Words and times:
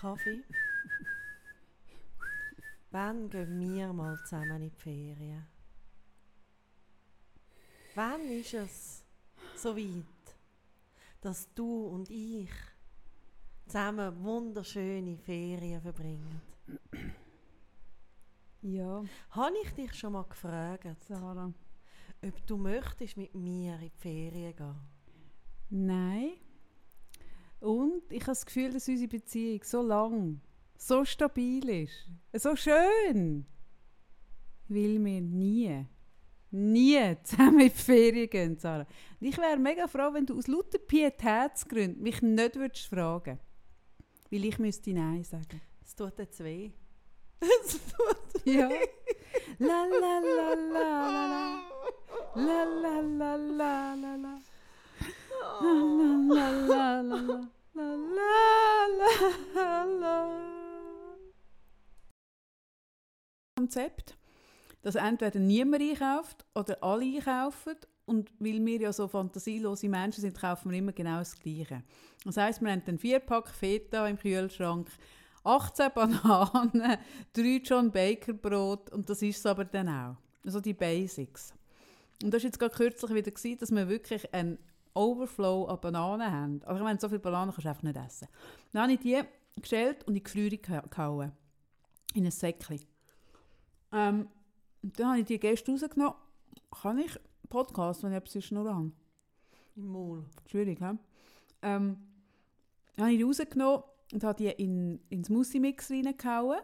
Kaffee. 0.00 0.42
Wann 2.90 3.28
gehen 3.28 3.60
wir 3.60 3.92
mal 3.92 4.16
zusammen 4.24 4.62
in 4.62 4.70
die 4.70 4.70
Ferien? 4.70 5.46
Wann 7.94 8.22
ist 8.30 8.54
es 8.54 9.04
so 9.56 9.76
weit, 9.76 10.36
dass 11.20 11.52
du 11.54 11.86
und 11.88 12.08
ich 12.08 12.48
zusammen 13.66 14.24
wunderschöne 14.24 15.18
Ferien 15.18 15.82
verbringen? 15.82 16.40
Ja, 18.62 19.04
Habe 19.30 19.54
ich 19.62 19.70
dich 19.74 19.94
schon 19.94 20.14
mal 20.14 20.24
gefragt, 20.24 21.02
Sarah. 21.06 21.52
ob 22.22 22.46
du 22.46 22.56
möchtest 22.56 23.18
mit 23.18 23.34
mir 23.34 23.74
in 23.74 23.80
die 23.80 23.90
Ferien 23.90 24.56
gehen? 24.56 24.76
Nein. 25.68 26.32
Und 27.60 28.02
ich 28.10 28.22
habe 28.22 28.32
das 28.32 28.46
Gefühl, 28.46 28.72
dass 28.72 28.88
unsere 28.88 29.08
Beziehung 29.08 29.60
so 29.62 29.82
lang, 29.82 30.40
so 30.76 31.04
stabil 31.04 31.68
ist, 31.68 32.10
so 32.32 32.56
schön, 32.56 33.46
will 34.68 35.04
wir 35.04 35.20
nie, 35.20 35.86
nie 36.50 37.16
zusammen 37.22 37.60
in 37.60 37.68
die 37.68 37.74
Ferien 37.74 38.30
gehen, 38.30 38.58
Sarah. 38.58 38.86
Und 39.20 39.26
ich 39.26 39.36
wäre 39.36 39.58
mega 39.58 39.86
froh, 39.86 40.12
wenn 40.12 40.26
du 40.26 40.38
aus 40.38 40.46
lauter 40.46 40.78
Pietätsgründen 40.78 42.02
mich 42.02 42.22
nicht 42.22 42.56
würdest 42.56 42.86
fragen 42.86 43.38
weil 44.30 44.44
ich 44.44 44.58
müsste 44.58 44.92
Nein 44.92 45.24
sagen. 45.24 45.60
Es 45.84 45.94
tut 45.94 46.18
jetzt 46.18 46.42
weh. 46.42 46.70
Es 47.40 47.72
tut 47.72 48.46
Ja. 48.46 48.68
La 49.58 49.84
la 49.84 50.20
la 50.20 50.54
la 50.54 50.54
la 50.54 51.26
la. 51.26 51.62
La 52.34 52.64
la 52.64 53.00
la 53.00 53.36
la 53.36 53.94
la 53.94 54.14
la. 54.16 54.38
La. 55.40 57.00
Konzept, 63.56 64.16
dass 64.82 64.94
entweder 64.94 65.38
niemand 65.38 65.82
einkauft 65.82 66.46
oder 66.54 66.82
alle 66.82 67.04
einkaufen 67.04 67.76
und 68.06 68.32
weil 68.38 68.64
wir 68.64 68.80
ja 68.80 68.92
so 68.92 69.06
fantasielose 69.06 69.88
Menschen 69.88 70.22
sind, 70.22 70.36
kaufen 70.38 70.70
wir 70.70 70.78
immer 70.78 70.92
genau 70.92 71.18
das 71.18 71.38
Gleiche. 71.38 71.82
Das 72.24 72.36
heisst, 72.36 72.60
wir 72.60 72.70
haben 72.70 72.82
einen 72.86 72.98
Vierpack 72.98 73.48
Feta 73.48 74.08
im 74.08 74.18
Kühlschrank, 74.18 74.88
18 75.44 75.90
Bananen, 75.94 76.98
3 77.34 77.60
John 77.62 77.90
Baker 77.92 78.32
Brot 78.32 78.90
und 78.90 79.08
das 79.08 79.22
ist 79.22 79.38
es 79.38 79.46
aber 79.46 79.64
dann 79.64 79.88
auch. 79.88 80.16
Also 80.44 80.60
die 80.60 80.74
Basics. 80.74 81.52
Und 82.22 82.32
das 82.34 82.42
war 82.42 82.48
jetzt 82.48 82.58
gerade 82.58 82.74
kürzlich 82.74 83.14
wieder, 83.14 83.30
gewesen, 83.30 83.58
dass 83.58 83.70
wir 83.70 83.88
wirklich 83.88 84.32
einen 84.34 84.58
Overflow 84.94 85.66
an 85.66 85.80
Bananen 85.80 86.30
haben. 86.32 86.62
Also 86.64 86.76
ich 86.76 86.82
meine, 86.84 86.98
so 87.00 87.08
viele 87.08 87.20
Bananen 87.20 87.52
kannst 87.52 87.64
du 87.64 87.68
einfach 87.68 87.82
nicht 87.82 87.96
essen. 87.96 88.28
Dann 88.72 88.82
habe 88.82 88.92
ich 88.92 89.00
die 89.00 89.20
geschält 89.60 90.02
und 90.04 90.08
in 90.08 90.14
die 90.14 90.22
Gefrierung 90.22 90.58
geha- 90.58 90.88
gehauen. 90.88 91.32
In 92.14 92.24
ein 92.24 92.30
Säckchen. 92.30 92.80
Ähm, 93.92 94.28
und 94.82 94.98
dann 94.98 95.08
habe 95.10 95.20
ich 95.20 95.26
die 95.26 95.38
Gäste 95.38 95.70
rausgenommen. 95.72 96.14
Kann 96.82 96.98
ich 96.98 97.18
Podcast, 97.48 98.02
wenn 98.02 98.12
ich 98.12 98.18
etwas 98.18 98.50
in 98.50 98.64
der 98.64 98.74
habe? 98.74 98.92
im 99.76 99.86
Maul. 99.86 100.24
Schwierig, 100.46 100.80
hä? 100.80 100.92
Ähm, 101.62 101.96
dann 102.96 103.04
habe 103.06 103.12
ich 103.12 103.18
die 103.18 103.22
rausgenommen 103.24 103.82
und 104.12 104.24
habe 104.24 104.36
die 104.36 104.48
in, 104.48 104.96
in 105.08 105.22
den 105.22 105.24
Smoothie-Mix 105.24 105.90
reingehauen 105.90 106.58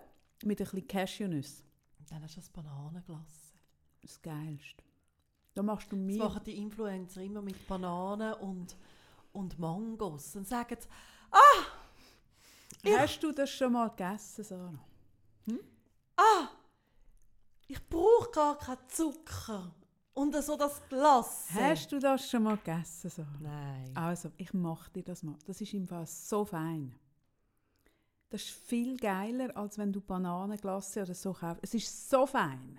mit 0.45 0.61
ein 0.61 0.65
bisschen 0.65 0.87
Cashewnüsse. 0.89 1.63
Und 1.99 2.11
dann 2.11 2.23
hast 2.23 2.37
du 2.37 2.41
das 2.41 2.51
Bananenglas. 2.51 3.55
Das 4.03 4.21
Geilste. 4.21 4.85
Da 5.57 5.63
machst 5.63 5.91
du 5.91 5.97
Das 5.97 6.05
mir... 6.05 6.19
machen 6.19 6.43
die 6.45 6.59
Influencer 6.59 7.23
immer 7.23 7.41
mit 7.41 7.67
Bananen 7.67 8.35
und, 8.35 8.77
und 9.33 9.59
Mangos. 9.59 10.33
Dann 10.33 10.45
sagen 10.45 10.77
sie, 10.79 10.87
ah, 11.31 11.65
Ja. 12.85 12.99
Hast 12.99 13.21
du 13.23 13.33
das 13.33 13.49
schon 13.51 13.73
mal 13.73 13.89
gegessen, 13.89 14.45
Sarah? 14.45 14.79
ah, 16.19 16.49
ich 17.69 17.89
brauche 17.89 18.31
gar 18.33 18.59
keinen 18.59 18.87
Zucker. 18.89 19.73
Und 20.13 20.35
so 20.43 20.59
das 20.59 20.87
Glas. 20.91 21.47
Hast 21.55 21.91
du 21.91 21.99
das 21.99 22.29
schon 22.29 22.43
mal 22.43 22.59
gegessen, 22.59 23.09
Sarah? 23.09 23.39
Nein. 23.41 23.93
Also, 23.97 24.31
ich 24.37 24.53
mache 24.53 24.91
dir 24.91 25.05
das 25.05 25.23
mal. 25.23 25.37
Das 25.47 25.59
ist 25.63 25.73
im 25.73 25.89
Fall 25.89 26.07
so 26.07 26.45
fein. 26.45 26.95
Das 28.29 28.43
ist 28.43 28.51
viel 28.51 28.99
geiler, 28.99 29.57
als 29.57 29.79
wenn 29.79 29.91
du 29.91 30.03
Bananenglasse 30.03 31.01
oder 31.01 31.15
so 31.15 31.33
kaufst. 31.33 31.65
Es 31.65 31.73
ist 31.73 32.11
so 32.11 32.27
fein. 32.27 32.79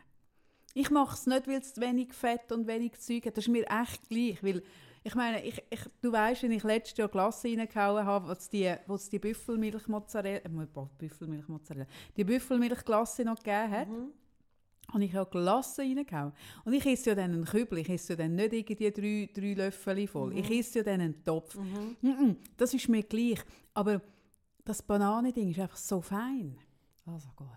Ich 0.80 0.92
mache 0.92 1.16
es 1.16 1.26
nicht, 1.26 1.48
weil 1.48 1.60
es 1.60 1.80
wenig 1.80 2.14
Fett 2.14 2.52
und 2.52 2.68
wenig 2.68 3.00
Zeug 3.00 3.26
hat. 3.26 3.36
Das 3.38 3.46
ist 3.46 3.52
mir 3.52 3.66
echt 3.68 4.08
gleich. 4.10 4.44
Weil, 4.44 4.62
ich 5.04 5.16
meine, 5.16 5.44
ich, 5.44 5.62
ich, 5.72 5.80
du 6.02 6.12
weißt, 6.12 6.44
wenn 6.44 6.52
ich 6.52 6.64
letztes 6.64 6.98
Jahr 6.98 7.08
Glasse 7.08 7.48
reingehauen 7.48 8.06
habe, 8.06 8.28
wo 8.28 8.32
es 8.34 8.48
die, 8.50 8.72
wo 8.86 8.94
es 8.96 9.10
die 9.10 9.18
Büffelmilchmozzarella, 9.20 10.42
äh, 10.46 10.88
Büffelmilchmozzarella, 11.00 11.88
die 12.16 12.24
Büffelmilchglasse 12.24 13.24
noch 13.24 13.38
gegeben 13.38 13.72
hat, 13.72 13.88
Mhm. 13.90 14.12
habe 14.94 15.04
ich 15.06 15.18
auch 15.18 15.30
Glasse 15.30 15.82
reingehauen. 15.82 16.32
Und 16.64 16.74
ich 16.74 16.86
esse 16.86 17.10
ja 17.10 17.16
dann 17.16 17.34
einen 17.34 17.46
Kübel, 17.46 17.80
ich 17.80 17.90
esse 17.90 18.14
ja 18.14 18.18
dann 18.18 18.36
nicht 18.36 18.54
irgendwie 18.54 18.92
drei, 18.92 19.30
drei 19.34 19.54
Löffel 19.54 20.08
voll. 20.08 20.38
Ich 20.38 20.52
esse 20.52 20.80
ja 20.80 20.84
dann 20.84 21.02
einen 21.02 21.24
Topf. 21.24 21.56
Mhm. 21.56 21.96
Mhm, 22.02 22.38
das 22.56 22.74
ist 22.76 22.88
mir 22.88 23.02
gleich. 23.04 23.40
Aber 23.74 24.00
das 24.64 24.82
Bananending 24.84 25.50
ist 25.50 25.60
einfach 25.60 25.78
so 25.78 26.02
fein. 26.02 26.58
Also 27.06 27.30
gut. 27.36 27.48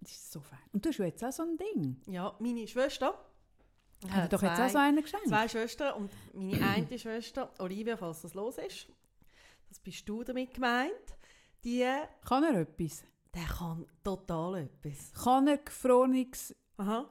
Das 0.00 0.12
ist 0.12 0.32
so 0.32 0.40
fein. 0.40 0.58
Und 0.72 0.84
du 0.84 0.88
hast 0.90 0.98
ja 0.98 1.06
jetzt 1.06 1.24
auch 1.24 1.32
so 1.32 1.42
ein 1.42 1.56
Ding. 1.56 2.00
Ja, 2.06 2.34
meine 2.38 2.66
Schwester. 2.68 3.14
Hat 4.10 4.32
doch 4.32 4.42
jetzt 4.42 4.60
auch 4.60 4.68
so 4.68 4.78
einen 4.78 5.02
geschenkt. 5.02 5.26
Zwei 5.28 5.48
Schwestern 5.48 5.94
und 5.94 6.10
meine 6.34 6.66
eine 6.68 6.98
Schwester, 6.98 7.50
Olivia, 7.58 7.96
falls 7.96 8.22
das 8.22 8.34
los 8.34 8.58
ist, 8.58 8.86
das 9.68 9.78
bist 9.80 10.06
du 10.08 10.22
damit 10.22 10.52
gemeint, 10.54 10.92
die, 11.64 11.84
Kann 12.24 12.44
er 12.44 12.60
etwas? 12.60 13.04
der 13.34 13.44
kann 13.44 13.86
total 14.04 14.56
etwas. 14.56 15.12
Kann 15.12 15.48
er 15.48 15.58
gefrorenes 15.58 16.54
Aha. 16.76 17.08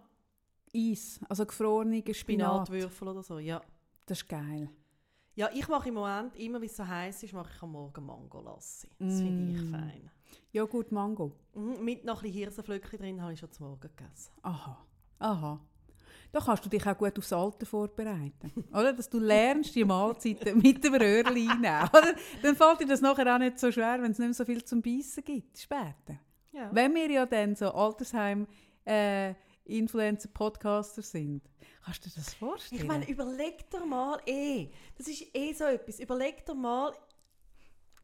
Eis, 0.75 1.19
also 1.28 1.46
gefrorene 1.46 1.97
Spinat? 2.02 2.16
Spinatwürfel 2.67 3.07
oder 3.09 3.23
so, 3.23 3.40
ja. 3.40 3.62
Das 4.06 4.19
ist 4.22 4.28
geil. 4.29 4.69
Ja, 5.35 5.50
ich 5.53 5.67
mache 5.67 5.90
im 5.90 5.96
Moment, 5.96 6.35
immer 6.38 6.62
wenn 6.62 6.67
es 6.69 6.78
so 6.78 6.88
heiß 6.88 7.23
ist, 7.23 7.34
mache 7.34 7.52
ich 7.53 7.62
am 7.62 7.72
Morgen 7.72 8.06
Mangolassi. 8.06 8.88
Das 9.00 9.19
finde 9.22 9.52
ich 9.53 9.62
Mm. 9.62 9.72
fein. 9.72 10.12
Joghurt 10.51 10.91
Mango. 10.91 11.34
Mhm, 11.53 11.84
mit 11.84 12.06
noch 12.06 12.18
ein 12.18 12.23
bisschen 12.23 12.38
Hirsenflöckchen 12.40 13.00
drin 13.00 13.22
habe 13.22 13.34
ich 13.34 13.40
schon 13.40 13.51
zum 13.51 13.68
Morgen 13.68 13.81
gegessen. 13.81 14.31
Aha. 14.41 14.85
Aha. 15.19 15.59
Da 16.31 16.40
kannst 16.41 16.66
du 16.66 16.69
dich 16.69 16.85
auch 16.85 16.97
gut 16.97 17.18
aufs 17.18 17.31
Alter 17.31 17.66
vorbereiten. 17.66 18.51
oder? 18.72 18.91
Dass 18.94 19.09
du 19.09 19.19
lernst, 19.19 19.73
die 19.75 19.85
Mahlzeiten 19.85 20.57
mit 20.62 20.84
dem 20.84 20.94
Röhrchen 20.96 21.28
einnehmen. 21.28 21.90
Oder? 21.90 22.13
Dann 22.41 22.56
fällt 22.56 22.81
dir 22.81 22.88
das 22.88 23.01
nachher 23.01 23.34
auch 23.34 23.40
nicht 23.40 23.59
so 23.59 23.72
schwer, 23.72 24.01
wenn 24.01 24.12
es 24.12 24.19
nicht 24.19 24.28
mehr 24.28 24.34
so 24.34 24.46
viel 24.46 24.63
zum 24.63 24.81
Beißen 24.81 25.23
gibt. 25.23 25.57
Später. 25.57 26.19
Ja. 26.52 26.69
Wenn 26.73 26.94
wir 26.94 27.09
ja 27.09 27.25
dann 27.25 27.56
so 27.56 27.72
Altersheim 27.72 28.47
äh, 28.85 29.34
Influencer 29.66 30.29
Podcaster 30.29 31.02
sind. 31.02 31.41
Kannst 31.84 32.06
du 32.06 32.09
dir 32.09 32.16
das 32.16 32.34
vorstellen? 32.34 32.81
Ich 32.81 32.88
meine, 32.88 33.07
überleg 33.07 33.69
dir 33.69 33.85
mal 33.85 34.19
eh, 34.25 34.69
das 34.97 35.07
ist 35.07 35.23
eh 35.35 35.53
so 35.53 35.66
etwas, 35.66 36.00
überleg 36.00 36.46
dir 36.46 36.56
mal, 36.56 36.94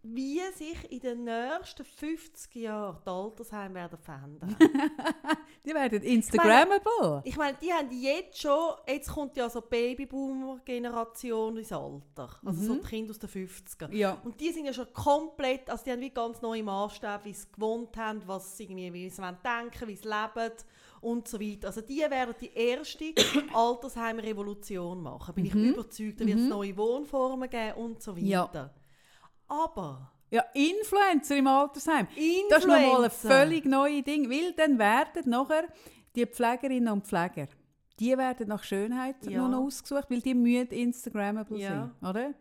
wie 0.03 0.39
sich 0.55 0.91
in 0.91 0.99
den 0.99 1.23
nächsten 1.25 1.85
50 1.85 2.55
Jahren 2.55 2.97
die 3.05 3.09
Altersheime 3.09 3.75
werden 3.75 3.99
verändern. 3.99 4.55
die 5.65 5.73
werden 5.73 6.01
Instagrammable. 6.01 7.21
ich 7.23 7.37
meine, 7.37 7.55
die 7.61 7.71
haben 7.71 7.89
jetzt 7.91 8.41
schon, 8.41 8.71
jetzt 8.87 9.11
kommt 9.11 9.37
ja 9.37 9.47
so 9.49 9.61
die 9.61 9.67
Babyboomer-Generation 9.69 11.57
ins 11.57 11.71
Alter, 11.71 12.29
also 12.45 12.61
so 12.61 12.73
Mhm. 12.73 12.81
die 12.81 12.87
Kinder 12.87 13.11
aus 13.11 13.19
den 13.19 13.29
50er. 13.29 13.93
Ja. 13.93 14.17
Und 14.23 14.39
die 14.39 14.51
sind 14.51 14.65
ja 14.65 14.73
schon 14.73 14.91
komplett, 14.93 15.69
also 15.69 15.83
die 15.83 15.91
haben 15.91 16.01
wie 16.01 16.09
ganz 16.09 16.41
neue 16.41 16.63
Maßstäbe, 16.63 17.19
wie 17.25 17.33
sie 17.33 17.47
gewohnt 17.51 17.95
haben, 17.97 18.21
was 18.25 18.57
sie 18.57 18.63
irgendwie, 18.63 18.91
wie 18.93 19.09
sie 19.09 19.21
denken, 19.21 19.87
wie 19.87 19.95
sie 19.95 20.07
leben 20.07 20.53
und 21.01 21.27
so 21.27 21.39
weiter. 21.39 21.67
Also 21.67 21.81
die 21.81 21.99
werden 21.99 22.35
die 22.39 22.51
erste 22.53 23.13
Altersheim-Revolution 23.53 25.01
machen, 25.01 25.33
bin 25.35 25.45
ich 25.45 25.53
Mhm. 25.53 25.69
überzeugt. 25.73 26.21
Da 26.21 26.25
wird 26.25 26.37
es 26.37 26.43
Mhm. 26.43 26.49
neue 26.49 26.77
Wohnformen 26.77 27.49
geben 27.49 27.73
und 27.77 28.01
so 28.01 28.15
Ja. 28.15 28.49
Aber 29.51 30.11
ja, 30.29 30.43
Influencer 30.53 31.35
im 31.35 31.47
Altersheim. 31.47 32.07
Das 32.49 32.59
ist 32.59 32.67
nochmal 32.67 32.79
ein 32.79 33.03
Influencer. 33.03 33.29
völlig 33.29 33.65
neues 33.65 34.03
Ding, 34.05 34.29
weil 34.29 34.53
dann 34.53 34.79
werden 34.79 35.29
nachher 35.29 35.65
die 36.15 36.25
Pflegerinnen 36.25 36.87
und 36.93 37.05
Pfleger, 37.05 37.47
die 37.99 38.17
werden 38.17 38.47
nach 38.47 38.63
Schönheit 38.63 39.17
Ja. 39.25 39.39
nur 39.39 39.49
noch 39.49 39.65
ausgesucht, 39.65 40.09
weil 40.09 40.21
die 40.21 40.33
müssen 40.33 40.69
Instagrammable 40.69 41.57
Ja. 41.57 41.91
sein, 42.01 42.09
oder? 42.09 42.33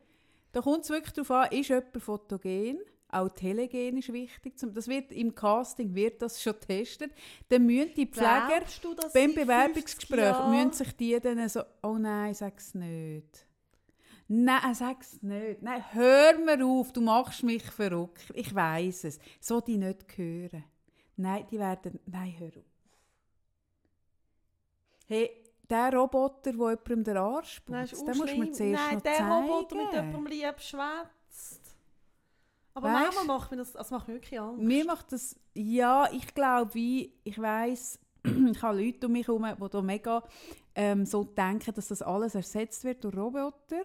Da 0.53 0.61
kommt 0.61 0.85
es 0.85 0.91
wirklich 0.91 1.13
darauf 1.15 1.31
an, 1.33 1.49
ist 1.51 1.69
jemand 1.69 2.01
fotogen, 2.01 2.79
auch 3.09 3.29
telegen 3.31 3.99
ist 3.99 4.13
wichtig, 4.13 4.55
das 4.73 4.87
wird 4.87 5.11
im 5.11 5.35
Casting 5.35 5.93
wird 5.95 6.23
das 6.23 6.41
schon 6.41 6.53
getestet, 6.55 7.13
dann 7.49 7.67
müssen 7.67 7.95
die 7.97 8.07
Pfleger 8.07 8.61
du, 8.83 8.95
beim 8.95 9.31
in 9.31 9.35
50 9.35 9.35
Bewerbungsgespräch 9.35 10.45
müssen 10.47 10.73
sich 10.73 10.93
die 10.97 11.19
dann 11.21 11.49
so, 11.49 11.63
oh 11.83 11.97
nein, 11.99 12.35
sag's 12.35 12.73
nicht. 12.75 13.47
Nein, 14.33 14.75
sag's 14.75 15.21
nicht. 15.23 15.61
Nein, 15.61 15.83
hör 15.93 16.39
mir 16.39 16.65
auf, 16.65 16.93
du 16.93 17.01
machst 17.01 17.43
mich 17.43 17.65
verrückt. 17.65 18.31
Ich 18.35 18.55
weiß 18.55 19.03
es. 19.05 19.19
So 19.41 19.61
die 19.61 19.77
nicht 19.77 20.07
hören. 20.17 20.63
Nein, 21.17 21.47
die 21.51 21.59
werden, 21.59 21.99
nein, 22.07 22.35
hör 22.39 22.47
auf. 22.49 22.65
Hey, 25.09 25.31
der 25.69 25.93
Roboter, 25.93 26.53
der 26.53 26.53
jemandem 26.53 27.03
den 27.05 27.17
Arsch 27.17 27.59
putzt, 27.61 28.01
den 28.07 28.07
mir 28.19 28.29
schlimm. 28.29 28.55
zuerst 28.55 28.83
Nein, 28.85 28.95
noch 28.95 29.03
der 29.03 29.15
zeigen. 29.15 29.33
Roboter 29.33 29.77
mit 29.77 29.93
jemandem 29.93 30.27
lieb 30.27 30.61
schwätzt. 30.61 31.77
Aber 32.75 32.89
Weisst- 32.89 33.03
manchmal 33.17 33.25
macht 33.25 33.51
mir 33.51 33.57
das, 33.57 33.73
das 33.73 33.91
macht 33.91 34.07
mir 34.09 34.15
wirklich 34.15 34.41
Angst. 34.41 34.63
Mir 34.63 34.85
macht 34.85 35.11
das, 35.13 35.37
ja, 35.55 36.09
ich 36.13 36.33
glaube, 36.35 36.73
wie, 36.75 37.13
ich 37.25 37.37
weiß, 37.37 37.99
ich 38.53 38.63
habe 38.63 38.81
Leute 38.81 39.07
um 39.07 39.13
mich 39.13 39.27
herum, 39.27 39.45
die 39.61 39.69
da 39.69 39.83
mega 39.83 40.23
ähm, 40.77 41.05
so 41.05 41.25
denken, 41.25 41.75
dass 41.75 41.89
das 41.89 42.01
alles 42.01 42.37
ersetzt 42.37 42.85
wird 42.85 43.03
durch 43.03 43.17
Roboter. 43.17 43.83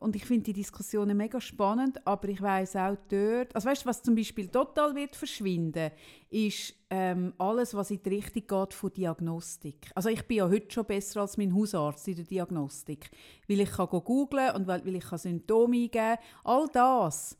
Und 0.00 0.16
ich 0.16 0.24
finde 0.24 0.44
die 0.44 0.54
Diskussionen 0.54 1.16
mega 1.16 1.40
spannend, 1.40 2.04
aber 2.06 2.28
ich 2.28 2.40
weiß 2.40 2.76
auch 2.76 2.96
dort, 3.08 3.54
also 3.54 3.68
weißt 3.68 3.84
du, 3.84 3.88
was 3.88 4.02
zum 4.02 4.14
Beispiel 4.14 4.48
total 4.48 4.94
wird 4.94 5.14
verschwinden, 5.14 5.90
ist 6.30 6.74
ähm, 6.88 7.34
alles, 7.38 7.74
was 7.74 7.90
in 7.90 8.02
die 8.02 8.08
Richtung 8.08 8.46
geht 8.46 8.74
von 8.74 8.92
Diagnostik. 8.92 9.90
Also 9.94 10.08
ich 10.08 10.26
bin 10.26 10.38
ja 10.38 10.48
heute 10.48 10.72
schon 10.72 10.86
besser 10.86 11.20
als 11.20 11.36
mein 11.36 11.54
Hausarzt 11.54 12.08
in 12.08 12.16
der 12.16 12.24
Diagnostik, 12.24 13.10
weil 13.46 13.60
ich 13.60 13.70
kann 13.70 13.88
go 13.88 14.00
googlen 14.00 14.54
und 14.54 14.66
weil, 14.66 14.84
weil 14.86 14.96
ich 14.96 15.04
kann 15.04 15.18
Symptome 15.18 15.76
eingeben. 15.76 16.16
All 16.44 16.66
das 16.72 17.36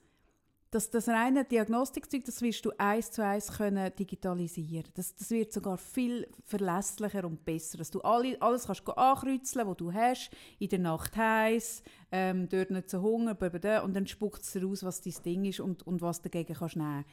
das, 0.74 0.90
das 0.90 1.08
reine 1.08 1.44
Diagnostikzeug, 1.44 2.24
das 2.24 2.42
wirst 2.42 2.64
du 2.64 2.72
eins 2.78 3.10
zu 3.10 3.24
eins 3.24 3.52
können 3.52 3.94
digitalisieren. 3.96 4.90
Das, 4.94 5.14
das 5.14 5.30
wird 5.30 5.52
sogar 5.52 5.78
viel 5.78 6.26
verlässlicher 6.44 7.24
und 7.24 7.44
besser, 7.44 7.78
dass 7.78 7.90
du 7.90 8.00
alle, 8.00 8.40
alles 8.42 8.66
kannst 8.66 8.86
ankreuzeln, 8.88 9.68
was 9.68 9.76
du 9.76 9.92
hast, 9.92 10.30
in 10.58 10.68
der 10.68 10.78
Nacht 10.80 11.16
heiß, 11.16 11.82
ähm, 12.10 12.48
dort 12.48 12.70
nicht 12.70 12.90
so 12.90 13.00
Hunger, 13.00 13.34
blablabla, 13.34 13.80
und 13.82 13.94
dann 13.94 14.06
spuckt 14.06 14.42
es 14.42 14.56
raus, 14.56 14.82
was 14.82 15.00
dein 15.00 15.14
Ding 15.24 15.44
ist 15.44 15.60
und, 15.60 15.86
und 15.86 16.02
was 16.02 16.20
du 16.20 16.28
dagegen 16.28 16.54
kannst 16.54 16.76
nehmen. 16.76 17.04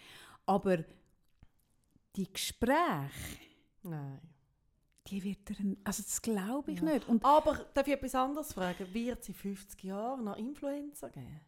Aber 0.46 0.84
die 2.16 2.32
Gespräche, 2.34 3.40
Nein. 3.84 4.20
die 5.08 5.24
wird 5.24 5.50
er, 5.52 5.56
also 5.84 6.04
das 6.04 6.22
glaube 6.22 6.72
ich 6.72 6.80
Ja. 6.80 6.86
nicht. 6.94 7.08
Und 7.08 7.24
Aber 7.24 7.54
darf 7.74 7.88
ich 7.88 7.94
etwas 7.94 8.16
anderes 8.16 8.54
fragen? 8.54 8.94
Wird 8.94 9.22
es 9.22 9.30
in 9.30 9.36
50 9.36 9.84
Jahren 9.84 10.24
noch 10.26 10.38
Influencer 10.38 11.10
geben? 11.10 11.42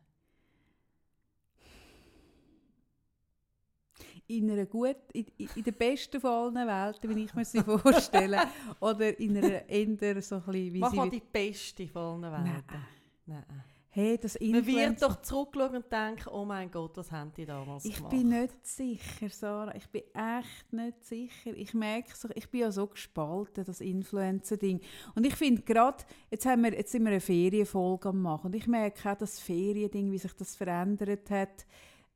In 4.38 4.52
einer 4.52 4.66
gut, 4.66 4.98
in, 5.14 5.26
in 5.56 5.64
der 5.64 5.72
besten 5.72 6.20
von 6.20 6.56
allen 6.56 6.68
Welten, 6.68 7.16
wie 7.16 7.24
ich 7.24 7.34
mir 7.34 7.46
sie 7.46 7.62
vorstelle, 7.64 8.42
oder 8.80 9.20
in 9.20 9.38
einer 9.38 9.68
eher 9.70 10.22
so 10.22 10.36
ein 10.36 10.42
bisschen, 10.44 10.74
wie 10.74 10.80
Mach 10.80 10.94
mal 10.94 11.10
die 11.10 11.22
beste 11.22 11.88
von 11.88 12.24
allen 12.24 12.44
Nein. 12.44 12.54
Welten. 12.54 12.86
Nein. 13.26 13.64
Hey, 13.96 14.18
das 14.18 14.40
Man 14.42 14.66
wird 14.66 15.04
doch 15.04 15.22
zurückschauen 15.22 15.76
und 15.76 15.92
denken, 15.92 16.28
oh 16.32 16.46
mein 16.46 16.72
Gott, 16.72 16.98
was 16.98 17.12
haben 17.12 17.32
die 17.38 17.46
damals 17.46 17.86
Ich 17.86 17.98
gemacht? 17.98 18.10
bin 18.10 18.30
nicht 18.30 18.66
sicher, 18.66 19.30
Sarah. 19.30 19.76
Ich 19.76 19.88
bin 19.88 20.02
echt 20.16 20.74
nicht 20.74 21.04
sicher. 21.06 21.56
Ich 21.56 21.76
merke 21.76 22.10
so, 22.16 22.28
ich 22.34 22.50
bin 22.50 22.62
ja 22.62 22.72
so 22.72 22.88
gespalten, 22.88 23.64
das 23.64 23.82
Influencer-Ding. 23.82 24.80
Und 25.14 25.28
ich 25.28 25.36
finde 25.36 25.62
gerade, 25.62 26.04
jetzt, 26.32 26.48
haben 26.48 26.64
wir, 26.64 26.74
jetzt 26.74 26.92
sind 26.92 27.04
wir 27.04 27.12
eine 27.12 27.20
Ferienfolge 27.20 28.10
am 28.10 28.24
machen. 28.24 28.48
Und 28.48 28.56
ich 28.56 28.66
merke 28.66 29.12
auch, 29.12 29.16
das 29.16 29.40
Feriending, 29.40 30.12
wie 30.12 30.18
sich 30.18 30.34
das 30.34 30.56
verändert 30.56 31.30
hat. 31.30 31.68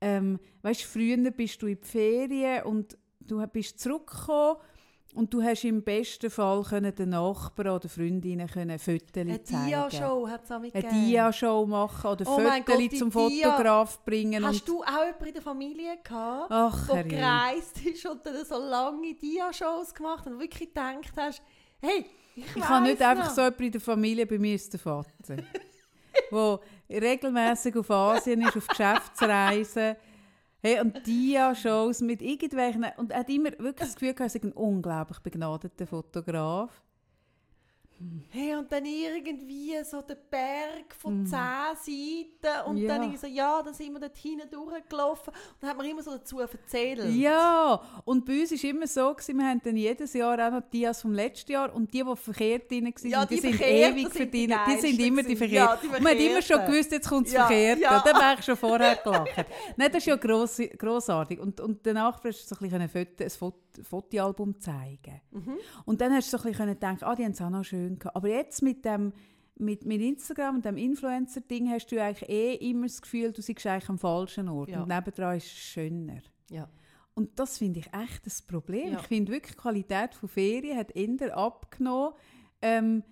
Ähm, 0.01 0.39
weißt, 0.61 0.83
früher 0.83 1.17
bist 1.31 1.61
du 1.61 1.67
in 1.67 1.79
die 1.81 1.87
Ferien 1.87 2.63
und 2.63 2.97
du 3.19 3.45
bist 3.47 3.79
zurückgekommen 3.79 4.57
und 5.15 5.33
du 5.33 5.41
hast 5.41 5.63
im 5.63 5.81
besten 5.83 6.29
Fall 6.29 6.61
können 6.63 6.93
den 6.93 7.09
Nachbarn 7.09 7.69
oder 7.69 7.89
Freundinnen 7.89 8.47
können 8.47 8.77
Fotos 8.77 9.31
Eine 9.31 9.43
zeigen. 9.43 9.65
Dia-Show 9.67 10.27
hat 10.27 10.43
es 10.43 10.51
auch 10.51 10.59
Eine. 10.59 10.89
Dia-Show 10.89 11.65
machen 11.65 12.11
oder 12.11 12.25
Oh 12.27 12.39
Fotos 12.39 12.99
zum 12.99 13.11
Fotograf 13.11 14.03
bringen. 14.05 14.45
Hast 14.45 14.67
du 14.67 14.83
auch 14.83 15.03
jemanden 15.05 15.25
in 15.25 15.33
der 15.33 15.41
Familie 15.41 15.97
gehabt, 16.03 16.47
Ach, 16.51 16.87
der 16.89 17.03
gereist 17.03 17.83
ist 17.83 18.05
und 18.05 18.23
dann 18.25 18.45
so 18.45 18.59
lange 18.59 19.15
Dia-Shows 19.15 19.95
gemacht 19.95 20.25
hat 20.25 20.33
und 20.33 20.39
wirklich 20.39 20.69
gedacht 20.69 21.11
hast, 21.15 21.41
hey, 21.81 22.05
ich, 22.35 22.45
Ich 22.55 22.69
habe 22.69 22.83
nicht 22.85 22.99
weiss 22.99 23.07
einfach 23.07 23.25
noch. 23.25 23.33
so 23.33 23.41
jemanden 23.41 23.63
in 23.63 23.71
der 23.71 23.81
Familie, 23.81 24.25
bei 24.27 24.37
mir 24.37 24.53
ist 24.53 24.71
der 24.71 24.79
Vater, 24.79 25.37
der 26.31 26.59
regelmäßig 26.89 27.75
auf 27.77 27.89
Asien 27.91 28.41
ist, 28.41 28.57
auf 28.57 28.67
Geschäftsreisen. 28.67 29.95
Hey, 30.61 30.81
und 30.81 31.05
Dia-Shows 31.05 32.01
mit 32.01 32.21
irgendwelchen... 32.21 32.85
Und 32.97 33.11
er 33.11 33.19
hat 33.19 33.29
immer 33.29 33.51
wirklich 33.59 33.87
das 33.89 33.95
Gefühl, 33.95 34.15
er 34.17 34.29
sei 34.29 34.39
ein 34.43 34.51
unglaublich 34.53 35.19
begnadeter 35.19 35.85
Fotograf. 35.85 36.81
Hey, 38.29 38.55
und 38.55 38.71
dann 38.71 38.85
irgendwie 38.85 39.73
so 39.83 40.01
der 40.01 40.15
Berg 40.15 40.93
von 40.99 41.21
Mhm. 41.21 41.25
zehn 41.25 41.37
Seiten 42.43 42.69
und 42.69 42.77
Ja. 42.77 42.89
dann 42.89 43.01
irgendwie 43.03 43.17
so, 43.17 43.25
ja, 43.27 43.61
dann 43.63 43.73
sind 43.73 43.91
wir 43.93 43.99
dort 43.99 44.17
hinten 44.17 44.47
durchgelaufen 44.51 45.33
und 45.33 45.55
dann 45.61 45.69
hat 45.71 45.77
man 45.77 45.85
immer 45.87 46.03
so 46.03 46.11
dazu 46.11 46.39
erzählt. 46.39 47.03
Ja, 47.15 47.81
und 48.05 48.23
bei 48.25 48.41
uns 48.41 48.51
war 48.51 48.69
immer 48.69 48.85
so, 48.87 49.13
gewesen, 49.13 49.37
wir 49.37 49.45
haben 49.47 49.61
dann 49.63 49.75
jedes 49.77 50.13
Jahr 50.13 50.33
auch 50.47 50.51
noch 50.51 50.61
die 50.69 50.77
Dias 50.79 51.01
vom 51.01 51.13
letzten 51.13 51.51
Jahr 51.53 51.73
und 51.73 51.91
die, 51.91 52.03
die 52.03 52.15
verkehrt 52.15 52.69
drin 52.69 52.85
waren, 52.85 53.09
Ja, 53.09 53.25
die, 53.25 53.35
die 53.35 53.41
sind 53.41 53.61
ewig 53.61 54.13
sind 54.13 54.33
die 54.33 54.47
verdient. 54.47 54.61
Die, 54.67 54.87
sind 54.87 54.99
immer 54.99 55.23
die 55.23 55.35
verkehrt. 55.35 55.69
Ja, 55.69 55.79
die 55.81 55.87
und 55.87 56.01
man 56.03 56.13
hat 56.13 56.19
immer 56.21 56.41
schon 56.43 56.65
gewusst, 56.65 56.91
jetzt 56.91 57.09
kommt 57.09 57.25
das 57.27 57.33
Ja, 57.33 57.47
Verkehrte. 57.47 57.81
ja. 57.81 57.99
Dann 58.05 58.15
wäre 58.15 58.35
ich 58.39 58.45
schon 58.45 58.57
vorher 58.57 58.95
gelacht. 58.97 59.29
Nein, 59.75 59.87
das 59.91 59.97
ist 59.97 60.05
ja 60.05 60.15
gross, 60.17 60.61
grossartig. 60.77 61.39
Und, 61.39 61.59
und 61.61 61.85
danach 61.85 62.23
hast 62.23 62.23
du 62.51 62.55
so 62.55 62.55
ein, 62.55 62.69
bisschen 62.69 62.81
ein, 62.81 62.89
Foto, 62.89 63.23
ein 63.23 63.29
Foto, 63.31 63.57
Fotoalbum 63.83 64.59
zeigen 64.59 65.21
Mhm. 65.31 65.57
Und 65.85 66.01
dann 66.01 66.13
hast 66.13 66.31
du 66.31 66.37
so 66.37 66.43
ein 66.43 66.51
bisschen 66.51 66.79
denken, 66.79 67.03
ah, 67.03 67.15
die 67.15 67.23
haben 67.23 67.31
es 67.31 67.41
auch 67.41 67.49
noch 67.49 67.63
schön 67.63 67.99
gehabt. 67.99 68.15
Aber 68.15 68.27
jetzt 68.27 68.61
mit 68.61 68.83
dem 68.85 69.13
mit, 69.59 69.85
mit 69.85 70.01
Instagram 70.01 70.57
und 70.57 70.65
dem 70.65 70.77
Influencer-Ding 70.77 71.69
hast 71.69 71.87
du 71.87 72.01
eigentlich 72.01 72.29
eh 72.29 72.55
immer 72.69 72.85
das 72.85 73.01
Gefühl, 73.01 73.31
du 73.31 73.41
seist 73.41 73.65
eigentlich 73.65 73.89
am 73.89 73.97
falschen 73.97 74.49
Ort. 74.49 74.69
Ja. 74.69 74.81
Und 74.81 74.89
nebendran 74.89 75.37
ist 75.37 75.45
es 75.45 75.51
schöner. 75.51 76.21
Ja. 76.49 76.69
Und 77.15 77.39
das 77.39 77.57
finde 77.57 77.79
ich 77.79 77.87
echt 77.87 78.25
das 78.25 78.41
Problem. 78.41 78.93
Ja. 78.93 78.99
Ich 78.99 79.07
finde 79.07 79.31
wirklich, 79.31 79.55
die 79.55 79.61
Qualität 79.61 80.13
von 80.13 80.29
Ferien 80.29 80.77
hat 80.77 80.91
eher 80.95 81.35
abgenommen. 81.35 82.13
Ähm, 82.61 83.03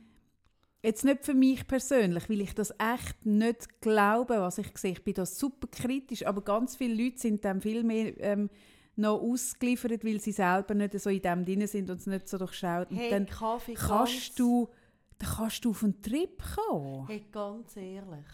jetzt 0.84 1.04
nicht 1.04 1.26
für 1.26 1.34
mich 1.34 1.66
persönlich, 1.66 2.30
weil 2.30 2.42
ich 2.42 2.54
das 2.54 2.72
echt 2.78 3.26
nicht 3.26 3.82
glaube, 3.82 4.38
was 4.38 4.60
ich 4.60 4.78
sehe. 4.78 4.92
Ich 4.92 5.04
bin 5.04 5.16
da 5.16 5.26
super 5.26 5.68
kritisch, 5.68 6.26
aber 6.26 6.42
ganz 6.42 6.76
viele 6.76 7.04
Leute 7.04 7.18
sind 7.18 7.44
dem 7.44 7.62
viel 7.62 7.84
mehr 7.84 8.14
ähm, 8.20 8.50
noch 8.98 9.20
ausgeliefert, 9.22 10.04
weil 10.04 10.20
sie 10.20 10.32
selber 10.32 10.74
nicht 10.74 11.00
so 11.00 11.10
in 11.10 11.22
dem 11.22 11.46
drin 11.46 11.68
sind 11.68 11.90
und 11.90 12.00
es 12.00 12.08
nicht 12.08 12.28
so 12.28 12.38
durchschaut. 12.38 12.92
Und 12.92 12.98
Hey, 12.98 13.10
dann 13.10 13.26
Kaffee, 13.26 13.74
kannst 13.74 14.40
du, 14.40 14.70
dann 15.18 15.30
kannst 15.30 15.66
du 15.66 15.72
auf 15.72 15.84
einen 15.84 16.02
Trip 16.02 16.42
kommen. 16.56 17.08
Hey, 17.08 17.26
ganz 17.32 17.76
ehrlich. 17.76 18.26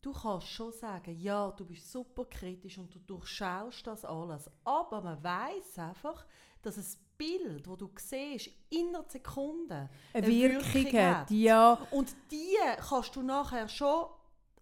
Du 0.00 0.12
kannst 0.12 0.46
schon 0.48 0.72
sagen, 0.72 1.18
ja, 1.18 1.50
du 1.50 1.64
bist 1.64 1.90
super 1.90 2.26
kritisch 2.26 2.78
und 2.78 2.94
du 2.94 3.00
durchschaust 3.00 3.86
das 3.86 4.04
alles. 4.04 4.48
Aber 4.64 5.00
man 5.02 5.22
weiß 5.22 5.78
einfach, 5.78 6.24
dass 6.62 6.78
ein 6.78 6.84
Bild, 7.18 7.66
das 7.66 7.76
du 7.76 7.90
siehst, 7.96 8.50
in 8.70 8.94
einer 8.94 9.04
Sekunde 9.08 9.88
Eine 10.12 10.26
Wirkung 10.28 10.92
hat, 10.92 11.30
ja. 11.30 11.72
Und 11.90 12.14
die 12.30 12.56
kannst 12.88 13.16
du 13.16 13.22
nachher 13.22 13.68
schon 13.68 14.06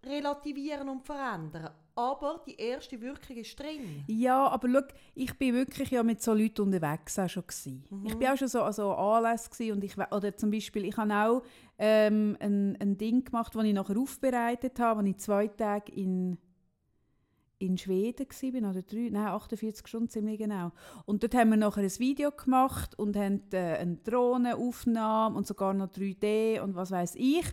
relativieren 0.03 0.89
und 0.89 1.05
verändern. 1.05 1.71
Aber 1.97 2.41
die 2.45 2.55
erste 2.55 2.99
Wirkung 2.99 3.37
ist 3.37 3.57
drin. 3.57 4.03
Ja, 4.07 4.47
aber 4.49 4.67
schau, 4.69 4.81
ich 5.15 5.33
bin 5.37 5.53
wirklich 5.55 5.91
ja 5.91 6.03
mit 6.03 6.21
so 6.21 6.33
Leuten 6.33 6.63
unterwegs 6.63 7.17
auch 7.17 7.29
schon 7.29 7.47
gewesen. 7.47 7.85
Mhm. 7.89 8.05
Ich 8.05 8.15
bin 8.15 8.27
auch 8.27 8.37
schon 8.37 8.49
so 8.49 8.63
an 8.63 8.73
so 8.73 8.91
Anlässen 8.91 9.51
gewesen 9.51 9.71
und 9.73 9.83
ich 9.85 9.97
oder 9.97 10.35
zum 10.35 10.51
Beispiel 10.51 10.85
ich 10.85 10.97
habe 10.97 11.13
auch 11.13 11.41
ähm, 11.79 12.35
ein, 12.41 12.75
ein 12.81 12.97
Ding 12.97 13.23
gemacht, 13.23 13.55
das 13.55 13.63
ich 13.63 13.73
nachher 13.73 13.97
aufbereitet 13.97 14.77
habe, 14.79 14.99
als 14.99 15.09
ich 15.09 15.17
zwei 15.17 15.47
Tage 15.47 15.91
in 15.93 16.37
in 17.57 17.77
Schweden 17.77 18.27
war, 18.27 18.69
oder 18.69 18.81
drei, 18.81 19.09
nein, 19.09 19.27
48 19.27 19.87
Stunden 19.87 20.09
ziemlich 20.09 20.39
genau. 20.39 20.73
Und 21.05 21.23
dort 21.23 21.35
haben 21.35 21.51
wir 21.51 21.57
nachher 21.57 21.83
ein 21.83 21.99
Video 21.99 22.31
gemacht 22.31 22.99
und 22.99 23.15
haben 23.15 23.43
äh, 23.53 23.77
eine 23.77 23.95
Drohnenaufnahme 23.95 25.37
und 25.37 25.47
sogar 25.47 25.73
noch 25.73 25.87
3D 25.87 26.59
und 26.59 26.75
was 26.75 26.91
weiß 26.91 27.15
ich. 27.15 27.45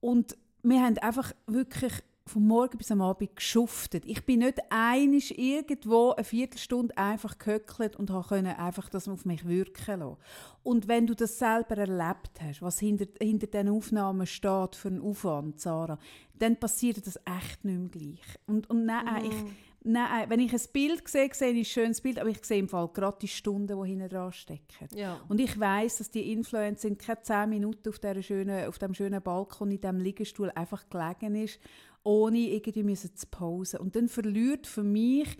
Und 0.00 0.36
wir 0.64 0.82
haben 0.82 0.98
einfach 0.98 1.32
wirklich 1.46 1.92
von 2.26 2.46
morgen 2.46 2.78
bis 2.78 2.90
am 2.90 3.02
Abend 3.02 3.34
geschuftet. 3.34 4.04
Ich 4.06 4.24
bin 4.24 4.40
nicht 4.40 4.58
einig 4.70 5.38
irgendwo 5.38 6.10
eine 6.10 6.24
Viertelstunde 6.24 6.96
einfach 6.96 7.38
gehöckelt 7.38 7.96
und 7.96 8.10
habe 8.10 8.28
können 8.28 8.56
einfach 8.56 8.88
das 8.88 9.08
auf 9.08 9.24
mich 9.24 9.46
wirken 9.46 10.00
lassen. 10.00 10.16
Und 10.62 10.88
wenn 10.88 11.06
du 11.06 11.14
das 11.14 11.38
selber 11.38 11.76
erlebt 11.76 12.40
hast, 12.40 12.62
was 12.62 12.78
hinter, 12.78 13.06
hinter 13.20 13.48
den 13.48 13.68
Aufnahmen 13.68 14.26
steht 14.26 14.76
für 14.76 14.88
einen 14.88 15.02
Aufwand, 15.02 15.60
Sarah, 15.60 15.98
dann 16.38 16.56
passiert 16.56 17.04
das 17.06 17.18
echt 17.24 17.64
nicht 17.64 17.78
mehr 17.78 17.88
gleich. 17.88 18.38
Und, 18.46 18.70
und 18.70 18.84
nein, 18.84 19.24
ich, 19.24 19.36
nein, 19.82 20.30
wenn 20.30 20.40
ich 20.40 20.52
ein 20.52 20.60
Bild 20.72 21.08
sehe, 21.08 21.30
sehe 21.32 21.50
ich 21.50 21.58
ein 21.58 21.64
schönes 21.64 22.00
Bild, 22.00 22.18
aber 22.18 22.30
ich 22.30 22.44
sehe 22.44 22.58
im 22.58 22.68
Fall 22.68 22.88
gerade 22.88 23.18
die 23.22 23.28
Stunden, 23.28 23.80
die 23.80 23.88
hinten 23.88 24.08
dran 24.08 24.32
stecken. 24.32 24.88
Ja. 24.94 25.20
Und 25.28 25.40
ich 25.40 25.58
weiß, 25.58 25.98
dass 25.98 26.10
die 26.10 26.32
Influencer 26.32 26.88
in 26.88 26.98
keine 26.98 27.22
10 27.22 27.48
Minuten 27.48 27.88
auf, 27.88 28.00
schönen, 28.20 28.68
auf 28.68 28.78
dem 28.78 28.94
schönen 28.94 29.22
Balkon 29.22 29.70
in 29.70 29.80
diesem 29.80 29.98
Liegestuhl 29.98 30.50
einfach 30.50 30.88
gelegen 30.88 31.34
ist, 31.34 31.58
ohne 32.04 32.38
irgendwie 32.38 32.82
müssen 32.82 33.14
zu 33.14 33.26
posen. 33.26 33.80
Und 33.80 33.96
dann 33.96 34.08
verliert 34.08 34.66
für 34.66 34.82
mich, 34.82 35.36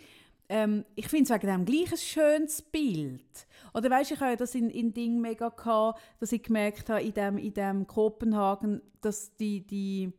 ähm, 0.49 0.85
ich 0.95 1.07
finde 1.07 1.23
es 1.23 1.41
wegen 1.41 1.47
dem 1.47 1.65
gleich 1.65 1.91
ein 1.91 1.97
schönes 1.97 2.61
Bild. 2.61 3.47
Oder 3.73 3.89
weißt 3.89 4.11
du, 4.11 4.15
ich 4.15 4.19
habe 4.21 4.31
ja 4.31 4.37
das 4.37 4.55
in, 4.55 4.69
in 4.69 4.93
Ding 4.93 5.19
mega 5.19 5.49
gehabt, 5.49 5.99
dass 6.19 6.31
ich 6.31 6.43
gemerkt 6.43 6.89
habe, 6.89 7.01
in 7.01 7.13
dem, 7.13 7.37
in 7.37 7.53
dem 7.53 7.87
Kopenhagen, 7.87 8.81
dass 9.01 9.35
die, 9.35 9.65
die 9.65 10.13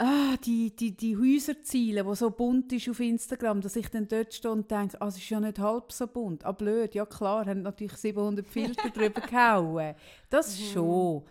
Ah, 0.00 0.36
die, 0.44 0.70
die, 0.76 0.96
die 0.96 1.16
Häuserziele, 1.16 2.04
die 2.04 2.14
so 2.14 2.30
bunt 2.30 2.72
ist 2.72 2.88
auf 2.88 3.00
Instagram, 3.00 3.60
dass 3.60 3.74
ich 3.74 3.90
dann 3.90 4.06
dort 4.06 4.32
stehe 4.32 4.52
und 4.52 4.70
denke, 4.70 4.96
ah, 5.00 5.08
es 5.08 5.16
ist 5.16 5.28
ja 5.28 5.40
nicht 5.40 5.58
halb 5.58 5.90
so 5.90 6.06
bunt. 6.06 6.44
Ah, 6.44 6.52
blöd, 6.52 6.94
ja 6.94 7.04
klar, 7.04 7.46
haben 7.46 7.62
natürlich 7.62 7.94
700 7.94 8.46
Filter 8.46 8.90
drüber 8.90 9.20
gehauen. 9.28 9.96
Das 10.30 10.56
schon. 10.56 11.24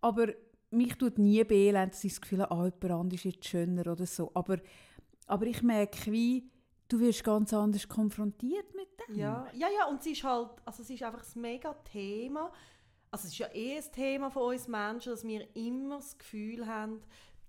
Aber 0.00 0.28
mich 0.74 0.96
tut 0.96 1.18
nie 1.18 1.42
beelend, 1.44 1.92
dass 1.92 2.04
ich 2.04 2.12
das 2.12 2.20
Gefühl 2.20 2.42
habe, 2.42 2.54
ah, 2.54 2.64
jemand 2.64 3.00
anderes 3.00 3.24
ist 3.24 3.36
jetzt 3.36 3.46
schöner 3.46 3.86
oder 3.90 4.06
so. 4.06 4.30
Aber 4.34 4.58
Aber 5.26 5.46
ich 5.46 5.62
merke, 5.62 6.12
wie 6.12 6.50
du 6.88 7.00
wirst 7.00 7.24
ganz 7.24 7.52
anders 7.52 7.88
konfrontiert 7.88 8.74
mit 8.74 8.88
dem. 9.08 9.18
Ja, 9.18 9.46
ja, 9.54 9.68
ja, 9.68 9.86
und 9.88 10.00
es 10.00 10.06
ist 10.06 10.22
halt, 10.22 10.50
also 10.64 10.82
es 10.82 10.90
ist 10.90 11.02
einfach 11.02 11.24
ein 11.34 11.40
mega 11.40 11.72
Thema. 11.72 12.52
Also 13.10 13.26
es 13.26 13.32
ist 13.32 13.38
ja 13.38 13.48
eh 13.54 13.78
ein 13.78 13.92
Thema 13.92 14.30
von 14.30 14.52
uns 14.52 14.68
Menschen, 14.68 15.12
dass 15.12 15.24
wir 15.24 15.56
immer 15.56 15.96
das 15.96 16.18
Gefühl 16.18 16.66
haben, 16.66 17.00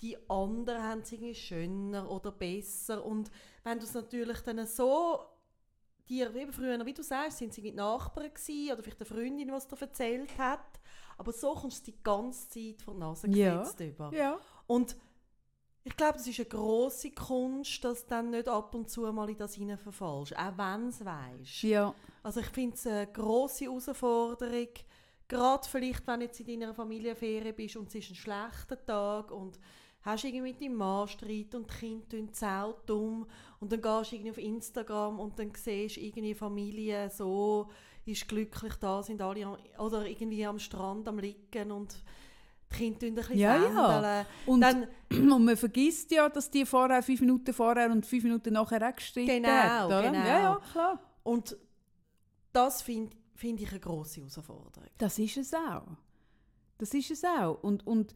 die 0.02 0.18
anderen 0.30 0.84
haben 0.84 1.02
es 1.02 1.12
irgendwie 1.12 1.36
schöner 1.36 2.10
oder 2.10 2.32
besser. 2.32 3.04
Und 3.04 3.30
wenn 3.64 3.80
du 3.80 3.86
es 3.86 3.94
natürlich 3.94 4.40
dann 4.42 4.66
so 4.66 5.20
dir, 6.08 6.34
wie 6.34 6.46
früher, 6.52 6.86
wie 6.86 6.94
du 6.94 7.04
sagst, 7.04 7.40
sind 7.40 7.54
sie 7.54 7.62
mit 7.62 7.76
Nachbarn 7.76 8.34
gewesen, 8.34 8.72
oder 8.72 8.84
vielleicht 8.84 9.02
eine 9.02 9.06
Freundin, 9.06 9.48
die 9.48 9.54
es 9.54 9.68
dir 9.68 9.82
erzählt 9.82 10.38
hat. 10.38 10.80
Aber 11.18 11.32
so 11.32 11.54
kommst 11.54 11.88
du 11.88 11.92
die 11.92 11.98
ganze 12.04 12.50
Zeit 12.50 12.82
vor 12.82 12.94
die 12.94 13.00
Nase 13.00 13.28
Ja. 13.30 13.58
gesetzt 13.60 13.80
über. 13.80 14.12
Ja. 14.14 14.40
Und 14.68 14.96
ich 15.84 15.96
glaube, 15.96 16.14
das 16.18 16.26
ist 16.28 16.40
eine 16.40 16.50
grosse 16.50 17.12
Kunst, 17.12 17.84
dass 17.84 18.04
du 18.04 18.10
dann 18.10 18.32
nicht 18.32 18.48
ab 18.48 18.74
und 18.74 18.90
zu 18.90 19.02
mal 19.14 19.30
in 19.30 19.38
das 19.38 19.54
hinein 19.54 19.78
verfallst, 19.78 20.36
auch 20.36 20.58
wenn 20.58 20.88
es 20.90 21.06
weisst. 21.06 21.62
Ja. 21.64 21.94
Also 22.24 22.40
ich 22.40 22.48
finde 22.48 22.76
es 22.76 22.88
eine 22.88 23.08
grosse 23.08 23.66
Herausforderung, 23.66 24.70
gerade 25.28 25.68
vielleicht, 25.70 26.08
wenn 26.08 26.22
du 26.22 26.26
jetzt 26.26 26.40
in 26.40 26.60
deiner 26.60 26.74
Familienferien 26.74 27.56
bist 27.56 27.78
und 27.78 27.88
es 27.90 27.96
ist 27.96 28.10
ein 28.10 28.16
schlechter 28.16 28.84
Tag 28.84 29.32
und 29.32 29.60
hast 30.02 30.24
irgendwie 30.24 30.54
mit 30.54 30.62
deinem 30.62 30.76
Mann 30.76 31.08
Streit 31.08 31.54
und 31.54 31.72
die 31.72 31.76
Kinder 31.80 32.10
tun 32.10 32.34
Zelt 32.34 32.78
dumm 32.88 33.28
und 33.60 33.72
dann 33.72 33.82
gehst 33.82 34.12
du 34.12 34.16
irgendwie 34.16 34.32
auf 34.32 34.38
Instagram 34.38 35.20
und 35.20 35.38
dann 35.38 35.52
siehst 35.56 35.98
du 35.98 36.02
irgendwie 36.02 36.34
Familie 36.34 37.10
so, 37.10 37.70
ist 38.06 38.28
glücklich 38.28 38.74
da, 38.76 39.02
sind 39.02 39.22
alle 39.22 39.46
am, 39.46 39.58
oder 39.80 40.06
irgendwie 40.06 40.46
am 40.46 40.60
Strand 40.60 41.08
am 41.08 41.20
Liegen 41.20 41.72
und 41.72 42.04
die 42.72 42.76
Kinder 42.76 43.00
tun 43.00 43.10
ein 43.10 43.16
bisschen 43.16 43.38
Ja, 43.40 43.56
ja. 43.58 44.26
Und, 44.46 44.62
Dann, 44.62 44.88
und 45.12 45.46
man 45.46 45.58
vergisst 45.58 46.12
ja, 46.12 46.30
dass 46.30 46.50
die 46.50 46.66
vorher 46.66 47.02
fünf 47.02 47.22
Minuten 47.22 47.54
vorher 47.54 47.92
und 47.92 48.06
fünf 48.06 48.24
Minuten 48.24 48.54
nachher 48.54 48.88
auch 48.88 48.96
gestritten 48.96 49.28
Genau, 49.44 49.50
hat. 49.50 49.86
Oder? 49.88 50.02
genau. 50.04 50.20
Ja, 50.20 50.40
ja, 50.40 50.62
klar. 50.72 51.00
und 51.24 51.58
das 52.54 52.82
finde 52.82 53.16
find 53.36 53.60
ich 53.62 53.70
eine 53.70 53.80
grosse 53.80 54.22
Herausforderung. 54.22 54.90
Das 54.98 55.20
ist 55.20 55.38
es 55.38 55.54
auch. 55.54 55.88
Das 56.78 56.94
ist 56.94 57.12
es 57.12 57.24
auch. 57.24 57.62
Und, 57.64 57.86
und, 57.86 58.16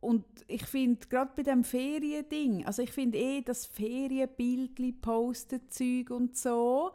und 0.00 0.24
ich 0.48 0.66
finde, 0.66 1.06
gerade 1.08 1.32
bei 1.36 1.42
dem 1.42 1.64
Feriending, 1.64 2.66
also 2.66 2.82
ich 2.82 2.90
finde 2.90 3.18
eh, 3.18 3.42
das 3.42 3.66
Ferienbildli 3.66 4.92
posten 4.92 5.68
Zeug 5.68 6.10
und 6.10 6.36
so, 6.36 6.90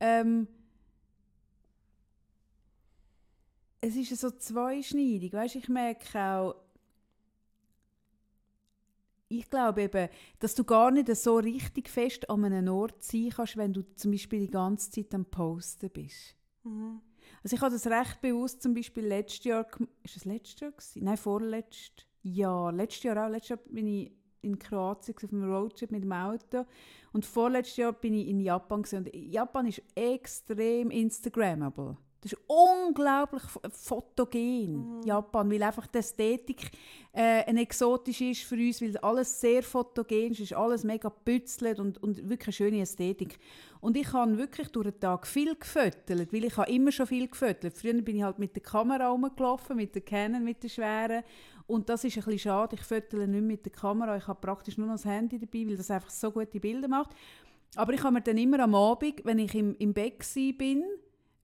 ähm, 0.00 0.48
es 3.80 3.96
ist 3.96 4.20
so 4.20 4.30
zweischneidig. 4.30 5.32
Weißt, 5.32 5.56
ich 5.56 5.68
merke 5.68 6.18
auch, 6.18 6.54
ich 9.28 9.48
glaube 9.50 9.82
eben, 9.82 10.08
dass 10.38 10.54
du 10.54 10.64
gar 10.64 10.90
nicht 10.90 11.14
so 11.16 11.36
richtig 11.36 11.88
fest 11.88 12.30
an 12.30 12.44
einem 12.44 12.68
Ort 12.68 13.02
sein 13.02 13.30
kannst, 13.34 13.56
wenn 13.56 13.72
du 13.72 13.82
zum 13.96 14.12
Beispiel 14.12 14.40
die 14.40 14.50
ganze 14.50 14.90
Zeit 14.90 15.14
am 15.14 15.24
Posten 15.24 15.90
bist. 15.90 16.36
Mhm. 16.62 17.00
Also 17.42 17.56
ich 17.56 17.62
habe 17.62 17.72
das 17.72 17.86
recht 17.86 18.20
bewusst 18.20 18.62
zum 18.62 18.74
Beispiel 18.74 19.06
letztes 19.06 19.44
Jahr, 19.44 19.66
ist 20.02 20.16
das 20.16 20.24
letztes 20.24 20.60
Jahr 20.60 20.70
gewesen? 20.70 21.04
Nein, 21.04 21.16
vorletztes 21.16 22.06
Jahr. 22.22 22.72
Letztes 22.72 23.02
Jahr 23.02 23.26
auch. 23.26 23.30
Letztes 23.30 23.50
Jahr 23.50 23.58
bin 23.58 23.86
ich 23.86 24.12
in 24.42 24.58
Kroatien 24.58 25.16
auf 25.16 25.32
einem 25.32 25.52
Roadtrip 25.52 25.90
mit 25.90 26.04
dem 26.04 26.12
Auto 26.12 26.64
und 27.12 27.24
vorletztes 27.24 27.76
Jahr 27.78 27.92
bin 27.92 28.14
ich 28.14 28.28
in 28.28 28.40
Japan 28.40 28.82
gewesen. 28.82 29.04
und 29.04 29.14
Japan 29.14 29.66
ist 29.66 29.82
extrem 29.94 30.90
Instagrammable. 30.90 31.96
Das 32.26 32.32
ist 32.32 32.44
unglaublich 32.48 33.42
fotogen, 33.70 35.00
Japan, 35.04 35.48
weil 35.48 35.62
einfach 35.62 35.86
die 35.86 35.98
Ästhetik 35.98 36.72
äh, 37.12 37.44
eine 37.44 37.60
exotisch 37.60 38.20
ist 38.20 38.42
für 38.42 38.56
uns, 38.56 38.82
weil 38.82 38.96
alles 38.96 39.40
sehr 39.40 39.62
fotogen 39.62 40.32
ist, 40.32 40.40
ist 40.40 40.52
alles 40.52 40.82
mega 40.82 41.08
bützelt 41.08 41.78
und, 41.78 42.02
und 42.02 42.28
wirklich 42.28 42.48
eine 42.48 42.52
schöne 42.52 42.80
Ästhetik. 42.80 43.38
Und 43.80 43.96
ich 43.96 44.12
habe 44.12 44.36
wirklich 44.38 44.66
durch 44.70 44.90
den 44.90 44.98
Tag 44.98 45.24
viel 45.24 45.54
gefüttert, 45.54 46.32
weil 46.32 46.44
ich 46.46 46.56
habe 46.56 46.68
immer 46.68 46.90
schon 46.90 47.06
viel 47.06 47.28
gefüttert. 47.28 47.78
Früher 47.78 48.02
bin 48.02 48.16
ich 48.16 48.24
halt 48.24 48.40
mit 48.40 48.56
der 48.56 48.62
Kamera 48.64 49.08
rumgelaufen, 49.08 49.76
mit 49.76 49.94
der 49.94 50.02
Canon, 50.02 50.42
mit 50.42 50.64
der 50.64 50.68
schweren. 50.68 51.22
Und 51.68 51.88
das 51.88 52.02
ist 52.02 52.16
ein 52.16 52.24
bisschen 52.24 52.40
schade, 52.40 52.74
ich 52.74 52.82
füttere 52.82 53.28
nicht 53.28 53.44
mit 53.44 53.64
der 53.64 53.72
Kamera, 53.72 54.16
ich 54.16 54.26
habe 54.26 54.40
praktisch 54.40 54.78
nur 54.78 54.88
noch 54.88 54.94
das 54.94 55.04
Handy 55.04 55.38
dabei, 55.38 55.64
weil 55.68 55.76
das 55.76 55.92
einfach 55.92 56.10
so 56.10 56.32
gute 56.32 56.58
Bilder 56.58 56.88
macht. 56.88 57.10
Aber 57.76 57.92
ich 57.92 58.02
habe 58.02 58.14
mir 58.14 58.22
dann 58.22 58.36
immer 58.36 58.58
am 58.58 58.74
Abend, 58.74 59.24
wenn 59.24 59.38
ich 59.38 59.54
im, 59.54 59.76
im 59.78 59.94
Bett 59.94 60.24
bin, 60.58 60.82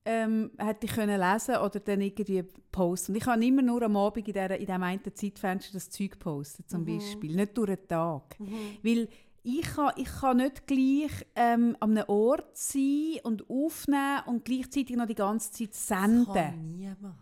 ähm, 0.05 0.51
hätte 0.57 0.85
ich 0.85 0.93
können 0.93 1.19
lesen 1.19 1.55
oder 1.57 1.79
dann 1.79 2.01
irgendwie 2.01 2.43
posten. 2.71 3.13
Und 3.13 3.17
ich 3.17 3.25
habe 3.25 3.45
immer 3.45 3.61
nur 3.61 3.81
am 3.83 3.95
Abend 3.95 4.27
in, 4.27 4.33
der, 4.33 4.51
in 4.59 4.65
diesem 4.65 4.83
einen 4.83 5.01
Zeitfenster 5.13 5.73
das 5.73 5.89
Zeug 5.89 6.19
posten, 6.19 6.65
zum 6.67 6.85
Beispiel. 6.85 7.35
Nicht 7.35 7.57
durch 7.57 7.75
den 7.75 7.87
Tag. 7.87 8.35
Weil 8.81 9.07
ich 9.43 9.61
kann, 9.61 9.91
ich 9.97 10.09
kann 10.21 10.37
nicht 10.37 10.67
gleich 10.67 11.11
ähm, 11.35 11.75
an 11.79 11.97
einem 11.97 12.07
Ort 12.07 12.57
sein 12.57 13.17
und 13.23 13.49
aufnehmen 13.49 14.21
und 14.25 14.45
gleichzeitig 14.45 14.95
noch 14.95 15.05
die 15.05 15.15
ganze 15.15 15.51
Zeit 15.51 15.73
senden. 15.73 16.33
Kann 16.33 16.71
niemand. 16.71 17.15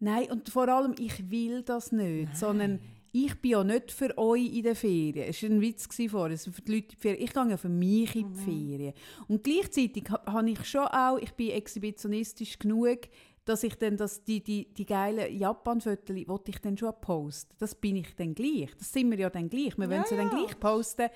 Nein, 0.00 0.30
und 0.30 0.48
vor 0.48 0.68
allem, 0.68 0.94
ich 0.98 1.30
will 1.30 1.62
das 1.62 1.90
nicht, 1.90 2.36
sondern 2.36 2.80
ich 3.12 3.34
bin 3.40 3.50
ja 3.52 3.64
nicht 3.64 3.90
für 3.90 4.16
euch 4.18 4.52
in 4.54 4.62
den 4.62 4.74
Ferien. 4.74 5.28
Es 5.28 5.42
war 5.42 5.50
ein 5.50 5.60
Witz 5.60 5.88
vorher, 6.10 6.30
also 6.30 6.52
für 6.52 6.62
die 6.62 6.74
Leute 6.74 6.94
in 6.94 6.98
Ferien. 7.00 7.22
Ich 7.24 7.32
gehe 7.32 7.48
ja 7.48 7.56
für 7.56 7.68
mich 7.68 8.16
in 8.16 8.32
die 8.32 8.38
Ferien. 8.38 8.92
Und 9.26 9.44
gleichzeitig 9.44 10.04
ha- 10.10 10.22
habe 10.26 10.50
ich 10.50 10.64
schon 10.64 10.86
auch, 10.86 11.18
ich 11.18 11.32
bin 11.32 11.50
exhibitionistisch 11.50 12.58
genug, 12.58 12.98
dass 13.44 13.62
ich 13.62 13.74
dann 13.76 13.96
das, 13.96 14.22
die, 14.24 14.42
die, 14.42 14.66
die 14.74 14.84
geilen 14.84 15.34
Japan-Fotos 15.34 16.28
wollte 16.28 16.50
ich 16.50 16.58
dann 16.58 16.76
schon 16.76 16.92
posten. 17.00 17.54
Das 17.58 17.74
bin 17.74 17.96
ich 17.96 18.14
dann 18.14 18.34
gleich. 18.34 18.68
Das 18.78 18.92
sind 18.92 19.10
wir 19.10 19.18
ja 19.18 19.30
dann 19.30 19.48
gleich. 19.48 19.78
Wir 19.78 19.88
wollen 19.88 20.04
sie 20.06 20.16
dann 20.16 20.28
ja. 20.30 20.36
gleich 20.36 20.60
posten. 20.60 21.08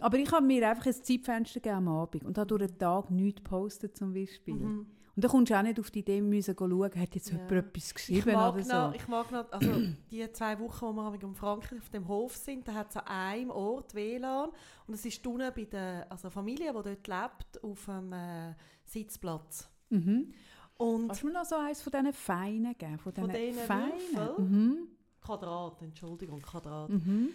Aber 0.00 0.18
ich 0.18 0.30
habe 0.30 0.44
mir 0.44 0.68
einfach 0.68 0.84
ein 0.84 0.92
Zeitfenster 0.92 1.60
gegeben 1.60 1.76
am 1.76 1.88
Abend 1.88 2.24
und 2.24 2.36
habe 2.36 2.46
durch 2.46 2.66
den 2.70 2.78
Tag 2.78 3.10
nichts 3.10 3.42
gepostet 3.42 3.96
zum 3.96 4.12
Beispiel. 4.12 4.84
Und 5.18 5.24
dann 5.24 5.32
kommst 5.32 5.50
du 5.50 5.58
auch 5.58 5.62
nicht 5.62 5.80
auf 5.80 5.90
die 5.90 5.98
Idee, 5.98 6.20
müssen 6.20 6.54
schauen, 6.56 6.94
hat 6.94 7.12
jetzt 7.16 7.30
Ja. 7.30 7.38
jemand 7.38 7.50
etwas 7.50 7.86
Ich 7.88 7.94
geschrieben 7.94 8.32
mag, 8.34 8.54
oder 8.54 8.62
so. 8.62 8.72
noch, 8.72 8.94
ich 8.94 9.08
mag 9.08 9.32
noch, 9.32 9.50
also 9.50 9.72
die 10.12 10.32
zwei 10.32 10.56
Wochen, 10.60 10.86
wo 10.96 11.12
wir 11.12 11.20
in 11.20 11.34
Frankreich 11.34 11.80
auf 11.80 11.88
dem 11.88 12.06
Hof 12.06 12.36
sind, 12.36 12.68
da 12.68 12.74
hat 12.74 12.90
es 12.90 12.96
an 12.98 13.06
einem 13.08 13.50
Ort 13.50 13.96
WLAN 13.96 14.50
und 14.86 14.94
es 14.94 15.04
ist 15.04 15.26
unten 15.26 15.52
bei 15.52 15.64
der 15.64 16.06
also 16.08 16.30
Familie, 16.30 16.68
die 16.68 16.72
dort 16.72 17.08
lebt, 17.08 17.64
auf 17.64 17.84
dem 17.86 18.12
äh, 18.12 18.54
Sitzplatz. 18.84 19.68
Mhm. 19.90 20.32
Und 20.76 21.08
Kannst 21.08 21.22
du 21.24 21.26
mir 21.26 21.32
noch 21.32 21.44
so 21.44 21.56
eins 21.56 21.82
von 21.82 21.90
diesen 21.90 22.12
Feinen 22.12 22.78
geben? 22.78 22.98
Von 23.00 23.12
Von 23.12 23.28
diesen 23.28 23.60
Feinen? 23.64 23.90
Mhm. 24.38 24.78
Quadrat, 25.20 25.82
Entschuldigung, 25.82 26.40
Quadrat. 26.40 26.90
Mhm. 26.90 27.30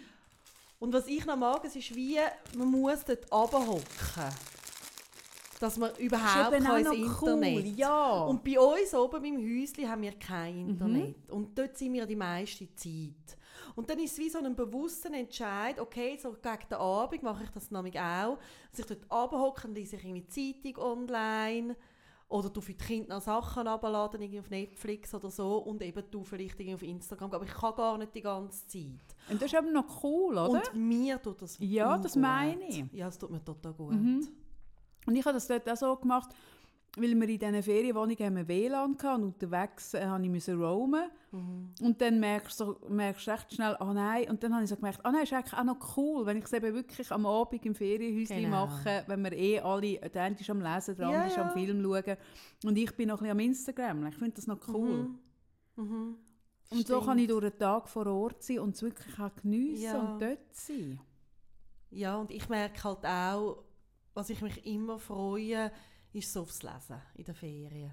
Und 0.78 0.90
was 0.94 1.06
ich 1.06 1.26
noch 1.26 1.36
mag, 1.36 1.62
es 1.66 1.76
ist 1.76 1.94
wie, 1.94 2.16
man 2.56 2.70
muss 2.70 3.04
dort 3.04 3.30
runterhocken, 3.30 3.84
dass 5.64 5.78
man 5.78 5.90
überhaupt 5.96 6.54
ins 6.54 6.64
noch 6.64 7.22
cool, 7.22 7.32
Internet 7.32 7.76
ja. 7.78 8.22
Und 8.24 8.44
bei 8.44 8.60
uns 8.60 8.94
oben 8.94 9.24
im 9.24 9.36
Häuschen 9.38 9.88
haben 9.90 10.02
wir 10.02 10.12
kein 10.12 10.54
Mhm. 10.64 10.68
Internet. 10.70 11.30
Und 11.30 11.58
dort 11.58 11.78
sind 11.78 11.94
wir 11.94 12.04
die 12.04 12.16
meiste 12.16 12.68
Zeit. 12.74 13.38
Und 13.74 13.88
dann 13.88 13.98
ist 13.98 14.12
es 14.12 14.18
wie 14.18 14.28
so 14.28 14.38
ein 14.38 14.54
bewusster 14.54 15.12
Entscheid, 15.12 15.80
okay, 15.80 16.18
so 16.22 16.32
gegen 16.32 16.68
den 16.70 16.78
Abend 16.78 17.22
mache 17.22 17.44
ich 17.44 17.50
das 17.50 17.70
nämlich 17.70 17.98
auch, 17.98 18.38
dass 18.70 18.80
ich 18.80 18.86
dort 18.86 19.10
runterhocke 19.10 19.66
und 19.68 19.74
lese 19.74 19.96
ich 19.96 20.04
irgendwie 20.04 20.26
Zeitung 20.26 20.84
online 20.84 21.76
oder 22.28 22.50
du 22.50 22.60
für 22.60 22.74
die 22.74 22.84
Kinder 22.84 23.14
noch 23.16 23.22
Sachen 23.22 23.66
abladen, 23.66 24.20
irgendwie 24.20 24.40
auf 24.40 24.50
Netflix 24.50 25.14
oder 25.14 25.30
so 25.30 25.58
und 25.58 25.82
eben 25.82 26.04
du 26.10 26.24
vielleicht 26.24 26.60
irgendwie 26.60 26.74
auf 26.74 26.82
Instagram. 26.82 27.32
Aber 27.32 27.44
ich 27.44 27.54
kann 27.54 27.74
gar 27.74 27.96
nicht 27.96 28.14
die 28.14 28.22
ganze 28.22 28.66
Zeit. 28.66 28.84
Und 29.30 29.40
das 29.40 29.50
ist 29.52 29.58
eben 29.58 29.72
noch 29.72 30.02
cool, 30.02 30.36
oder? 30.36 30.62
Und 30.72 30.74
mir 30.74 31.20
tut 31.22 31.40
das 31.40 31.56
Ja, 31.58 31.96
das 31.96 32.16
meine 32.16 32.68
ich. 32.68 32.84
Ja, 32.92 33.08
es 33.08 33.18
tut 33.18 33.30
mir 33.30 33.42
total 33.42 33.72
gut. 33.72 33.94
Mhm. 33.94 34.28
Und 35.06 35.16
ich 35.16 35.24
habe 35.24 35.34
das 35.34 35.46
dort 35.46 35.68
auch 35.68 35.76
so 35.76 35.96
gemacht, 35.96 36.30
weil 36.96 37.12
wir 37.20 37.28
in 37.28 37.38
diesen 37.40 37.62
Ferienwohnungen 37.62 38.16
haben 38.24 38.36
wir 38.36 38.46
WLAN 38.46 38.96
hatten 39.02 39.22
und 39.24 39.24
unterwegs 39.34 39.94
äh, 39.94 40.04
habe 40.06 40.24
ich 40.24 40.48
roamen. 40.48 41.10
Mhm. 41.32 41.70
Und 41.82 42.00
dann 42.00 42.20
merkst 42.20 42.60
du, 42.60 42.64
so- 42.66 42.80
merkst 42.88 43.26
du 43.26 43.30
recht 43.32 43.52
schnell, 43.52 43.76
ah 43.80 43.92
nein. 43.92 44.30
Und 44.30 44.40
dann 44.44 44.54
habe 44.54 44.62
ich 44.62 44.70
so 44.70 44.76
gemerkt, 44.76 45.00
ah 45.04 45.10
nein, 45.10 45.24
ist 45.24 45.32
eigentlich 45.32 45.54
auch 45.58 45.64
noch 45.64 45.96
cool, 45.96 46.24
wenn 46.24 46.36
ich 46.36 46.44
es 46.44 46.52
eben 46.52 46.72
wirklich 46.72 47.10
am 47.10 47.26
Abend 47.26 47.66
im 47.66 47.74
Ferienhäuschen 47.74 48.36
Genau. 48.42 48.66
mache, 48.66 49.02
wenn 49.08 49.24
wir 49.24 49.32
eh 49.32 49.58
alle, 49.58 49.98
der 49.98 50.22
eine 50.22 50.36
ist 50.38 50.48
am 50.48 50.60
Lesen, 50.60 50.96
der 50.96 51.08
Ja, 51.08 51.14
andere 51.16 51.26
ist 51.32 51.38
am 51.38 51.46
ja. 51.48 51.52
Film 51.52 51.82
schauen. 51.82 52.16
Und 52.64 52.76
ich 52.78 52.92
bin 52.94 53.08
noch 53.08 53.16
ein 53.16 53.24
bisschen 53.24 53.30
am 53.32 53.40
Instagram. 53.40 54.06
Ich 54.06 54.14
finde 54.16 54.32
das 54.36 54.46
noch 54.46 54.60
cool. 54.68 55.18
Mhm. 55.76 55.84
Mhm. 55.84 56.16
Und 56.70 56.86
so 56.86 56.94
Stimmt. 56.94 57.06
kann 57.06 57.18
ich 57.18 57.26
durch 57.28 57.42
den 57.50 57.58
Tag 57.58 57.88
vor 57.88 58.06
Ort 58.06 58.42
sein 58.44 58.60
und 58.60 58.76
es 58.76 58.82
wirklich 58.82 59.18
auch 59.18 59.34
geniessen 59.42 59.82
Ja. 59.82 59.98
und 59.98 60.22
dort 60.22 60.38
sein. 60.54 61.00
Ja, 61.90 62.16
und 62.16 62.30
ich 62.30 62.48
merke 62.48 62.84
halt 62.84 63.04
auch, 63.04 63.64
was 64.14 64.30
ich 64.30 64.40
mich 64.40 64.64
immer 64.66 64.98
freue, 64.98 65.70
ist 66.12 66.32
so 66.32 66.42
aufs 66.42 66.62
Lesen 66.62 67.00
in 67.16 67.24
den 67.24 67.34
Ferien. 67.34 67.90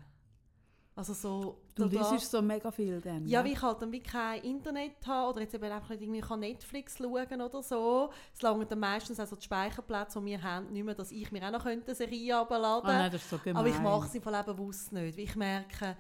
Also 0.94 1.14
so... 1.14 1.62
Du 1.74 1.86
liest 1.86 2.30
so 2.30 2.42
mega 2.42 2.70
viel 2.70 3.00
dann. 3.02 3.26
ja, 3.26 3.42
ne? 3.42 3.50
wie 3.50 3.54
ich 3.54 3.62
halt 3.62 3.82
dann 3.82 3.92
wie 3.92 4.02
kein 4.02 4.44
Internet 4.44 5.08
habe 5.08 5.32
oder 5.32 5.42
jetzt 5.42 5.56
eben 5.56 5.64
einfach 5.72 5.90
nicht 5.90 6.02
irgendwie 6.02 6.20
kann 6.20 6.42
Netflix 6.42 6.98
schauen 6.98 7.42
oder 7.42 7.64
so. 7.64 8.12
Es 8.34 8.42
langen 8.42 8.68
dann 8.68 8.80
meistens 8.80 9.20
auch 9.20 9.26
so 9.26 9.36
die 9.38 9.44
Speicherplätze, 9.44 10.20
die 10.20 10.26
wir 10.26 10.44
haben, 10.44 10.72
nicht 10.72 10.84
mehr, 10.84 10.94
dass 10.94 11.12
ich 11.12 11.32
mir 11.32 11.48
auch 11.48 11.52
noch 11.52 11.64
könnte 11.64 11.88
eine 11.88 11.96
Serie 11.96 12.34
herunterladen 12.34 12.88
nein, 12.90 13.12
das 13.12 13.22
ist 13.22 13.30
so 13.30 13.38
gemein. 13.38 13.56
Aber 13.56 13.70
ich 13.70 13.80
mache 13.80 14.08
es 14.08 14.16
im 14.16 14.22
Fall 14.22 14.36
eben 14.36 14.46
bewusst 14.58 14.92
nicht, 14.92 15.18
weil 15.18 15.24
ich 15.24 15.36
merke, 15.36 15.98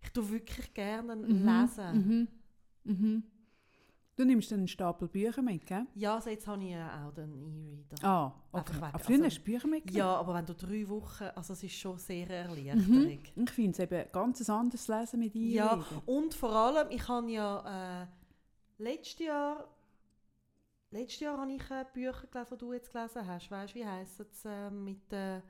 ich 0.00 0.10
tue 0.10 0.30
wirklich 0.30 0.72
gerne 0.72 1.14
Mhm, 1.14 1.46
lesen. 1.46 1.92
Mhm. 1.92 2.28
Mhm. 2.84 3.22
Du 4.16 4.24
nimmst 4.24 4.50
dann 4.50 4.60
einen 4.60 4.68
Stapel 4.68 5.08
Bücher 5.08 5.42
mit, 5.42 5.66
gell? 5.66 5.86
Ja, 5.94 6.14
also 6.14 6.30
jetzt 6.30 6.46
habe 6.46 6.64
ich 6.64 6.70
äh, 6.70 6.82
auch 6.82 7.12
den 7.12 7.34
E-Reader. 7.34 8.08
Ah, 8.08 8.32
okay. 8.50 8.74
weg. 8.80 8.90
Ah, 8.94 8.98
früher 8.98 9.14
Also- 9.16 9.24
hast 9.26 9.38
du 9.38 9.42
Bücher 9.42 9.68
mitgenommen? 9.68 9.98
Ja, 9.98 10.16
aber 10.16 10.34
wenn 10.34 10.46
du 10.46 10.54
drei 10.54 10.88
Wochen, 10.88 11.24
also 11.34 11.52
es 11.52 11.62
ist 11.62 11.74
schon 11.74 11.98
sehr 11.98 12.24
Mhm. 12.24 12.30
erleichterung. 12.30 13.18
Ich 13.44 13.50
finde 13.50 13.70
es 13.72 13.78
eben 13.78 14.12
ganz 14.12 14.48
ein 14.48 14.54
anderes 14.54 14.88
Lesen 14.88 15.18
mit 15.20 15.34
dir. 15.34 15.50
Ja, 15.54 15.84
und 16.06 16.32
vor 16.32 16.50
allem, 16.52 16.88
ich 16.90 17.06
habe 17.06 17.30
ja 17.30 18.02
äh, 18.02 18.06
letztes 18.82 19.18
Jahr, 19.26 19.68
letztes 20.90 21.20
Jahr 21.20 21.38
habe 21.38 21.52
ich 21.52 21.70
äh, 21.70 21.84
Bücher 21.92 22.26
gelesen, 22.26 22.50
die 22.54 22.58
du 22.58 22.72
jetzt 22.72 22.90
gelesen 22.90 23.26
hast. 23.26 23.50
Weißt 23.50 23.74
du, 23.74 23.78
wie 23.78 23.86
heisst 23.86 24.18
es 24.20 24.44
äh, 24.46 24.70
mit 24.70 25.12
äh, 25.12 25.42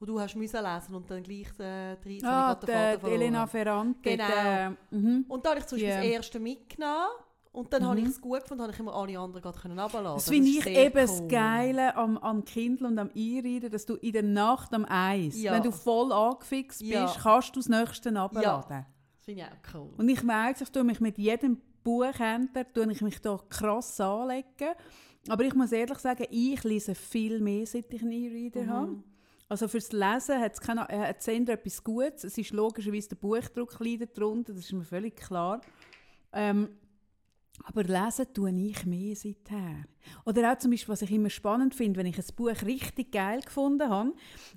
wo 0.00 0.06
du 0.06 0.18
hast 0.18 0.34
müssen 0.34 0.60
lesen 0.60 0.96
und 0.96 1.08
dann 1.08 1.22
gleich 1.22 1.46
äh, 1.60 1.94
drei 1.96 2.18
Ah, 2.24 2.56
die, 2.56 2.66
die. 2.66 3.10
Elena 3.12 3.46
Ferrante. 3.46 4.00
Genau. 4.02 4.26
Der, 4.26 4.76
mhm. 4.90 5.24
Und 5.28 5.44
da 5.46 5.50
habe 5.50 5.60
ich 5.60 5.66
zum 5.66 5.76
Beispiel 5.78 5.88
Ja. 5.94 5.96
das 5.98 6.06
erste 6.06 6.40
mitgenommen 6.40 7.06
und 7.52 7.72
dann 7.72 7.86
habe 7.86 8.00
Mhm. 8.00 8.06
ich 8.06 8.10
es 8.12 8.20
gut 8.20 8.40
gefunden, 8.42 8.62
habe 8.62 8.72
ich 8.72 8.78
immer 8.80 8.94
alle 8.94 9.18
anderen 9.18 9.42
gerade 9.42 9.58
können 9.58 9.78
runterladen. 9.78 10.16
Das 10.16 10.28
finde 10.28 10.48
ich 10.48 10.66
eben 10.66 10.94
das 10.94 11.20
cool. 11.20 11.28
Geile 11.28 11.94
am, 11.96 12.16
am 12.18 12.44
Kindle 12.44 12.88
und 12.88 12.98
am 12.98 13.10
E-Reader, 13.14 13.68
dass 13.68 13.84
du 13.86 13.94
in 13.96 14.12
der 14.12 14.22
Nacht 14.22 14.72
am 14.74 14.86
Eis, 14.88 15.40
Ja. 15.40 15.52
wenn 15.52 15.62
du 15.62 15.70
voll 15.70 16.12
angefixt 16.12 16.80
bist, 16.80 16.92
Ja. 16.92 17.14
kannst 17.22 17.54
du 17.54 17.60
das 17.60 17.68
nächste 17.68 18.08
runterladen. 18.08 18.86
Das 19.16 19.24
finde 19.24 19.42
ich 19.42 19.46
auch 19.46 19.74
cool. 19.80 19.90
Und 19.98 20.08
ich 20.08 20.26
weiss, 20.26 20.60
ich 20.62 20.70
tue 20.70 20.82
mich 20.84 21.00
mit 21.00 21.18
jedem 21.18 21.60
Buchhändler 21.84 22.72
tue 22.72 22.90
ich 22.92 23.02
mich 23.02 23.20
da 23.20 23.38
krass 23.48 24.00
anlegen. 24.00 24.74
Aber 25.28 25.44
ich 25.44 25.54
muss 25.54 25.70
ehrlich 25.72 25.98
sagen, 25.98 26.26
ich 26.30 26.62
lese 26.64 26.94
viel 26.94 27.40
mehr, 27.40 27.66
seit 27.66 27.92
ich 27.92 28.02
einen 28.02 28.12
E-Reader 28.12 28.66
habe. 28.66 28.86
Mhm. 28.92 29.04
Also 29.48 29.68
fürs 29.68 29.92
Lesen 29.92 30.40
hat 30.40 30.52
es 30.54 30.66
äh, 30.68 30.98
hat 31.08 31.22
Sender 31.22 31.52
etwas 31.52 31.84
Gutes. 31.84 32.24
Es 32.24 32.38
ist 32.38 32.52
logischerweise 32.52 33.10
der 33.10 33.16
Buchdruck 33.16 33.78
leidet 33.80 34.16
darunter, 34.16 34.52
das 34.54 34.64
ist 34.64 34.72
mir 34.72 34.84
völlig 34.84 35.14
klar. 35.16 35.60
Ähm, 36.32 36.70
aber 37.64 37.84
lesen 37.84 38.26
tue 38.34 38.50
ich 38.50 38.84
mehr 38.86 39.14
seither. 39.14 39.84
Oder 40.24 40.52
auch 40.52 40.58
zum 40.58 40.70
Beispiel, 40.72 40.92
was 40.92 41.02
ich 41.02 41.10
immer 41.12 41.30
spannend 41.30 41.74
finde, 41.74 41.98
wenn 42.00 42.06
ich 42.06 42.18
ein 42.18 42.24
Buch 42.34 42.50
richtig 42.64 43.12
geil 43.12 43.40
gefunden 43.40 43.88
habe 43.88 44.12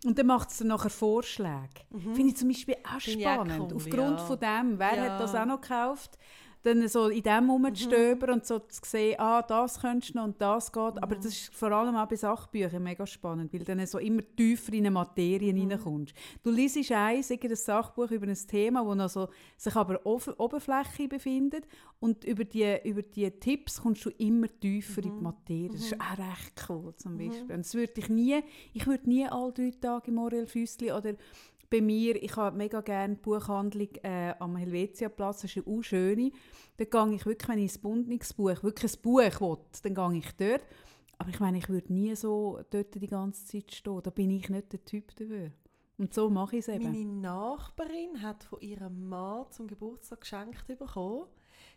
und 0.06 0.18
dann 0.18 0.26
macht 0.28 0.50
es 0.50 0.58
dann 0.58 0.68
nachher 0.70 0.90
Vorschläge. 0.90 1.70
Finde 1.92 2.30
ich 2.30 2.38
zum 2.38 2.48
Beispiel 2.48 2.76
auch 2.84 2.94
Mhm. 2.94 2.98
Ich 3.20 3.28
auch 3.28 3.34
spannend. 3.46 3.72
cool, 3.72 3.76
Aufgrund 3.76 4.20
ja. 4.20 4.26
von 4.26 4.40
dem, 4.40 4.80
wer 4.80 4.96
Ja. 4.96 5.04
hat 5.14 5.20
das 5.22 5.36
auch 5.36 5.46
noch 5.46 5.62
gekauft? 5.62 6.18
Dann 6.66 6.88
so 6.88 7.10
in 7.10 7.22
dem 7.22 7.48
rumzustöbern 7.48 8.32
und 8.32 8.46
so 8.46 8.58
zu 8.58 8.82
sehen, 8.84 9.20
ah, 9.20 9.44
das 9.44 9.80
könntest 9.80 10.16
du 10.16 10.18
noch 10.18 10.26
und 10.26 10.42
das 10.42 10.72
geht. 10.72 11.04
Aber 11.04 11.16
das 11.16 11.26
ist 11.28 11.54
vor 11.54 11.72
allem 11.72 11.96
auch 11.96 12.08
bei 12.08 12.16
Sachbüchern 12.16 12.82
mega 12.82 13.06
spannend, 13.06 13.54
weil 13.54 13.60
du 13.60 13.66
dann 13.66 13.86
so 13.86 14.00
immer 14.00 14.24
tiefer 14.36 14.74
in 14.74 14.80
eine 14.80 14.92
Materie 14.92 15.54
reinkommst. 15.54 16.16
Du 16.42 16.50
liest 16.50 16.92
eins, 16.92 17.30
irgendein 17.30 17.56
Sachbuch 17.56 18.10
über 18.10 18.26
ein 18.26 18.36
Thema, 18.48 18.84
das 18.84 18.96
noch 18.96 19.10
so, 19.10 19.30
sich 19.58 19.76
aber 19.76 20.00
auf 20.08 20.28
Oberfläche 20.40 21.08
befindet 21.08 21.68
und 22.00 22.24
über 22.24 22.44
die, 22.44 22.80
über 22.84 23.04
die 23.04 23.30
Tipps 23.30 23.82
kommst 23.82 24.04
du 24.06 24.10
immer 24.18 24.48
tiefer 24.60 25.04
in 25.04 25.16
die 25.18 25.24
Materie. 25.24 25.70
Das 25.70 25.82
ist 25.82 26.02
auch 26.02 26.18
recht 26.18 26.66
cool 26.68 26.96
zum 26.96 27.16
Beispiel. 27.16 27.56
Und 27.56 27.60
das 27.60 27.76
würde 27.76 27.94
ich 27.98 28.10
nie, 28.10 28.42
ich 28.74 28.88
würde 28.88 29.08
nie 29.08 29.28
alle 29.28 29.52
drei 29.52 29.72
Tage 29.80 30.08
im 30.08 30.16
Morel 30.16 30.48
Füssli 30.48 30.92
oder 30.92 31.14
bei 31.76 31.82
mir, 31.82 32.22
ich 32.22 32.36
habe 32.38 32.56
mega 32.56 32.80
gerne 32.80 33.16
die 33.16 33.22
Buchhandlung 33.22 33.90
äh, 34.04 34.34
am 34.40 34.56
Helvetiaplatz, 34.56 35.42
das 35.42 35.56
ist 35.56 35.68
eine 35.68 35.84
schöne. 35.84 36.32
Da 36.78 36.86
gehe 36.86 37.16
ich 37.16 37.26
wirklich, 37.26 37.50
wenn 37.50 37.60
ich 37.60 37.76
ein 37.76 37.82
Bundungsbuch, 37.82 38.64
wirklich 38.64 38.96
ein 38.96 39.02
Buch 39.02 39.20
will, 39.20 39.58
dann 39.84 39.96
gehe 39.96 40.20
ich 40.20 40.32
dort. 40.38 40.62
Aber 41.18 41.30
ich 41.30 41.40
meine, 41.40 41.58
ich 41.58 41.68
würde 41.68 41.92
nie 41.92 42.16
so 42.16 42.62
dort 42.70 42.96
die 42.96 43.08
ganze 43.08 43.46
Zeit 43.46 43.74
stehen. 43.74 44.02
Da 44.04 44.10
bin 44.10 44.30
ich 44.32 44.50
nicht 44.50 44.72
der 44.72 44.84
Typ 44.86 45.16
dafür. 45.16 45.52
Und 45.98 46.14
so 46.14 46.30
mache 46.30 46.58
ich 46.58 46.68
es 46.68 46.74
eben. 46.74 46.84
Meine 46.84 47.06
Nachbarin 47.06 48.22
hat 48.22 48.44
von 48.44 48.62
ihrem 48.62 49.08
Mann 49.08 49.46
zum 49.52 49.68
Geburtstag 49.68 50.22
geschenkt 50.22 50.68
bekommen, 50.68 51.28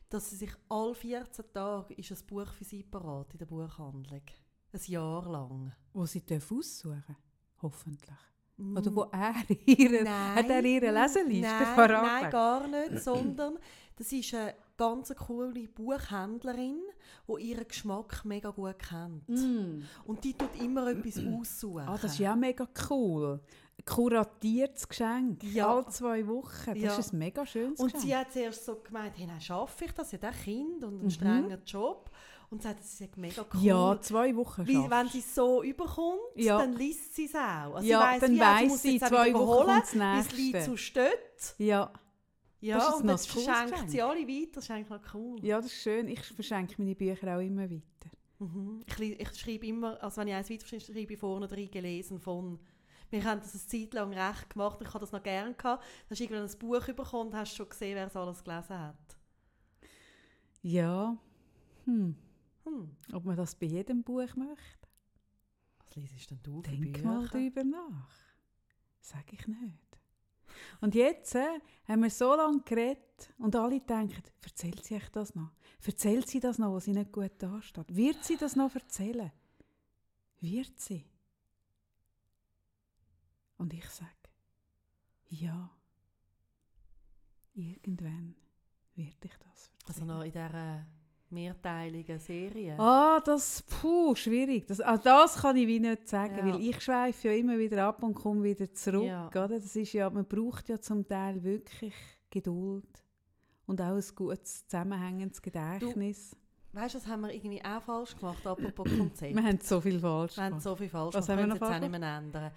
dass 0.08 0.30
sie 0.30 0.36
sich 0.36 0.50
alle 0.68 0.94
14 0.94 1.44
Tage 1.52 1.94
ist 1.94 2.12
ein 2.12 2.26
Buch 2.26 2.52
für 2.52 2.64
sie 2.64 2.82
parat 2.82 3.32
in 3.32 3.38
der 3.38 3.46
Buchhandlung. 3.46 4.22
Ein 4.72 4.80
Jahr 4.86 5.28
lang. 5.28 5.72
Wo 5.92 6.06
sie 6.06 6.24
dürfen 6.24 6.58
aussuchen 6.58 7.16
Hoffentlich. 7.62 8.37
Oder 8.58 8.94
wo 8.96 9.02
er 9.12 9.34
ihre, 9.66 10.02
Nein. 10.04 10.34
hat 10.34 10.48
er 10.50 10.64
ihre 10.64 10.90
Leseliste 10.90 11.42
Nein, 11.42 11.90
nein, 11.90 12.30
gar 12.30 12.66
nicht, 12.66 13.02
sondern 13.02 13.58
das 13.96 14.10
ist 14.12 14.34
eine 14.34 14.54
ganz 14.76 15.14
coole 15.14 15.68
Buchhändlerin, 15.68 16.80
die 17.28 17.42
ihren 17.50 17.66
Geschmack 17.68 18.24
mega 18.24 18.50
gut 18.50 18.78
kennt. 18.78 19.28
Mm. 19.28 19.82
Und 20.04 20.24
die 20.24 20.34
tut 20.34 20.50
immer 20.60 20.88
etwas 20.88 21.18
aussuchen. 21.24 21.82
Ah, 21.88 21.98
das 22.00 22.12
ist 22.12 22.18
ja 22.18 22.34
mega 22.36 22.66
cool. 22.90 23.40
Ein 23.78 23.84
kuratiertes 23.84 24.88
Geschenk. 24.88 25.42
Ja. 25.44 25.72
Alle 25.72 25.86
zwei 25.86 26.26
Wochen. 26.26 26.66
Das 26.74 26.78
Ja. 26.78 26.96
ist 26.98 27.12
ein 27.12 27.18
mega 27.18 27.46
schönes 27.46 27.78
Und 27.80 27.92
Geschenk. 27.92 28.04
sie 28.04 28.16
hat 28.16 28.32
zuerst 28.32 28.64
so 28.64 28.76
gemeint, 28.76 29.14
hey, 29.16 29.26
dann 29.26 29.40
schaffe 29.40 29.84
ich 29.84 29.92
das, 29.92 30.10
sie 30.10 30.16
hat 30.16 30.24
auch 30.24 30.38
Kind 30.44 30.82
und 30.84 30.94
einen 30.94 31.02
Mhm. 31.04 31.10
strengen 31.10 31.62
Job. 31.64 32.10
Und 32.50 32.62
sie 32.62 32.68
hat, 32.68 32.82
sie 32.82 33.04
sagt, 33.04 33.16
mega 33.18 33.44
cool. 33.54 33.60
Ja, 33.62 34.00
zwei 34.00 34.34
Wochen 34.34 34.66
Weil, 34.66 34.74
schaffst. 34.74 34.90
wenn 34.90 35.08
sie 35.08 35.18
es 35.18 35.34
so 35.34 35.62
überkommt, 35.62 36.18
Ja. 36.34 36.58
dann 36.58 36.72
liest 36.74 37.14
sie 37.14 37.26
es 37.26 37.34
auch. 37.34 37.74
Also 37.74 37.86
Ja, 37.86 37.98
sie 38.00 38.06
weiss, 38.06 38.20
dann 38.20 38.30
also 38.40 38.42
weiss 38.62 38.68
muss 38.70 38.82
sie, 38.82 38.98
zwei 38.98 39.34
Wochen 39.34 39.66
kommt 39.66 39.82
das 39.82 39.94
Nächste. 40.32 40.62
so 40.62 40.76
steht. 40.76 41.54
Ja. 41.58 41.92
Ja, 42.60 42.76
Das 42.78 42.88
ist 42.88 42.94
und 43.00 43.06
dann 43.06 43.16
ein 43.16 43.22
cooles 43.22 43.44
schenkt 43.44 43.70
Geschenk. 43.70 43.90
sie 43.90 44.02
alle 44.02 44.26
weiter. 44.26 44.50
Das 44.54 44.64
ist 44.64 44.70
eigentlich 44.70 44.88
noch 44.90 45.14
cool. 45.14 45.44
ja, 45.44 45.56
das 45.58 45.66
ist 45.66 45.82
schön. 45.82 46.08
Ich 46.08 46.20
verschenke 46.22 46.74
meine 46.78 46.94
Bücher 46.94 47.36
auch 47.36 47.40
immer 47.40 47.70
weiter. 47.70 48.10
Mhm. 48.40 48.80
Ich, 48.86 48.98
ich 49.20 49.34
schreibe 49.38 49.66
immer, 49.66 50.02
also 50.02 50.20
wenn 50.20 50.28
ich 50.28 50.34
eins 50.34 50.50
weiterschreibe, 50.50 50.82
schreibe 50.84 51.12
ich 51.12 51.18
vorne 51.20 51.46
drin 51.48 51.70
gelesen 51.70 52.18
von. 52.18 52.58
Wir 53.10 53.24
haben 53.24 53.40
das 53.40 53.52
eine 53.54 53.66
Zeit 53.66 53.94
lang 53.94 54.12
recht 54.12 54.50
gemacht. 54.50 54.78
Ich 54.82 54.88
habe 54.88 54.98
das 55.00 55.12
noch 55.12 55.22
gerne 55.22 55.54
gehabt. 55.54 55.82
Dann 55.82 56.10
hast 56.10 56.18
du 56.18 56.24
irgendwann 56.24 56.48
ein 56.48 56.58
Buch 56.58 56.86
bekommen, 56.94 57.34
hast 57.36 57.52
du 57.52 57.56
schon 57.56 57.68
gesehen, 57.68 57.94
wer 57.94 58.06
es 58.06 58.16
alles 58.16 58.42
gelesen 58.42 58.78
hat. 58.78 58.96
Ja. 60.62 61.16
Hm. 61.84 62.16
Hm, 62.68 62.96
Ob 63.12 63.24
man 63.24 63.36
das 63.36 63.54
bei 63.54 63.66
jedem 63.66 64.02
Buch 64.02 64.34
möchte? 64.36 64.88
was 65.78 65.96
liest 65.96 66.30
denn 66.30 66.40
du 66.42 66.62
für 66.62 66.70
Denk 66.70 67.02
mal 67.02 67.26
darüber 67.28 67.64
nach. 67.64 68.10
Sag 69.00 69.32
ich 69.32 69.46
nicht. 69.48 69.98
Und 70.80 70.94
jetzt 70.94 71.34
äh, 71.34 71.60
haben 71.86 72.02
wir 72.02 72.10
so 72.10 72.34
lange 72.34 72.60
geredet 72.62 73.32
und 73.38 73.56
alle 73.56 73.80
denken, 73.80 74.22
erzählt 74.44 74.84
sie 74.84 74.96
euch 74.96 75.08
das 75.10 75.34
noch? 75.34 75.50
Erzählt 75.84 76.28
sie 76.28 76.40
das 76.40 76.58
noch, 76.58 76.74
was 76.74 76.84
sie 76.84 76.92
nicht 76.92 77.10
gut 77.12 77.32
dasteht? 77.38 77.94
Wird 77.96 78.22
sie 78.24 78.36
das 78.36 78.54
noch 78.56 78.74
erzählen? 78.74 79.32
Wird 80.40 80.78
sie? 80.78 81.04
Und 83.56 83.72
ich 83.72 83.88
sage, 83.88 84.10
ja, 85.30 85.70
irgendwann 87.54 88.36
werde 88.94 89.16
ich 89.22 89.36
das 89.38 89.70
Also 89.86 90.02
erzählen. 90.02 90.06
noch 90.06 90.22
in 90.22 90.32
dieser 90.32 90.86
mehrteiligen 91.30 92.18
Serie. 92.18 92.78
Ah, 92.78 93.20
das, 93.24 93.62
puh, 93.62 94.14
schwierig. 94.14 94.66
Das, 94.66 94.80
ah, 94.80 94.96
das 94.98 95.36
kann 95.42 95.56
ich 95.56 95.66
wie 95.66 95.80
nicht 95.80 96.08
sagen, 96.08 96.36
Ja. 96.38 96.46
weil 96.54 96.60
ich 96.60 96.80
schweife 96.80 97.28
ja 97.28 97.34
immer 97.34 97.58
wieder 97.58 97.84
ab 97.86 98.02
und 98.02 98.14
komme 98.14 98.42
wieder 98.44 98.72
zurück. 98.72 99.04
Ja. 99.04 99.28
Oder? 99.28 99.48
Das 99.60 99.74
ist 99.76 99.92
ja, 99.92 100.08
man 100.10 100.24
braucht 100.26 100.68
ja 100.68 100.80
zum 100.80 101.06
Teil 101.06 101.42
wirklich 101.42 101.94
Geduld 102.30 102.88
und 103.66 103.80
auch 103.80 103.94
ein 103.96 104.04
gutes 104.14 104.66
zusammenhängendes 104.66 105.40
Gedächtnis. 105.42 106.36
Weißt 106.72 106.94
du, 106.94 106.98
das 106.98 107.06
haben 107.06 107.22
wir 107.22 107.32
irgendwie 107.34 107.64
auch 107.64 107.82
falsch 107.82 108.14
gemacht, 108.16 108.46
apropos 108.46 108.86
Konzept. 108.96 109.34
Wir 109.34 109.42
haben 109.42 109.58
so 109.60 109.80
viel 109.80 109.98
falsch 109.98 110.36
Wir 110.36 110.44
haben 110.44 110.50
gemacht. 110.50 110.62
so 110.64 110.76
viel 110.76 110.88
falsch 110.88 111.14
Was 111.14 111.26
gemacht. 111.26 111.38
wir 111.38 111.46
können 111.46 111.48
noch 111.48 111.56
es 111.56 111.68
jetzt 111.68 111.76
auch 111.76 111.88
nicht 111.88 112.00
mehr 112.00 112.16
ändern. 112.18 112.50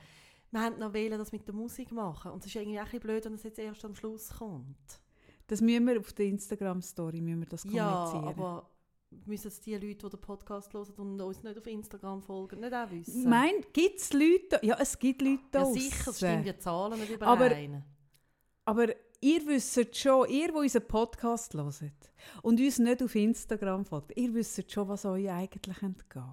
Wir 0.52 0.62
haben 0.62 0.80
noch 0.80 0.94
wählen, 0.94 1.18
das 1.18 1.32
mit 1.32 1.48
der 1.48 1.56
Musik 1.56 1.92
machen. 1.94 2.32
Und 2.32 2.40
es 2.40 2.48
ist 2.48 2.56
irgendwie 2.56 2.78
auch 2.78 2.84
ein 2.84 2.86
bisschen 2.88 3.00
blöd, 3.02 3.24
wenn 3.26 3.34
es 3.36 3.44
jetzt 3.44 3.58
erst 3.58 3.86
am 3.86 3.96
Schluss 3.96 4.30
kommt. 4.38 4.76
Das 5.52 5.60
müssen 5.60 5.86
wir 5.86 6.00
auf 6.00 6.14
der 6.14 6.28
Instagram-Story 6.28 7.46
das 7.50 7.66
Ja, 7.66 8.06
kommunizieren. 8.06 8.24
aber 8.40 8.70
müssen 9.26 9.50
es 9.50 9.60
die 9.60 9.74
Leute, 9.74 9.86
die 9.88 9.98
den 9.98 10.22
Podcast 10.22 10.74
hören 10.74 10.94
und 10.96 11.20
uns 11.20 11.44
nicht 11.44 11.58
auf 11.58 11.68
Instagram 11.68 12.22
folgen, 12.22 12.62
nicht 12.62 12.74
auch 12.74 12.90
wissen? 12.90 13.30
Mein, 13.30 13.56
gibt 13.74 14.00
es 14.00 14.14
Leute, 14.14 14.62
ja 14.66 14.78
es 14.80 14.98
gibt 14.98 15.22
Leute 15.22 15.44
da 15.52 15.60
ja, 15.60 15.66
sicher, 15.66 16.10
es 16.12 16.18
stimmen 16.18 16.46
die 16.46 16.58
Zahlen 16.58 16.98
nicht 17.02 17.22
Aber- 17.22 17.48
überein. 17.48 17.84
Aber 18.64 18.88
ihr 19.20 19.46
wisst 19.46 19.98
schon, 19.98 20.30
ihr, 20.30 20.48
die 20.48 20.54
unseren 20.54 20.88
Podcast 20.88 21.54
hört 21.54 21.82
und 22.44 22.58
uns 22.62 22.80
nicht 22.80 23.04
auf 23.04 23.14
Instagram 23.14 23.84
folgt, 23.84 24.18
ihr 24.18 24.34
wisst 24.34 24.72
schon, 24.72 24.88
was 24.88 25.04
euch 25.04 25.30
eigentlich 25.30 25.82
entgeht. 25.82 26.24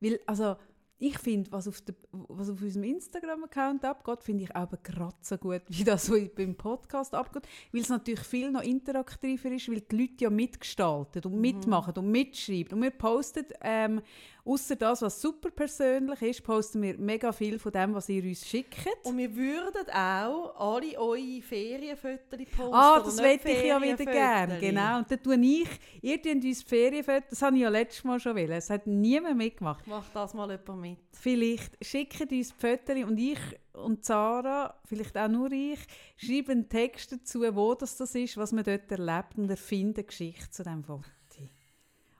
Weil, 0.00 0.18
also, 0.24 0.56
ich 0.98 1.18
finde, 1.18 1.52
was, 1.52 1.68
auf 1.68 1.80
der- 1.82 1.94
was 2.12 2.48
auf 2.48 2.60
unserem 2.62 2.84
Instagram-Account 2.84 3.84
abgeht, 3.84 4.22
finde 4.22 4.44
ich 4.44 4.56
auch 4.56 4.68
gerade 4.82 5.14
so 5.20 5.36
gut, 5.36 5.62
wie 5.68 5.84
das 5.84 6.06
so 6.06 6.14
beim 6.34 6.54
Podcast 6.54 7.14
abgeht. 7.14 7.46
Weil 7.72 7.82
es 7.82 7.88
natürlich 7.90 8.20
viel 8.20 8.50
noch 8.50 8.62
interaktiver 8.62 9.50
ist, 9.50 9.68
weil 9.68 9.80
die 9.80 9.96
Leute 9.96 10.24
ja 10.24 10.30
mitgestalten 10.30 11.22
Mhm. 11.24 11.32
und 11.34 11.40
mitmachen 11.40 11.94
und 11.98 12.10
mitschreiben. 12.10 12.74
Und 12.78 12.82
wir 12.82 12.90
posten, 12.92 13.44
ähm, 13.60 14.00
außer 14.46 14.76
das, 14.76 15.02
was 15.02 15.20
super 15.20 15.50
persönlich 15.50 16.22
ist, 16.22 16.42
posten 16.44 16.82
wir 16.82 16.96
mega 16.98 17.32
viel 17.32 17.58
von 17.58 17.72
dem, 17.72 17.94
was 17.94 18.08
ihr 18.08 18.22
uns 18.22 18.46
schickt. 18.46 18.86
Und 19.02 19.18
wir 19.18 19.34
würden 19.34 19.90
auch 19.90 20.54
alle 20.58 20.98
eure 20.98 21.42
Ferienfotos 21.42 22.38
posten. 22.56 22.74
Ah, 22.74 23.00
das 23.04 23.16
möchte 23.16 23.50
ich 23.50 23.64
ja 23.64 23.82
wieder 23.82 24.04
gerne. 24.04 24.58
Genau. 24.58 24.98
Und 24.98 25.10
dann 25.10 25.22
tue 25.22 25.36
ich, 25.36 25.68
ihr 26.00 26.22
tut 26.22 26.44
uns 26.44 26.62
Ferienfotos, 26.62 27.30
das 27.30 27.42
habe 27.42 27.56
ich 27.56 27.62
ja 27.62 27.68
letztes 27.68 28.04
Mal 28.04 28.20
schon 28.20 28.36
wollen. 28.36 28.52
Es 28.52 28.70
hat 28.70 28.86
niemand 28.86 29.36
mitgemacht. 29.36 29.86
Mach 29.86 30.08
das 30.10 30.32
mal 30.34 30.50
jemand 30.50 30.80
mit. 30.80 30.98
Vielleicht 31.12 31.84
schickt 31.84 32.20
uns 32.20 32.28
die 32.28 32.44
Fotos 32.44 33.04
und 33.04 33.18
ich 33.18 33.38
und 33.72 34.04
Sarah, 34.04 34.74
vielleicht 34.84 35.16
auch 35.18 35.28
nur 35.28 35.52
ich, 35.52 35.78
schreiben 36.16 36.52
einen 36.52 36.68
Text 36.68 37.12
dazu, 37.12 37.42
wo 37.54 37.74
das, 37.74 37.96
das 37.96 38.14
ist, 38.14 38.36
was 38.36 38.52
man 38.52 38.64
dort 38.64 38.90
erlebt 38.90 39.36
und 39.36 39.50
erfinden 39.50 40.06
Geschichte 40.06 40.50
zu 40.50 40.62
diesem 40.62 40.82
Foto. 40.82 41.04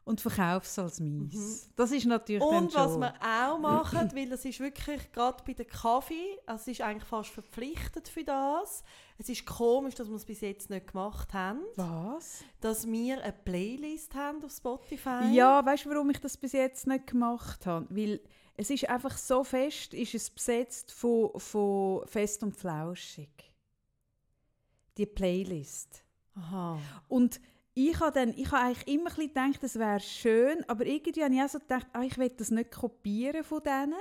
Und 0.07 0.21
verkaufe 0.21 0.65
es 0.65 0.79
als 0.79 1.01
meins. 1.01 1.69
Das 1.75 1.91
ist 1.91 2.07
natürlich 2.07 2.41
Mhm. 2.43 2.49
Und 2.57 2.75
was 2.75 2.93
schon- 2.93 3.01
wir 3.01 3.13
auch 3.21 3.59
machen, 3.59 4.11
weil 4.15 4.29
das 4.31 4.45
ist 4.45 4.61
wirklich 4.61 5.11
gerade 5.13 5.43
bei 5.45 5.53
der 5.53 5.65
Kaffee, 5.67 6.39
also 6.47 6.63
es 6.63 6.69
ist 6.69 6.81
eigentlich 6.81 7.05
fast 7.09 7.31
verpflichtet 7.31 8.09
für 8.09 8.23
das. 8.25 8.85
Es 9.19 9.29
ist 9.29 9.45
komisch, 9.45 9.95
dass 9.97 10.09
wir 10.09 10.15
es 10.15 10.25
bis 10.25 10.41
jetzt 10.43 10.71
nicht 10.71 10.87
gemacht 10.93 11.35
haben, 11.35 11.61
Was? 11.75 12.45
dass 12.61 12.87
wir 12.87 13.21
eine 13.23 13.33
Playlist 13.33 14.15
haben 14.15 14.45
auf 14.45 14.53
Spotify. 14.53 15.29
Ja, 15.33 15.65
weißt 15.67 15.85
du, 15.87 15.91
warum 15.91 16.09
ich 16.11 16.21
das 16.21 16.37
bis 16.37 16.53
jetzt 16.53 16.87
nicht 16.87 17.09
gemacht 17.09 17.67
habe? 17.67 17.87
Weil 17.91 18.21
es 18.57 18.71
ist 18.71 18.89
einfach 18.89 19.19
so 19.19 19.43
fest, 19.43 19.93
ist 19.93 20.15
es 20.15 20.31
besetzt 20.31 20.93
von, 20.93 21.31
von 21.39 22.07
Fest 22.07 22.43
und 22.45 22.55
Flauschig. 22.57 23.29
Die 24.99 25.07
Playlist. 25.07 26.05
Aha. 26.37 26.79
Und 27.09 27.41
ich 27.79 28.01
habe 28.01 28.13
dann, 28.13 28.33
ich 28.35 28.51
habe 28.51 28.65
eigentlich 28.65 28.89
immer 28.89 29.11
gedacht, 29.11 29.63
das 29.63 29.79
wäre 29.79 30.01
schön, 30.01 30.65
aber 30.67 30.87
irgendwie 30.87 31.23
habe 31.23 31.35
ich 31.35 31.43
auch 31.43 31.49
so 31.49 31.59
gedacht, 31.59 31.87
ah, 31.93 32.01
ich 32.01 32.17
will 32.17 32.31
das 32.31 32.51
nicht 32.51 32.71
kopieren 32.71 33.45
von 33.45 33.63
denen. 33.63 33.93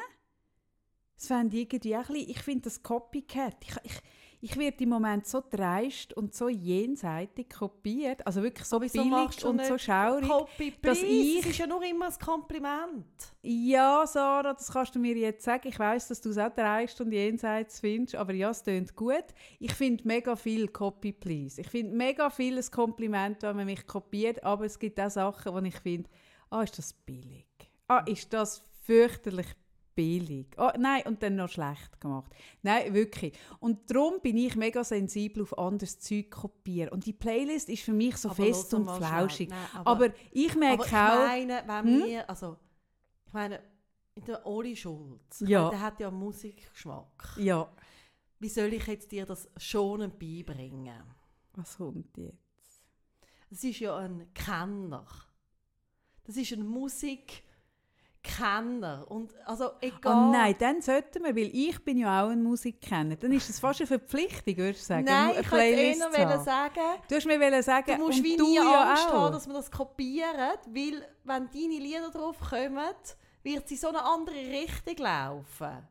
Das 1.18 1.28
fände 1.28 1.58
ich 1.58 1.64
irgendwie 1.64 1.94
auch 1.98 2.08
ein 2.08 2.14
bisschen, 2.14 2.30
ich 2.30 2.40
finde 2.40 2.62
das 2.62 2.82
Copycat. 2.82 3.58
Ich, 3.62 3.76
ich, 3.84 4.02
ich 4.42 4.58
werde 4.58 4.84
im 4.84 4.90
Moment 4.90 5.26
so 5.28 5.42
dreist 5.50 6.14
und 6.14 6.34
so 6.34 6.50
jenseitig 6.50 7.50
kopiert, 7.50 8.26
also 8.28 8.44
wirklich 8.44 8.66
so 8.68 8.82
wieso 8.82 9.02
billig 9.04 9.46
und 9.46 9.58
so 9.66 9.78
schaurig. 9.78 10.28
Dass 10.82 11.02
ich- 11.02 11.40
Es 11.40 11.46
ist 11.48 11.58
ja 11.58 11.68
nur 11.68 11.84
immer 11.84 12.08
ein 12.08 12.14
Kompliment. 12.24 13.06
Ja, 13.42 14.06
Sarah, 14.08 14.54
das 14.54 14.72
kannst 14.72 14.96
du 14.96 15.00
mir 15.00 15.16
jetzt 15.16 15.44
sagen. 15.44 15.68
Ich 15.68 15.78
weiß, 15.80 16.08
dass 16.08 16.22
du 16.22 16.30
es 16.30 16.38
auch 16.38 16.50
dreist 16.54 17.00
und 17.02 17.12
jenseits 17.12 17.80
findest, 17.80 18.16
aber 18.16 18.34
ja, 18.34 18.50
es 18.50 18.64
klingt 18.64 18.96
gut. 18.96 19.26
Ich 19.60 19.74
finde 19.74 20.08
mega 20.08 20.36
viel 20.36 20.68
Copy, 20.68 21.12
please. 21.14 21.62
Ich 21.62 21.68
finde 21.70 21.96
mega 21.96 22.30
viel 22.30 22.58
ein 22.58 22.72
Kompliment, 22.72 23.42
wenn 23.44 23.56
man 23.56 23.66
mich 23.66 23.86
kopiert, 23.88 24.44
aber 24.44 24.66
es 24.66 24.78
gibt 24.80 25.00
auch 25.00 25.10
Sachen, 25.10 25.54
wo 25.54 25.60
ich 25.60 25.80
finde, 25.80 26.10
ah, 26.50 26.62
ist 26.64 26.78
das 26.78 26.94
billig. 26.94 27.46
Ah, 27.88 28.00
ist 28.08 28.34
das 28.34 28.64
fürchterlich 28.84 29.48
billig. 29.96 30.48
Ah, 30.58 30.74
nein, 30.78 31.04
und 31.06 31.24
dann 31.24 31.36
noch 31.38 31.50
schlecht 31.50 32.00
gemacht. 32.02 32.32
Nein, 32.62 32.94
wirklich. 32.94 33.34
Und 33.60 33.90
darum 33.90 34.20
bin 34.22 34.38
ich 34.38 34.56
mega 34.56 34.84
sensibel 34.84 35.44
auf 35.44 35.58
anderes 35.58 36.00
Zeug 36.00 36.30
kopieren. 36.32 36.90
Und 36.92 37.06
die 37.06 37.14
Playlist 37.14 37.70
ist 37.70 37.84
für 37.84 37.94
mich 37.94 38.18
so 38.18 38.30
Aber 38.30 38.36
fest 38.36 38.74
und 38.74 38.90
flauschig. 38.90 39.50
Nein, 39.50 39.60
aber, 39.74 39.90
aber- 39.92 40.14
ich 40.32 40.52
Aber 40.52 40.60
merke 40.60 40.86
ich 40.86 40.94
auch... 40.94 41.26
meine, 41.28 41.64
wenn 41.66 41.86
Hm? 42.02 42.06
wir, 42.06 42.30
also, 42.30 42.58
ich 43.26 43.34
meine, 43.34 43.62
der 44.28 44.46
Oli 44.46 44.76
Schulz, 44.76 45.42
Ja. 45.46 45.70
der 45.70 45.80
hat 45.82 46.00
ja 46.00 46.12
Musikgeschmack. 46.12 47.36
Ja, 47.38 47.70
Wie 48.40 48.50
soll 48.50 48.74
ich 48.74 48.86
jetzt 48.88 49.12
dir 49.12 49.26
das 49.26 49.50
schonend 49.58 50.20
beibringen? 50.20 51.02
was 51.54 51.78
kommt 51.78 52.18
jetzt? 52.18 52.84
Es 53.50 53.64
ist 53.64 53.80
ja 53.80 53.96
ein 53.96 54.28
Kenner. 54.34 55.06
Das 56.26 56.36
ist 56.36 56.52
ein 56.52 56.66
Musikkenner. 58.26 59.06
Und 59.10 59.34
also 59.46 59.72
egal. 59.82 60.28
Oh 60.30 60.32
nein, 60.32 60.56
dann 60.60 60.82
sollten 60.82 61.24
wir, 61.24 61.36
weil 61.36 61.50
ich 61.54 61.84
bin 61.84 61.98
ja 61.98 62.24
auch 62.26 62.30
ein 62.30 62.44
Musikkenner. 62.44 63.16
Dann 63.16 63.32
ist 63.32 63.50
es 63.50 63.60
fast 63.60 63.82
eine 63.82 63.88
Verpflichtung, 63.88 64.58
würdest 64.58 64.82
du 64.84 64.86
sagen, 64.88 65.06
Nein, 65.06 65.32
ich 65.40 65.52
wollte 65.52 65.66
eher 65.66 65.94
zu 65.96 66.04
haben. 66.18 66.44
sagen, 66.44 66.80
Du 67.08 67.16
hast 67.16 67.26
mir 67.26 67.64
sagen, 67.64 67.98
du 67.98 68.06
musst 68.06 68.24
wie 68.24 68.38
du 68.38 68.48
nie 68.48 68.56
ja 68.56 68.90
Angst 68.90 69.08
auch. 69.08 69.14
haben, 69.14 69.34
dass 69.34 69.48
wir 69.48 69.54
das 69.54 69.72
kopieren, 69.72 70.36
weil 70.68 71.08
wenn 71.24 71.50
deine 71.52 71.80
Lieder 71.80 72.10
drauf 72.12 72.38
kommen, 72.40 72.80
wird 73.44 73.68
sie 73.68 73.76
so 73.76 73.90
eine 73.90 74.04
andere 74.04 74.36
Richtung 74.36 74.98
laufen. 74.98 75.88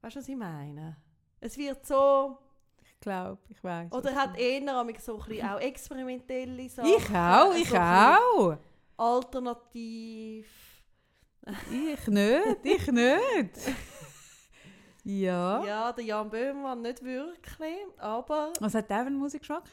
Weißt 0.00 0.16
du, 0.16 0.20
was 0.20 0.28
ich 0.28 0.36
meine? 0.36 0.96
Es 1.40 1.56
wird 1.56 1.84
so, 1.86 2.38
Ich 2.84 2.98
glaube, 3.00 3.38
ich 3.48 3.62
weiß. 3.62 3.90
oder 3.92 4.14
hat 4.14 4.30
amig 4.36 5.00
so 5.00 5.18
ein 5.20 5.28
bisschen 5.28 5.48
auch 5.48 5.60
experimentelle 5.60 6.68
Sachen. 6.68 6.88
Ich 6.96 7.14
auch, 7.14 7.54
ich 7.54 7.68
so 7.68 7.76
ein 7.76 8.16
auch. 8.16 8.56
Alternativ. 9.02 10.46
Ich 11.72 12.06
nicht, 12.06 12.58
ich 12.62 12.86
nicht. 12.86 13.58
ja. 15.02 15.64
Ja, 15.64 15.92
der 15.92 16.04
Jan 16.04 16.30
Böhmermann 16.30 16.82
nicht 16.82 17.02
wirklich, 17.02 17.78
aber 17.98 18.52
Was 18.60 18.74
hat 18.74 18.88
der 18.88 19.00
für 19.00 19.06
einen 19.06 19.16
Musikgeschmack? 19.16 19.64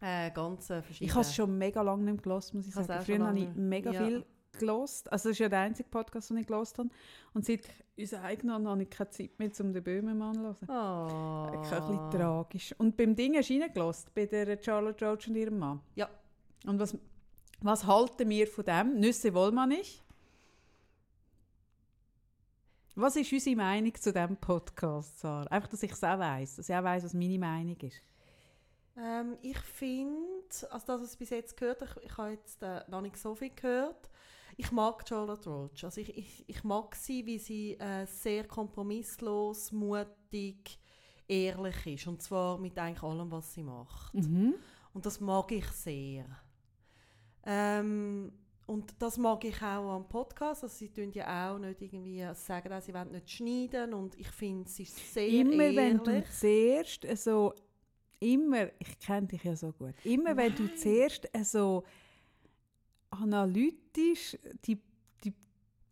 äh, 0.00 0.30
ganz 0.30 0.70
äh, 0.70 0.80
verschieden. 0.80 1.06
Ich 1.08 1.14
habe 1.14 1.22
es 1.22 1.34
schon 1.34 1.58
mega 1.58 1.82
lange 1.82 2.04
nicht 2.04 2.22
gehört, 2.22 2.54
muss 2.54 2.66
ich 2.66 2.72
Ich 2.72 2.80
es 2.80 2.86
sagen. 2.86 3.04
Früher 3.04 3.26
habe 3.26 3.38
ich 3.38 3.48
mega 3.56 3.90
ja. 3.90 4.04
viel 4.04 4.24
gehört. 4.52 4.78
Also 4.78 5.06
das 5.08 5.24
ist 5.26 5.38
ja 5.40 5.48
der 5.48 5.58
einzige 5.60 5.88
Podcast, 5.88 6.30
den 6.30 6.36
ich 6.36 6.46
gehört 6.46 6.78
habe. 6.78 6.88
Und 7.34 7.44
seit 7.44 7.62
unserem 7.98 8.24
eigenen 8.24 8.68
habe 8.68 8.82
ich 8.84 8.90
keine 8.90 9.10
Zeit 9.10 9.36
mehr, 9.40 9.50
um 9.58 9.72
den 9.72 9.82
Böhmermann 9.82 10.34
zu 10.54 10.66
hören. 10.68 11.50
Oh. 11.50 11.52
Ein 11.52 11.60
bisschen 11.62 12.10
tragisch. 12.12 12.74
Und 12.78 12.96
beim 12.96 13.16
Ding 13.16 13.36
hast 13.36 13.50
du 13.50 13.60
reingelassen, 13.60 14.10
bei 14.14 14.26
der 14.26 14.56
Charlotte 14.62 15.04
Roach 15.04 15.26
und 15.26 15.34
ihrem 15.34 15.58
Mann. 15.58 15.80
Ja. 15.96 16.08
Und 16.64 16.78
was, 16.78 16.96
was 17.60 17.86
halten 17.86 18.28
wir 18.28 18.46
von 18.46 18.64
dem? 18.64 19.00
Nüsse 19.00 19.34
wollen 19.34 19.54
wir 19.54 19.66
nicht. 19.66 20.02
Was 22.94 23.14
ist 23.14 23.32
unsere 23.32 23.56
Meinung 23.56 23.94
zu 23.94 24.12
diesem 24.12 24.36
Podcast, 24.36 25.20
Sarah? 25.20 25.46
Einfach, 25.46 25.68
dass 25.68 25.82
ich 25.84 25.92
es 25.92 26.02
auch 26.02 26.18
weiss, 26.18 26.56
dass 26.56 26.68
ich 26.68 26.74
auch 26.74 26.82
weiss, 26.82 27.04
was 27.04 27.14
meine 27.14 27.38
Meinung 27.38 27.76
ist. 27.80 28.02
Ähm, 28.96 29.36
ich 29.40 29.58
finde, 29.58 30.48
also 30.70 30.86
das, 30.86 31.02
was 31.02 31.12
ich 31.12 31.18
bis 31.18 31.30
jetzt 31.30 31.56
gehört 31.56 31.82
ich, 31.82 32.04
ich 32.04 32.16
habe 32.16 32.30
jetzt 32.30 32.60
äh, 32.60 32.80
noch 32.88 33.00
nicht 33.00 33.16
so 33.16 33.36
viel 33.36 33.50
gehört. 33.50 34.10
Ich 34.56 34.72
mag 34.72 35.08
Charlotte 35.08 35.48
Roach. 35.48 35.84
Also 35.84 36.00
ich, 36.00 36.16
ich, 36.18 36.44
ich 36.48 36.64
mag 36.64 36.96
sie, 36.96 37.24
wie 37.24 37.38
sie 37.38 37.74
äh, 37.74 38.04
sehr 38.06 38.44
kompromisslos, 38.48 39.70
mutig, 39.70 40.80
ehrlich 41.28 41.86
ist. 41.86 42.08
Und 42.08 42.20
zwar 42.20 42.58
mit 42.58 42.76
eigentlich 42.76 43.04
allem, 43.04 43.30
was 43.30 43.54
sie 43.54 43.62
macht. 43.62 44.14
Mhm. 44.14 44.54
Und 44.92 45.06
das 45.06 45.20
mag 45.20 45.52
ich 45.52 45.68
sehr. 45.68 46.24
Ähm, 47.44 48.32
und 48.66 48.94
das 48.98 49.16
mag 49.16 49.42
ich 49.44 49.56
auch 49.62 49.94
am 49.96 50.08
Podcast. 50.08 50.62
Also 50.62 50.76
sie 50.76 50.90
tun 50.90 51.10
ja 51.12 51.50
auch 51.54 51.58
nicht 51.58 51.80
irgendwie 51.80 52.22
also 52.22 52.40
sagen, 52.44 52.70
auch, 52.72 52.82
sie 52.82 52.92
wollen 52.92 53.12
nicht 53.12 53.30
schneiden. 53.30 53.94
Und 53.94 54.14
ich 54.18 54.28
finde, 54.28 54.68
sie 54.68 54.82
ist 54.82 55.14
sehr 55.14 55.26
Immer 55.28 55.64
ehrlich. 55.64 55.76
wenn 55.76 55.98
du 55.98 56.24
zuerst 56.30 57.06
so, 57.16 57.54
immer, 58.20 58.66
ich 58.78 58.98
kenne 58.98 59.26
dich 59.28 59.42
ja 59.44 59.56
so 59.56 59.72
gut, 59.72 59.94
immer 60.04 60.36
wenn 60.36 60.54
du 60.54 60.64
Nein. 60.64 60.76
zuerst 60.76 61.28
so 61.44 61.84
analytisch 63.10 64.36
die, 64.64 64.78
die 65.24 65.32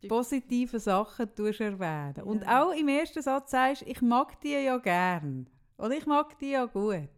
Die- 0.02 0.08
positiven 0.08 0.78
Sachen 0.80 1.34
tust 1.34 1.60
erwähnen 1.60 2.22
und 2.24 2.42
Ja. 2.42 2.62
auch 2.64 2.72
im 2.74 2.88
ersten 2.88 3.22
Satz 3.22 3.52
sagst, 3.52 3.82
ich 3.82 4.02
mag 4.02 4.38
die 4.42 4.50
ja 4.52 4.76
gern 4.78 5.48
oder 5.78 5.96
ich 5.96 6.04
mag 6.06 6.38
die 6.38 6.50
ja 6.50 6.66
gut. 6.66 7.08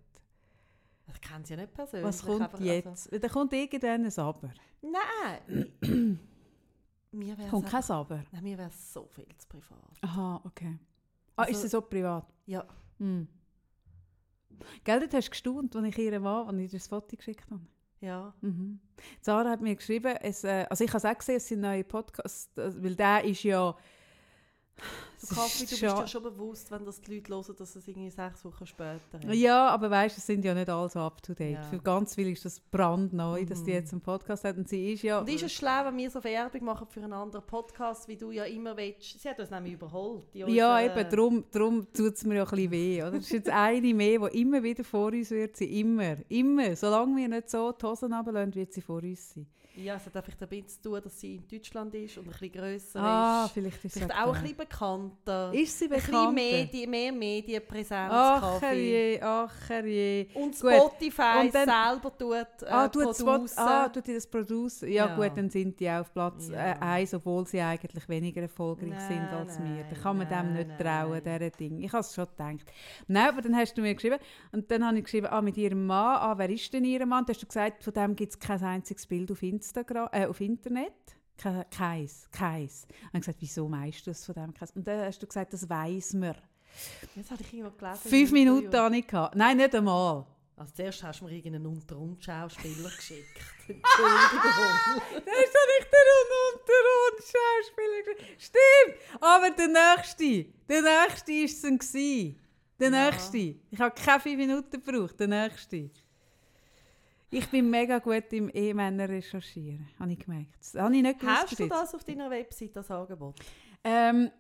Ich 1.14 1.21
kenne 1.21 1.44
sie 1.44 1.55
ja 1.55 1.61
nicht 1.61 1.73
persönlich. 1.73 2.07
Was 2.07 2.23
kommt 2.25 2.42
einfach, 2.42 2.61
jetzt? 2.61 2.87
Also, 3.12 3.18
Da 3.18 3.29
kommt 3.29 3.53
irgendwann 3.53 4.05
ein 4.05 4.18
Aber. 4.18 4.51
nein! 4.83 5.73
mir 7.12 7.37
Kommt 7.51 7.66
kein 7.68 7.83
Aber. 7.90 8.23
Nein, 8.33 8.42
mir 8.44 8.59
wäre 8.59 8.71
so 8.71 9.07
viel 9.07 9.27
zu 9.38 9.49
privat. 9.49 9.79
Aha, 10.03 10.40
okay. 10.44 10.79
Ah, 11.37 11.42
Also- 11.42 11.53
ist 11.53 11.62
sie 11.62 11.68
so 11.68 11.81
privat? 11.81 12.27
Ja, 12.47 12.64
Hm. 12.99 13.29
Gell, 14.83 14.99
dort 15.01 15.14
hast 15.14 15.27
du 15.27 15.31
gestaunt, 15.31 15.77
als 15.77 15.87
ich 15.87 15.99
ihr 15.99 16.23
war, 16.23 16.49
als 16.49 16.59
ich 16.59 16.71
dir 16.71 16.79
das 16.79 16.88
Foto 16.88 17.16
geschickt 17.16 17.49
habe. 17.51 17.61
ja. 18.01 18.35
Mhm. 18.40 18.81
Sarah 19.21 19.51
hat 19.51 19.61
mir 19.61 19.77
geschrieben, 19.77 20.16
es, 20.21 20.42
äh, 20.44 20.66
also 20.68 20.83
ich 20.85 20.90
habe 20.90 20.99
es 20.99 21.05
auch 21.05 21.18
gesehen, 21.18 21.37
es 21.37 21.47
sind 21.49 21.61
neue 21.61 21.85
Podcasts, 21.85 22.57
äh, 22.59 22.73
weil 22.83 22.97
der 22.97 23.25
ist 23.25 23.42
ja... 23.44 23.77
Du, 25.20 25.34
Kaffee, 25.34 25.64
du 25.64 25.70
bist 25.70 25.82
ja 25.82 26.06
schon 26.06 26.22
bewusst, 26.22 26.70
wenn 26.70 26.84
das 26.84 27.00
die 27.00 27.16
Leute 27.16 27.32
hören, 27.34 27.56
dass 27.58 27.74
es 27.74 27.88
irgendwie 27.88 28.08
sechs 28.08 28.44
Wochen 28.44 28.64
später 28.64 29.00
ist. 29.20 29.34
Ja, 29.34 29.66
aber 29.68 29.90
weißt, 29.90 30.16
es 30.16 30.24
sind 30.24 30.44
ja 30.44 30.54
nicht 30.54 30.68
alle 30.70 30.88
so 30.88 31.00
up 31.00 31.20
to 31.24 31.34
date. 31.34 31.54
Ja. 31.54 31.62
Für 31.64 31.78
ganz 31.80 32.14
viele 32.14 32.30
ist 32.30 32.44
das 32.44 32.60
brandneu, 32.60 33.44
dass 33.44 33.64
die 33.64 33.70
Mhm. 33.72 33.76
jetzt 33.76 33.92
einen 33.92 34.00
Podcast 34.00 34.44
hat 34.44 34.56
und 34.56 34.68
sie 34.68 34.92
ist 34.92 35.02
ja... 35.02 35.18
Und 35.18 35.28
ist 35.28 35.42
es 35.42 35.52
schlau, 35.52 35.84
wenn 35.86 35.96
wir 35.96 36.08
so 36.08 36.22
Werbung 36.22 36.64
machen 36.64 36.86
für 36.86 37.00
einen 37.02 37.12
anderen 37.12 37.44
Podcast, 37.44 38.06
wie 38.06 38.16
du 38.16 38.30
ja 38.30 38.44
immer 38.44 38.76
willst? 38.76 39.20
Sie 39.20 39.28
hat 39.28 39.40
uns 39.40 39.50
nämlich 39.50 39.72
überholt. 39.72 40.24
ja, 40.32 40.80
eben, 40.82 41.10
darum, 41.10 41.44
darum 41.50 41.92
tut 41.92 42.14
es 42.14 42.24
mir 42.24 42.36
ja 42.36 42.44
ein 42.44 42.50
bisschen 42.50 42.70
weh. 42.70 43.02
Oder? 43.02 43.10
Das 43.10 43.22
ist 43.22 43.32
jetzt 43.32 43.50
eine 43.50 43.92
mehr, 43.94 44.20
die 44.20 44.40
immer 44.40 44.62
wieder 44.62 44.84
vor 44.84 45.08
uns 45.08 45.32
wird 45.32 45.56
sein. 45.56 45.68
Immer, 45.68 46.16
immer. 46.28 46.76
Solange 46.76 47.16
wir 47.16 47.28
nicht 47.28 47.50
so 47.50 47.72
die 47.72 47.84
Hosen 47.84 48.12
runterlassen, 48.12 48.54
wird 48.54 48.72
sie 48.72 48.82
vor 48.82 49.02
uns 49.02 49.34
sein. 49.34 49.46
Ja, 49.80 49.94
es 49.94 50.06
hat 50.06 50.16
einfach 50.16 50.34
damit 50.40 50.68
zu 50.70 50.82
tun, 50.82 51.00
dass 51.02 51.20
sie 51.20 51.36
in 51.36 51.44
Deutschland 51.48 51.94
ist 51.94 52.18
und 52.18 52.24
ein 52.26 52.30
bisschen 52.30 52.52
grösser 52.52 53.00
Ah, 53.00 53.44
ist. 53.46 53.52
vielleicht 53.52 53.84
ist 53.84 53.92
Vielleicht 53.94 54.12
auch 54.14 54.34
ein 54.34 54.42
bisschen 54.42 54.56
bekannter. 54.56 55.52
Ist 55.54 55.78
sie 55.78 55.84
ein 55.84 55.90
bisschen? 55.90 56.34
Medi 56.34 56.86
mehr 56.86 57.12
Medienpräsenz. 57.12 58.10
Ach 58.12 58.60
je, 58.72 59.20
ach 59.22 59.70
je. 59.84 60.26
Und. 60.34 60.54
Spotify 60.56 61.40
Und 61.42 61.54
dann- 61.54 61.68
selber 61.92 62.18
tut 62.18 62.32
äh, 62.62 62.66
Ah, 62.70 62.88
tut 62.88 63.16
Spot, 63.16 63.44
ah, 63.56 63.88
tut 63.88 64.06
die 64.06 64.14
das 64.14 64.26
Producer? 64.26 64.86
Ja, 64.88 65.06
Ja. 65.06 65.14
gut, 65.16 65.36
dann 65.36 65.48
sind 65.48 65.78
die 65.78 65.88
auf 65.88 66.12
Platz 66.12 66.48
Ja. 66.48 66.72
äh, 66.72 66.76
1, 66.80 67.14
obwohl 67.14 67.46
sie 67.46 67.60
eigentlich 67.60 68.08
weniger 68.08 68.42
erfolgreich 68.42 68.90
Nein, 68.90 69.08
sind 69.08 69.28
als 69.28 69.58
wir. 69.58 69.64
Da 69.84 69.90
nein, 69.92 70.02
kann 70.02 70.18
man 70.18 70.28
dem 70.28 70.36
nein, 70.38 70.52
nicht 70.54 70.68
nein. 70.68 70.78
trauen, 70.78 71.22
dieser 71.22 71.50
Ding. 71.50 71.78
Ich 71.82 71.92
habe 71.92 72.00
es 72.00 72.14
schon 72.14 72.26
gedacht. 72.26 72.66
Nein, 73.06 73.28
aber 73.28 73.42
dann 73.42 73.54
hast 73.56 73.74
du 73.74 73.82
mir 73.82 73.94
geschrieben, 73.94 74.18
und 74.52 74.70
dann 74.70 74.84
habe 74.84 74.98
ich 74.98 75.04
geschrieben, 75.04 75.26
ah, 75.30 75.40
mit 75.40 75.56
ihrem 75.56 75.86
Mann, 75.86 76.16
ah, 76.16 76.34
wer 76.36 76.50
ist 76.50 76.72
denn 76.72 76.84
ihr 76.84 77.04
Mann? 77.06 77.24
Dann 77.24 77.34
hast 77.34 77.42
du 77.42 77.46
gesagt, 77.46 77.84
von 77.84 77.92
dem 77.92 78.16
gibt 78.16 78.32
es 78.32 78.38
kein 78.38 78.62
einziges 78.62 79.06
Bild 79.06 79.30
auf, 79.30 79.42
Instagram, 79.42 79.67
äh, 80.12 80.26
auf 80.26 80.40
Internet. 80.40 80.92
Ke- 81.37 81.66
Keins, 81.70 82.28
keins. 82.33 82.87
Und 83.12 83.20
ich 83.20 83.20
gesagt, 83.20 83.38
wieso 83.40 83.68
meinst 83.68 84.07
du 84.07 84.11
das 84.11 84.24
von 84.24 84.35
dem? 84.35 84.52
keins? 84.54 84.70
Und 84.72 84.87
dann 84.87 85.07
hast 85.07 85.22
du 85.22 85.26
gesagt, 85.26 85.52
das 85.52 85.68
weiss 85.68 86.12
man. 86.14 86.35
Das 87.14 87.31
habe 87.31 87.42
ich 87.42 87.52
irgendwo 87.54 87.76
gelesen. 87.76 88.09
Fünf 88.09 88.33
Minuten 88.33 88.76
habe 88.76 88.96
ich 88.96 89.07
gehabt. 89.07 89.35
Nein, 89.37 89.57
nicht 89.57 89.74
einmal. 89.74 90.26
Also 90.57 90.72
zuerst 90.74 91.02
hast 91.04 91.20
du 91.20 91.26
mir 91.26 91.33
irgendeinen 91.37 91.66
Unter-und-Schauspieler 91.66 92.90
geschickt. 92.90 93.38
Entschuldigung. 93.68 95.02
Das 95.12 95.38
ist 95.44 95.54
doch 95.54 95.68
nicht 95.78 95.88
der 95.92 97.22
Schauspieler. 97.22 98.28
Stimmt! 98.38 99.22
Aber 99.22 99.50
der 99.50 99.68
nächste, 99.68 100.46
der 100.68 100.83
nächste 100.83 101.33
war 101.33 101.44
es 101.44 101.62
dann. 101.92 102.37
Der 102.81 102.90
Ja. 102.90 103.11
nächste. 103.11 103.38
Ich 103.70 103.81
habe 103.81 103.94
keine 103.94 104.20
fünf 104.20 104.37
Minuten 104.37 104.70
gebraucht, 104.83 105.18
der 105.20 105.28
nächste. 105.28 105.90
Ich 107.30 107.46
bin 107.48 107.68
mega 107.68 107.98
gut 107.98 108.32
im 108.32 108.50
E-Männer 108.52 109.08
recherchieren, 109.08 109.88
habe 109.98 110.12
ich 110.12 110.18
gemerkt. 110.18 110.54
Das 110.60 110.74
habe 110.80 110.96
ich 110.96 111.02
nicht 111.02 111.20
gewusst 111.20 111.42
Hast 111.42 111.60
du 111.60 111.68
das 111.68 111.94
auf 111.94 112.04
deiner 112.04 112.30
Website 112.30 112.76
als 112.76 112.90
Angebot? 112.90 113.36
Ähm, 113.84 114.30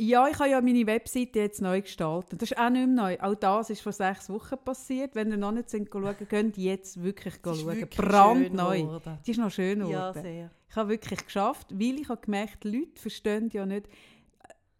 ja, 0.00 0.28
ich 0.28 0.38
habe 0.38 0.48
ja 0.50 0.60
meine 0.60 0.86
Webseite 0.86 1.40
jetzt 1.40 1.60
neu 1.60 1.82
gestaltet. 1.82 2.40
Das 2.40 2.52
ist 2.52 2.58
auch 2.58 2.70
nicht 2.70 2.86
mehr 2.86 3.16
neu. 3.16 3.18
Auch 3.20 3.34
das 3.34 3.68
ist 3.70 3.80
vor 3.80 3.92
sechs 3.92 4.30
Wochen 4.30 4.56
passiert. 4.64 5.14
Wenn 5.14 5.30
ihr 5.30 5.36
noch 5.36 5.50
nicht 5.52 5.68
sind, 5.70 5.88
schauen 5.92 6.14
könnt 6.28 6.56
jetzt 6.56 7.02
wirklich 7.02 7.34
schauen. 7.44 7.66
wirklich 7.66 7.90
Brandneu. 7.90 9.00
Die 9.26 9.30
ist 9.32 9.38
noch 9.38 9.50
schön 9.50 9.80
Ja, 9.80 10.10
geworden. 10.12 10.22
sehr. 10.22 10.50
Ich 10.70 10.76
habe 10.76 10.88
wirklich 10.90 11.24
geschafft, 11.24 11.66
weil 11.72 11.98
ich 12.00 12.08
habe 12.08 12.20
gemerkt, 12.20 12.62
die 12.64 12.78
Leute 12.78 13.00
verstehen 13.00 13.50
ja 13.52 13.66
nicht. 13.66 13.88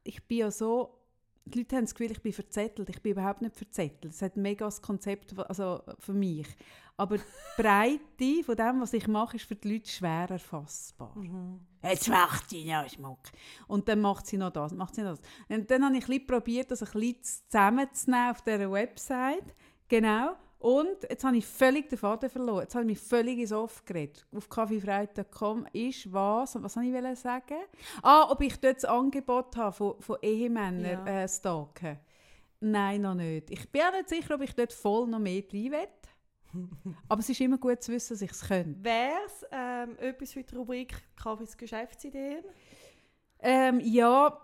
Ich 0.05 0.23
bin 0.25 0.39
ja 0.39 0.51
so, 0.51 0.98
die 1.49 1.59
Leute 1.59 1.77
haben 1.77 1.85
das 1.85 1.95
Gefühl, 1.95 2.13
ich 2.13 2.23
bin 2.23 2.33
verzettelt. 2.33 2.89
Ich 2.89 3.03
bin 3.03 3.13
überhaupt 3.13 3.43
nicht 3.43 3.57
verzettelt. 3.57 4.13
Es 4.13 4.23
hat 4.23 4.37
ein 4.37 4.43
mega 4.43 4.65
das 4.65 4.83
Konzept 4.83 5.39
also 5.39 5.83
für 5.99 6.13
mich. 6.13 6.47
Aber 6.97 7.17
die 7.17 7.25
Breite 7.57 8.45
von 8.45 8.57
dem, 8.57 8.81
was 8.81 8.93
ich 8.93 9.07
mache, 9.07 9.37
ist 9.37 9.47
für 9.47 9.55
die 9.55 9.75
Leute 9.75 9.89
schwer 9.89 10.27
erfassbar. 10.31 11.17
Mhm. 11.17 11.61
Jetzt 11.83 12.09
macht 12.09 12.51
sie 12.51 12.65
noch 12.65 12.89
Schmuck. 12.89 13.21
Und 13.69 13.89
dann 13.89 14.01
macht 14.01 14.27
sie 14.27 14.37
noch 14.37 14.51
das, 14.51 14.73
macht 14.73 14.97
sie 14.97 15.03
noch 15.03 15.17
das. 15.17 15.21
Und 15.49 15.71
dann 15.71 15.85
habe 15.85 15.97
ich 15.97 16.27
probiert, 16.27 16.71
das 16.71 16.83
ein 16.83 16.91
bisschen 16.93 17.23
zusammenzunehmen 17.23 18.31
auf 18.31 18.43
dieser 18.43 18.71
Website. 18.71 19.55
Genau. 19.89 20.37
Und 20.59 21.03
jetzt 21.09 21.23
habe 21.23 21.37
ich 21.37 21.47
völlig 21.47 21.89
den 21.89 21.99
Faden 21.99 22.29
verloren. 22.29 22.63
Jetzt 22.63 22.75
habe 22.75 22.83
ich 22.85 22.89
mich 22.89 22.99
völlig 22.99 23.39
ins 23.39 23.53
Off 23.53 23.85
geredet. 23.85 24.27
Auf 24.35 24.49
kaffeefrei.com 24.49 25.67
ist 25.73 26.13
was, 26.13 26.61
was 26.61 26.77
wollte 26.77 27.09
ich 27.13 27.19
sagen? 27.19 27.59
Ah, 28.03 28.29
ob 28.31 28.41
ich 28.41 28.59
dort 28.59 28.77
das 28.79 28.85
Angebot 28.85 29.57
habe 29.57 29.73
von, 29.73 30.01
von 30.01 30.17
Ehemännern 30.21 31.07
Ja. 31.07 31.23
äh, 31.23 31.29
stalken. 31.29 31.99
Nein, 32.61 33.03
noch 33.03 33.15
nicht. 33.15 33.51
Ich 33.51 33.71
bin 33.71 33.83
auch 33.83 33.93
nicht 33.93 34.09
sicher, 34.09 34.35
ob 34.35 34.41
ich 34.43 34.53
dort 34.53 34.73
voll 34.73 35.07
noch 35.07 35.21
mehr 35.21 35.43
rein 35.53 35.71
will. 35.71 35.89
Aber 37.09 37.21
es 37.21 37.29
ist 37.29 37.41
immer 37.41 37.59
gut 37.59 37.81
zu 37.83 37.93
wissen, 37.93 38.15
dass 38.15 38.23
ich 38.23 38.31
es 38.33 38.41
könnte. 38.49 38.83
Wäre 38.83 39.21
es 39.27 39.47
ähm, 39.53 39.97
etwas 39.99 40.33
für 40.33 40.43
die 40.43 40.57
Rubrik 40.57 40.95
Kaffees 41.15 41.57
Geschäftsideen? 41.57 42.43
Ähm, 43.41 43.79
ja, 43.85 44.37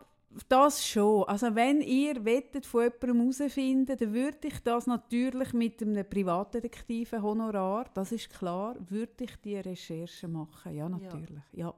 das 0.48 0.86
schon. 0.86 1.24
Also 1.24 1.54
wenn 1.54 1.80
ihr 1.80 2.24
wettet 2.24 2.66
von 2.66 2.82
jemandem 2.82 3.20
herausfinden, 3.20 3.96
dann 3.96 4.12
würde 4.12 4.48
ich 4.48 4.58
das 4.62 4.86
natürlich 4.86 5.52
mit 5.52 5.82
einem 5.82 6.08
Privatdetektiven 6.08 7.22
Honorar, 7.22 7.86
das 7.94 8.12
ist 8.12 8.30
klar, 8.30 8.76
würde 8.88 9.24
ich 9.24 9.36
die 9.36 9.56
Recherche 9.56 10.28
machen. 10.28 10.74
Ja, 10.74 10.88
natürlich. 10.88 11.42
Ja. 11.52 11.74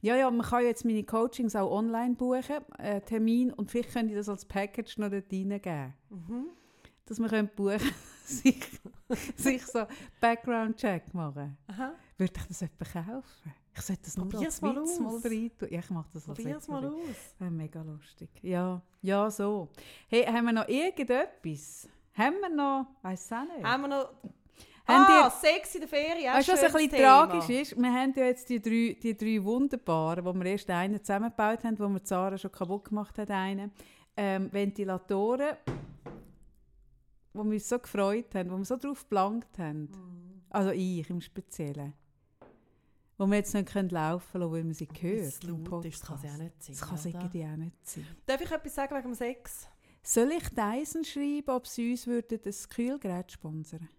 Ja. 0.00 0.16
ja, 0.16 0.30
man 0.30 0.46
kann 0.46 0.64
jetzt 0.64 0.84
meine 0.84 1.04
Coachings 1.04 1.54
auch 1.54 1.70
online 1.70 2.14
buchen, 2.14 2.56
äh, 2.78 3.00
Termin, 3.00 3.52
und 3.52 3.70
vielleicht 3.70 3.92
könnt 3.92 4.10
ihr 4.10 4.16
das 4.16 4.28
als 4.28 4.44
Package 4.44 4.98
noch 4.98 5.10
dort 5.10 5.32
reingeben. 5.32 5.94
Mhm. 6.10 6.46
Dass 7.06 7.18
man 7.18 7.30
könnt 7.30 7.54
buchen 7.56 7.80
sich, 8.24 8.60
sich 9.36 9.64
so 9.66 9.84
Background-Check 10.20 11.14
machen. 11.14 11.56
Aha. 11.68 11.92
Würde 12.18 12.32
ich 12.36 12.46
das 12.46 12.62
etwa 12.62 12.84
kaufen? 12.84 13.54
Ich 13.74 13.82
sollte 13.82 14.02
das 14.02 14.16
nur 14.16 14.28
Probier's 14.28 14.54
als 14.54 14.62
mal 14.62 14.76
Witz 14.76 14.90
aus. 14.90 15.00
mal 15.00 15.16
rein 15.16 15.50
tun. 15.58 15.68
Ja, 15.70 15.78
ich 15.78 15.90
mache 15.90 16.08
das 16.12 16.28
als 16.28 16.38
Probier's 16.38 16.68
mal 16.68 16.84
aus. 16.84 17.34
Ja, 17.38 17.50
mega 17.50 17.82
lustig. 17.82 18.28
Ja, 18.42 18.82
ja, 19.00 19.30
so. 19.30 19.68
Hey, 20.08 20.24
haben 20.24 20.46
wir 20.46 20.52
noch 20.52 20.68
irgendetwas? 20.68 21.88
Haben 22.14 22.36
wir 22.40 22.48
noch? 22.48 22.86
Weiß 23.02 23.24
es 23.24 23.32
auch 23.32 23.44
nicht. 23.44 23.64
Haben 23.64 23.82
wir 23.82 23.88
noch... 23.88 24.10
Haben 24.86 25.04
ah, 25.08 25.30
Sex 25.30 25.74
in 25.76 25.82
der 25.82 25.88
Ferien, 25.88 26.34
weißt 26.34 26.48
du, 26.48 26.52
was 26.52 26.62
ein 26.64 26.72
bisschen 26.72 26.90
Thema. 26.90 27.26
tragisch 27.26 27.48
ist? 27.48 27.76
Wir 27.80 27.92
haben 27.92 28.12
ja 28.16 28.24
jetzt 28.24 28.48
die 28.48 28.60
drei, 28.60 28.96
die 29.00 29.16
drei 29.16 29.44
wunderbaren, 29.44 30.24
wo 30.24 30.34
wir 30.34 30.44
erst 30.46 30.68
einen 30.68 30.98
zusammengebaut 30.98 31.62
haben, 31.62 31.78
wo 31.78 31.88
wir 31.88 32.02
Zara 32.02 32.36
schon 32.36 32.50
kaputt 32.50 32.86
gemacht 32.86 33.16
hat, 33.18 33.30
einen. 33.30 33.70
Ähm, 34.16 34.52
Ventilatoren, 34.52 35.56
wo 37.32 37.44
wir 37.44 37.52
uns 37.52 37.68
so 37.68 37.78
gefreut 37.78 38.34
haben, 38.34 38.50
wo 38.50 38.56
wir 38.56 38.64
so 38.64 38.76
drauf 38.76 39.04
geblankt 39.04 39.58
haben. 39.58 39.82
Mhm. 39.82 40.42
Also 40.50 40.70
ich 40.70 41.08
im 41.08 41.20
Speziellen. 41.20 41.92
Wo 43.20 43.26
wir 43.26 43.36
jetzt 43.36 43.52
nicht 43.52 43.68
können 43.68 43.90
laufen 43.90 44.40
lassen, 44.40 44.52
weil 44.52 44.64
man 44.64 44.72
sie 44.72 44.88
Wenn 44.88 45.02
hört. 45.12 45.26
es 45.26 45.38
im 45.40 45.64
laut 45.66 45.84
ist, 45.84 46.02
kann 46.06 46.16
sie 46.18 46.28
auch 46.28 46.36
nicht 46.38 46.62
sein. 46.62 46.76
Das 46.78 46.88
kann 46.88 46.98
irgendwie 47.12 47.44
auch 47.44 47.56
nicht 47.56 47.86
sein. 47.86 48.06
Darf 48.24 48.40
ich 48.40 48.50
etwas 48.50 48.74
sagen 48.74 48.96
wegen 48.96 49.08
dem 49.08 49.14
Sex? 49.14 49.68
Soll 50.02 50.32
ich 50.32 50.48
Dyson 50.48 51.04
schreiben, 51.04 51.50
ob 51.50 51.66
sie 51.66 51.90
uns 51.90 52.06
würden 52.06 52.40
das 52.42 52.66
Kühlgerät 52.66 53.30
sponsern 53.30 53.90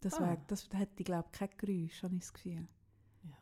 Das, 0.00 0.14
Ah. 0.14 0.20
wär, 0.20 0.36
das 0.46 0.68
hätte, 0.72 1.02
glaube 1.02 1.28
ich, 1.32 1.38
kein 1.38 1.50
Geräusch, 1.58 2.02
habe 2.04 2.14
ich 2.14 2.20
das 2.20 2.32
Gefühl. 2.32 2.68
Ja. 3.24 3.34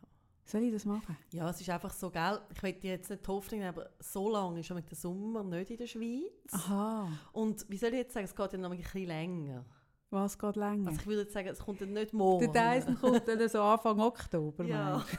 Soll 0.46 0.62
ich 0.62 0.72
das 0.72 0.86
machen? 0.86 1.18
Ja, 1.30 1.50
es 1.50 1.60
ist 1.60 1.68
einfach 1.68 1.92
so, 1.92 2.10
gell? 2.10 2.40
Ich 2.54 2.62
will 2.62 2.72
dir 2.72 2.92
jetzt 2.92 3.10
nicht 3.10 3.28
Hoffnung 3.28 3.60
nehmen, 3.60 3.76
aber 3.76 3.90
so 4.00 4.30
lange 4.32 4.60
ist 4.60 4.66
schon 4.66 4.76
mit 4.76 4.90
dem 4.90 4.96
Sommer 4.96 5.42
nicht 5.44 5.70
in 5.70 5.76
der 5.76 5.86
Schweiz. 5.86 6.52
Aha, 6.52 7.06
Und 7.32 7.66
wie 7.68 7.76
soll 7.76 7.90
ich 7.90 7.96
jetzt 7.96 8.14
sagen, 8.14 8.24
es 8.24 8.34
geht 8.34 8.52
ja 8.52 8.58
noch 8.58 8.70
ein 8.70 8.78
bisschen 8.78 9.04
länger. 9.08 9.66
Was 10.14 10.38
geht 10.38 10.56
länger? 10.56 10.88
Also 10.88 11.00
ich 11.00 11.06
würde 11.06 11.22
jetzt 11.22 11.32
sagen, 11.32 11.48
es 11.48 11.58
kommt 11.58 11.80
dann 11.80 11.92
nicht 11.92 12.12
morgen. 12.12 12.52
Der 12.52 12.74
Dyson 12.80 12.98
kommt 12.98 13.26
dann 13.28 13.48
so 13.48 13.62
Anfang 13.62 14.00
Oktober, 14.00 14.64
Ja. 14.64 15.04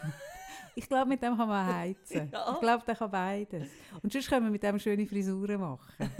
Ich 0.77 0.89
glaube, 0.89 1.07
mit 1.07 1.21
dem 1.23 1.37
kann 1.37 1.47
man 1.47 1.73
heizen. 1.73 2.29
Ja. 2.33 2.51
Ich 2.53 2.59
glaube, 2.59 2.83
der 2.85 2.95
kann 2.97 3.09
beides. 3.09 3.69
Und 4.03 4.11
sonst 4.11 4.27
können 4.27 4.45
wir 4.47 4.51
mit 4.51 4.61
dem 4.61 4.77
schöne 4.77 5.05
Frisuren 5.07 5.59
machen. 5.61 5.93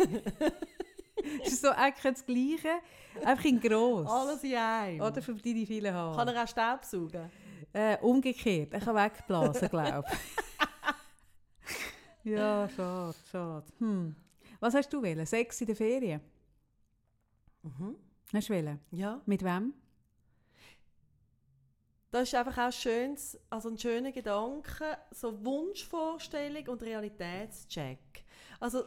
Es 1.44 1.54
ist 1.54 1.62
so 1.62 1.70
eigentlich 1.70 2.14
das 2.14 2.26
Gleiche, 2.26 2.70
einfach 3.24 3.46
in 3.46 3.60
gross. 3.60 4.08
Alles 4.08 4.44
in 4.44 4.56
einem. 4.56 5.02
Oder 5.02 5.22
für 5.22 5.34
deine 5.34 5.66
vielen 5.66 5.94
Haare. 5.94 6.16
Kann 6.16 6.28
er 6.28 6.44
auch 6.44 6.48
Staubsaugen? 6.48 7.32
Äh, 7.74 7.98
umgekehrt, 8.02 8.74
er 8.74 8.80
kann 8.80 8.96
wegblasen, 8.96 9.70
glaube 9.70 10.08
ich. 12.24 12.32
ja, 12.32 12.70
schade, 12.70 13.16
schade. 13.32 13.66
Hm. 13.80 14.16
Was 14.60 14.74
hast 14.76 14.92
du 14.94 15.02
wählen? 15.02 15.26
Sex 15.26 15.62
in 15.62 15.68
der 15.68 15.76
Ferien? 15.76 16.22
Mhm. 17.64 17.96
Hast 18.36 18.50
du 18.50 18.54
wählen? 18.54 18.80
Ja. 18.91 19.21
Mit 19.26 19.43
wem? 19.43 19.74
Das 22.12 22.24
ist 22.30 22.36
einfach 22.36 22.58
auch 22.67 22.71
schönes, 22.71 23.38
also 23.50 23.69
ein 23.69 23.78
schöner 23.78 24.12
Gedanke, 24.12 24.98
so 25.12 25.43
Wunschvorstellung 25.45 26.67
und 26.67 26.82
Realitätscheck. 26.82 28.24
Also, 28.60 28.84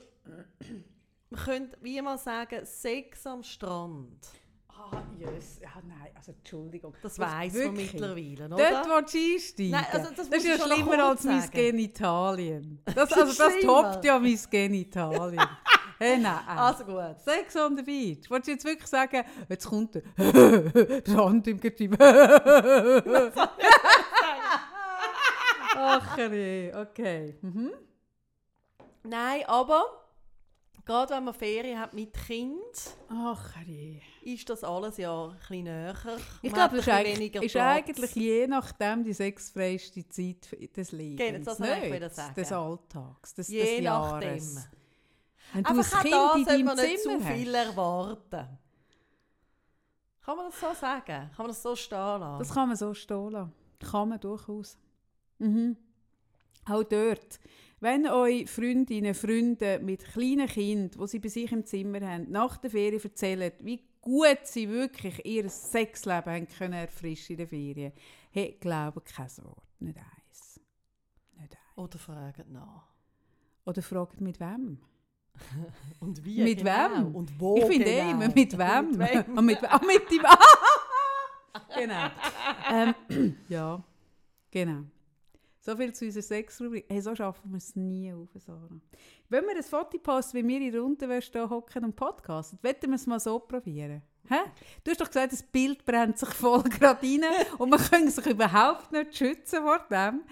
man 1.31 1.41
könnte 1.45 1.77
wie 1.83 2.01
mal 2.01 2.17
sagen, 2.19 2.65
Sex 2.65 3.27
am 3.27 3.43
Strand. 3.43 4.29
Ah, 4.69 5.03
yes. 5.19 5.59
Ja, 5.61 5.71
nein, 5.87 6.11
also 6.15 6.33
Entschuldigung. 6.33 6.95
Das 7.03 7.19
Was, 7.19 7.31
weiss 7.31 7.55
man 7.55 7.75
mittlerweile, 7.75 8.49
Dort 8.49 8.61
oder? 8.61 8.85
willst 8.97 9.15
du 9.15 9.19
einsteigen. 9.19 9.71
Nein, 9.73 9.87
also 9.93 10.15
das 10.15 10.31
das 10.31 10.39
ist 10.39 10.47
ja 10.47 10.59
schlimmer 10.67 11.05
als 11.05 11.25
mein. 11.25 11.51
Genitalien. 11.51 12.81
Das, 12.85 12.95
Das 12.95 13.11
ist 13.11 13.19
also 13.19 13.43
das 13.45 13.61
toppt 13.61 14.05
ja 14.05 14.19
mein 14.19 14.39
Genitalien. 14.51 15.41
hey, 15.99 16.19
nein. 16.19 16.47
Also 16.47 16.85
gut. 16.85 17.17
Sex 17.25 17.57
on 17.57 17.77
the 17.77 17.83
beach. 17.83 18.31
Wolltest 18.31 18.49
du 18.49 18.53
jetzt 18.53 18.65
wirklich 18.65 18.89
sagen, 18.89 19.25
jetzt 19.49 19.67
kommt 19.67 19.95
der 19.95 20.03
Sand 21.07 21.47
im 21.49 21.61
Getriebe? 21.61 21.97
Ach 25.81 26.19
okay. 26.19 27.39
Mhm. 27.41 27.73
Nein, 29.05 29.43
aber 29.47 29.85
gerade 30.85 31.15
wenn 31.15 31.25
man 31.25 31.35
Ferien 31.35 31.79
hat 31.79 31.95
mit 31.95 32.13
Kind, 32.15 32.57
Ach 33.09 33.55
ist 34.23 34.51
das 34.51 34.65
alles 34.65 34.97
ja 34.97 35.27
ein 35.27 35.37
bisschen 35.39 35.65
näher. 35.65 35.95
Ich 36.43 36.53
glaube, 36.53 36.77
das 36.77 36.87
ist, 36.87 36.93
eigentlich, 36.93 37.35
ist 37.35 37.57
eigentlich 37.57 38.15
je 38.15 38.47
nachdem 38.47 39.05
die 39.05 39.13
sexfreiste 39.13 40.07
Zeit 40.09 40.77
des 40.77 40.93
Lebens. 40.93 41.21
Genau, 41.21 41.45
das 41.45 41.61
wollte 41.61 41.75
ich 41.75 41.83
nicht? 41.83 41.95
wieder 41.95 42.11
sagen. 42.11 42.35
Des 42.35 42.53
Alltags, 42.53 43.35
des, 43.35 43.49
Je 43.49 43.77
des 43.77 43.85
nachdem. 43.85 44.59
Wenn 45.53 45.65
du 45.65 45.71
ein 45.71 45.77
Einfach 45.79 45.99
auch 45.99 46.03
Kind 46.03 46.15
da 46.15 46.35
in 46.35 46.45
sollte 46.45 46.51
deinem 46.51 46.65
man 46.67 46.77
nicht 46.77 47.01
Zimmer 47.01 47.19
zu 47.19 47.25
viel 47.25 47.57
hast. 47.57 47.67
erwarten. 47.67 48.59
Kann 50.25 50.37
man 50.37 50.47
das 50.51 50.61
so 50.61 50.75
sagen? 50.75 51.05
Kann 51.07 51.31
man 51.39 51.47
das 51.49 51.63
so 51.63 51.75
stehen 51.77 51.99
lassen? 51.99 52.39
Das 52.39 52.53
kann 52.53 52.69
man 52.69 52.77
so 52.77 52.95
stehen 52.95 53.31
lassen. 53.31 53.53
Kann 53.81 54.09
man 54.11 54.21
durchaus. 54.21 54.77
Mhm. 55.39 55.77
Auch 56.67 56.83
dort. 56.85 57.41
Wenn 57.81 58.07
eure 58.07 58.47
Freundinnen, 58.47 59.15
Freunde 59.15 59.79
mit 59.79 60.05
kleinen 60.05 60.49
Kindern, 60.49 61.01
die 61.01 61.07
sie 61.07 61.19
bei 61.21 61.29
sich 61.29 61.51
im 61.53 61.65
Zimmer 61.65 62.01
haben, 62.07 62.31
nach 62.31 62.57
der 62.59 62.71
Ferien 62.71 63.03
erzählen, 63.03 63.53
wie 63.61 63.83
gut 64.01 64.41
sie 64.45 64.69
wirklich 64.69 65.25
ihr 65.25 65.49
Sexleben 65.49 66.33
haben 66.33 66.49
können 66.49 66.75
erfrischen 66.75 67.33
in 67.33 67.39
der 67.39 67.49
Ferien, 67.49 67.93
hey, 68.33 68.57
glaube 68.61 69.01
kein 69.01 69.31
Wort. 69.39 69.63
Nicht 69.79 69.99
eins. 69.99 70.61
Nicht 71.37 71.53
eins. 71.53 71.77
Oder 71.77 71.99
fragen 71.99 72.53
nach. 72.53 72.89
Oder 73.65 73.81
fragt 73.81 74.21
mit 74.21 74.41
wem? 74.41 74.81
Und 76.01 76.25
wie 76.25 76.43
Mit 76.43 76.59
genau? 76.59 76.71
wem? 76.71 77.15
Und 77.15 77.41
wo 77.41 77.57
ich 77.57 77.65
finde 77.65 77.87
eh 77.87 77.97
genau? 78.01 78.11
immer, 78.11 78.35
mit 78.35 78.37
wem? 78.59 78.91
mit 78.91 78.99
wem? 78.99 79.39
Ah, 79.39 79.43
mit, 79.43 79.65
ah, 79.65 79.81
mit 79.85 80.11
dem... 80.11 80.23
genau. 81.77 82.11
ähm, 82.71 83.37
ja, 83.49 83.83
genau. 84.51 84.85
So 85.61 85.77
viel 85.77 85.93
zu 85.93 86.07
unserer 86.07 86.23
Sexrubrik. 86.23 86.87
Hey, 86.89 87.03
so 87.03 87.15
schaffen 87.15 87.51
wir 87.51 87.59
es 87.59 87.77
nie 87.77 88.13
auf, 88.13 88.29
Sarah. 88.37 88.69
Wenn 89.29 89.45
wir 89.45 89.57
ein 89.57 89.63
Foto 89.63 89.99
posten, 89.99 90.39
wie 90.39 90.49
wir 90.49 90.61
in 90.61 90.73
der 90.73 90.83
Unterwäsche 90.83 91.51
hocken 91.51 91.85
und 91.85 91.95
podcasten, 91.95 92.59
wollen 92.63 92.77
wir 92.81 92.95
es 92.95 93.07
mal 93.07 93.21
so 93.21 93.39
probieren? 93.39 94.01
Hä? 94.29 94.37
Du 94.85 94.91
hast 94.91 95.01
doch 95.01 95.09
gesagt, 95.09 95.33
das 95.33 95.43
Bild 95.43 95.85
brennt 95.85 96.19
sich 96.19 96.31
voll 96.31 96.63
gerade 96.63 97.03
rein 97.03 97.25
und 97.59 97.71
man 97.71 97.81
kann 97.81 98.09
sich 98.09 98.27
überhaupt 98.27 98.93
nicht 98.93 99.17
schützen 99.17 99.63
vor 99.63 99.81
dem. 99.91 100.23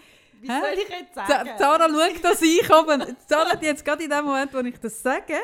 Wie 0.41 0.47
soll 0.47 0.75
ich 0.75 0.89
jetzt 0.89 1.15
Sa- 1.15 1.27
sagen? 1.27 1.51
Sarah 1.59 1.89
schaut 1.89 2.25
das 2.25 2.43
einkommen. 2.43 3.17
Sarah 3.27 3.51
hat 3.51 3.63
jetzt 3.63 3.85
gerade 3.85 4.05
in 4.05 4.11
dem 4.11 4.25
Moment, 4.25 4.53
wo 4.55 4.59
ich 4.59 4.79
das 4.81 5.03
sage, 5.03 5.35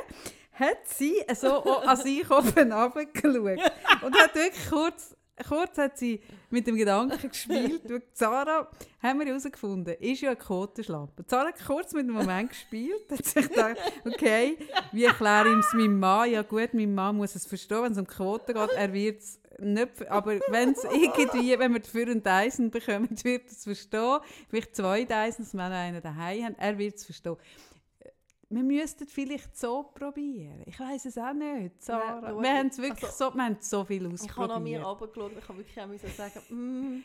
hat 0.53 0.79
sie 0.87 1.23
so 1.35 1.63
an 1.81 1.97
sich 1.97 2.31
oben 2.31 2.73
runtergeschaut. 2.73 3.73
Und 4.03 4.19
hat 4.19 4.35
wirklich 4.35 4.69
kurz, 4.71 5.15
kurz 5.43 5.79
hat 5.79 5.99
sie 5.99 6.21
mit 6.51 6.67
dem 6.67 6.77
Gedanken 6.77 7.29
gespielt. 7.29 7.83
Sarah, 8.13 8.69
haben 9.03 9.19
wir 9.21 9.27
herausgefunden, 9.27 9.95
ist 10.01 10.21
ja 10.21 10.31
eine 10.31 10.39
Kotenschlampe. 10.39 11.25
Sarah 11.27 11.49
hat 11.49 11.65
kurz 11.65 11.93
mit 11.93 12.07
dem 12.07 12.15
Moment 12.15 12.51
gespielt, 12.51 13.11
hat 13.11 13.25
sich 13.25 13.49
gedacht, 13.49 13.77
okay, 14.05 14.59
wie 14.93 15.05
erkläre 15.05 15.53
ich 15.53 15.59
es 15.59 15.73
meinem 15.73 15.99
Mann? 15.99 16.31
Ja 16.31 16.43
gut, 16.43 16.75
mein 16.75 16.95
Mann 16.95 17.17
muss 17.17 17.35
es 17.35 17.47
verstehen, 17.47 17.83
wenn 17.83 17.93
es 17.93 17.99
um 17.99 18.07
Quoten 18.07 18.55
geht, 18.55 18.71
er 18.77 18.93
wird 18.93 19.21
es 19.21 19.41
nicht, 19.59 20.09
aber 20.09 20.41
wenn 20.49 20.71
es 20.71 20.85
irgendwie, 20.85 21.59
wenn 21.59 21.73
wir 21.73 21.81
dafür 21.81 22.07
einen 22.09 22.23
Dyson 22.23 22.71
bekommen, 22.71 23.09
wird 23.23 23.51
es 23.51 23.65
verstehen. 23.65 24.19
Vielleicht 24.49 24.75
zwei 24.77 25.05
Dysons, 25.05 25.55
wenn 25.55 25.71
wir 25.71 25.77
einen 25.77 26.03
daheim 26.03 26.45
haben, 26.45 26.57
er 26.59 26.79
wird 26.79 26.97
es 26.97 27.05
verstehen. 27.05 27.37
Wir 28.55 28.63
müssten 28.63 29.07
vielleicht 29.07 29.57
so 29.57 29.83
probieren. 29.95 30.63
Ich 30.67 30.79
weiß 30.79 31.07
es 31.07 31.17
auch 31.17 31.33
nicht, 31.33 31.83
Sarah. 31.83 32.21
Schau, 32.21 32.43
wir 32.43 32.53
haben 32.53 32.67
es 32.69 32.79
wirklich 32.79 33.05
also- 33.05 33.31
so, 33.31 33.35
wir 33.35 33.45
haben 33.45 33.57
so 33.61 33.85
viel 33.85 34.15
Ich 34.15 34.37
habe 34.37 34.53
an 34.53 34.63
mir 34.63 34.87
ausprobiert. 34.87 35.17
runtergeschaut 35.17 35.39
ich 35.39 35.49
habe 35.49 35.59
wirklich 35.59 35.81
auch 35.81 35.87
müssen 35.87 36.09
sagen, 36.11 36.41
mm, 36.51 37.03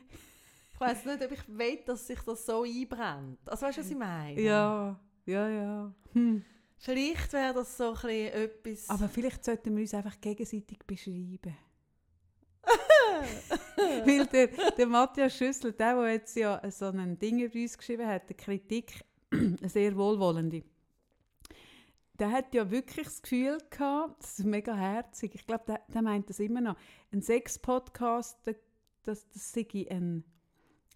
ich 0.73 0.79
weiß 0.79 1.05
nicht, 1.05 1.23
ob 1.23 1.31
ich 1.31 1.47
will, 1.47 1.79
dass 1.85 2.05
sich 2.05 2.19
das 2.19 2.45
so 2.45 2.63
einbrennt. 2.63 3.39
Also 3.45 3.65
weißt 3.65 3.77
du, 3.77 3.81
was 3.81 3.89
ich 3.89 3.97
meine? 3.97 4.41
Ja, 4.41 4.99
ja, 5.25 5.49
ja. 5.49 5.93
Hm. 6.13 6.43
Vielleicht 6.79 7.33
wäre 7.33 7.53
das 7.53 7.77
so 7.77 7.93
ein 7.93 8.09
etwas... 8.09 8.89
Aber 8.89 9.09
vielleicht 9.09 9.43
sollten 9.43 9.75
wir 9.75 9.81
uns 9.81 9.93
einfach 9.93 10.19
gegenseitig 10.21 10.79
beschreiben. 10.85 11.57
Weil 14.05 14.25
der, 14.27 14.47
der 14.47 14.87
Matthias 14.87 15.35
Schüssel, 15.35 15.73
der, 15.73 15.95
der 15.95 16.11
jetzt 16.11 16.35
ja 16.35 16.61
so 16.69 16.85
ein 16.85 17.17
Ding 17.17 17.39
über 17.39 17.57
uns 17.57 17.77
geschrieben 17.77 18.05
hat, 18.05 18.23
eine 18.23 18.35
Kritik, 18.35 19.03
eine 19.31 19.69
sehr 19.69 19.95
wohlwollende, 19.95 20.63
der 22.19 22.31
hat 22.31 22.53
ja 22.53 22.69
wirklich 22.71 23.05
das 23.05 23.21
Gefühl 23.21 23.57
gehabt, 23.69 24.23
das 24.23 24.39
ist 24.39 24.45
mega 24.45 24.75
herzig, 24.75 25.35
ich 25.35 25.45
glaube, 25.45 25.63
der, 25.67 25.81
der 25.87 26.01
meint 26.01 26.29
das 26.29 26.39
immer 26.39 26.61
noch, 26.61 26.75
ein 27.11 27.21
Sex-Podcast, 27.21 28.39
das, 29.03 29.27
das 29.29 29.51
sei 29.51 29.87
ein 29.89 30.23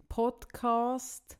Podcast, 0.08 1.38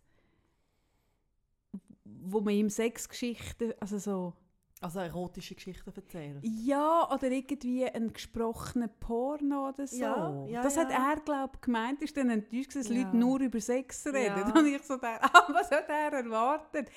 wo 2.04 2.40
man 2.40 2.54
ihm 2.54 2.70
Sexgeschichten, 2.70 3.74
also 3.80 3.98
so 3.98 4.32
Also 4.80 5.00
erotische 5.00 5.54
Geschichten 5.54 5.92
erzählen. 5.94 6.40
ja, 6.42 7.08
oder 7.12 7.30
irgendwie 7.30 7.84
ein 7.86 8.12
gesprochener 8.12 8.88
Porno 8.88 9.68
oder 9.68 9.86
so. 9.86 9.96
Ja, 9.96 10.46
ja, 10.46 10.62
das 10.62 10.76
hat 10.76 10.90
ja. 10.90 11.12
er, 11.12 11.20
glaube 11.20 11.52
ich, 11.56 11.60
gemeint. 11.60 12.02
Ist 12.02 12.16
dann 12.16 12.30
enttäuscht, 12.30 12.74
dass. 12.74 12.88
Leute 12.88 13.16
nur 13.16 13.40
über 13.40 13.60
Sex 13.60 14.06
reden. 14.06 14.52
Und 14.52 14.66
ich 14.66 14.82
so 14.82 14.96
dachte, 14.96 15.22
ah, 15.34 15.48
was 15.52 15.70
hat 15.70 15.88
er 15.88 16.12
erwartet? 16.12 16.88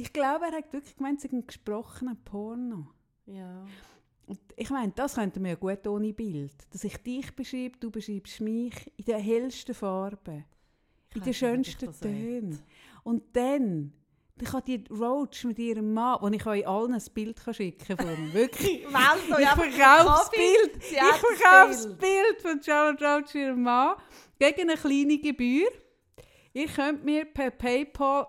Ich 0.00 0.14
glaube, 0.14 0.46
er 0.46 0.52
hat 0.52 0.72
wirklich 0.72 0.96
gemeint, 0.96 1.22
es 1.22 1.30
sei 1.30 1.36
ein 1.36 1.46
gesprochener 1.46 2.16
Porno. 2.24 2.86
Ja. 3.26 3.66
Und 4.26 4.40
ich 4.56 4.70
meine, 4.70 4.92
das 4.92 5.16
könnte 5.16 5.40
man 5.40 5.50
ja 5.50 5.56
gut 5.56 5.86
ohne 5.86 6.14
Bild. 6.14 6.54
Dass 6.70 6.84
ich 6.84 6.96
dich 6.98 7.34
beschreibe, 7.36 7.76
du 7.78 7.90
beschreibst 7.90 8.40
mich 8.40 8.90
in 8.96 9.04
den 9.04 9.20
hellsten 9.20 9.74
Farben. 9.74 10.46
Ich 11.10 11.16
in 11.16 11.22
den 11.22 11.34
schönsten. 11.34 11.92
Tönen. 12.00 12.62
Und 13.02 13.36
dann, 13.36 13.92
dann 14.36 14.48
kann 14.48 14.62
die 14.66 14.84
Roach 14.90 15.44
mit 15.44 15.58
ihrem 15.58 15.92
Mann, 15.92 16.18
wo 16.22 16.28
ich 16.28 16.46
euch 16.46 16.66
allen 16.66 16.94
ein 16.94 17.02
Bild 17.12 17.44
kann 17.44 17.52
schicken 17.52 17.96
kann, 17.96 18.32
wirklich 18.32 18.86
euch 18.86 19.40
ich 19.40 19.48
verkaufe 19.48 20.04
das. 20.06 20.30
Bild. 20.30 20.76
Ich 20.76 20.96
verkaufe 20.96 21.72
das. 21.72 21.98
Bild 21.98 22.40
von 22.40 22.62
Charlotte 22.62 23.04
Roach 23.04 23.34
ihrem 23.34 23.62
Mann 23.62 23.96
gegen 24.38 24.70
eine 24.70 24.78
kleine 24.78 25.18
Gebühr. 25.18 25.68
Ihr 26.54 26.68
könnt 26.68 27.04
mir 27.04 27.26
per 27.26 27.50
PayPal 27.50 28.26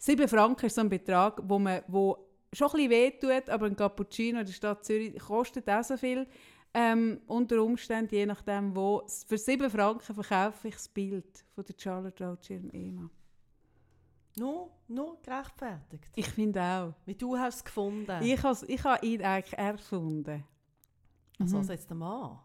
7 0.00 0.28
Franken 0.28 0.66
ist 0.66 0.74
so 0.74 0.80
ein 0.80 0.88
Betrag, 0.88 1.40
wo, 1.44 1.58
man, 1.58 1.82
wo 1.86 2.16
schon 2.52 2.68
ein 2.68 2.72
bisschen 2.72 2.90
wehtut, 2.90 3.50
aber 3.50 3.66
ein 3.66 3.76
Cappuccino 3.76 4.40
in 4.40 4.46
der 4.46 4.52
Stadt 4.52 4.82
Zürich 4.84 5.18
kostet 5.18 5.68
auch 5.68 5.84
so 5.84 5.96
viel. 5.96 6.26
Ähm, 6.72 7.20
unter 7.26 7.62
Umständen, 7.62 8.14
je 8.14 8.24
nachdem 8.26 8.74
wo. 8.74 9.02
Für 9.26 9.36
7 9.36 9.68
Franken 9.68 10.14
verkaufe 10.14 10.68
ich 10.68 10.74
das 10.74 10.88
Bild 10.88 11.44
von 11.54 11.64
der 11.64 11.74
Charlotte 11.76 12.38
ihrem 12.48 12.70
Ehemann. 12.70 13.10
Nur, 14.38 14.70
nur 14.88 15.20
gerechtfertigt. 15.20 16.08
Ich 16.14 16.28
finde 16.28 16.62
auch. 16.62 16.94
Wie 17.04 17.14
du 17.14 17.36
hast 17.36 17.56
es 17.56 17.64
gefunden. 17.64 18.22
Ich 18.22 18.42
habe 18.42 18.66
ich 18.68 18.84
habe 18.84 19.04
ihn 19.04 19.22
eigentlich 19.22 19.58
erfunden. 19.58 20.44
also, 21.38 21.56
Mhm. 21.56 21.60
also 21.60 21.72
jetzt 21.72 21.90
der 21.90 21.96
Mann. 21.96 22.38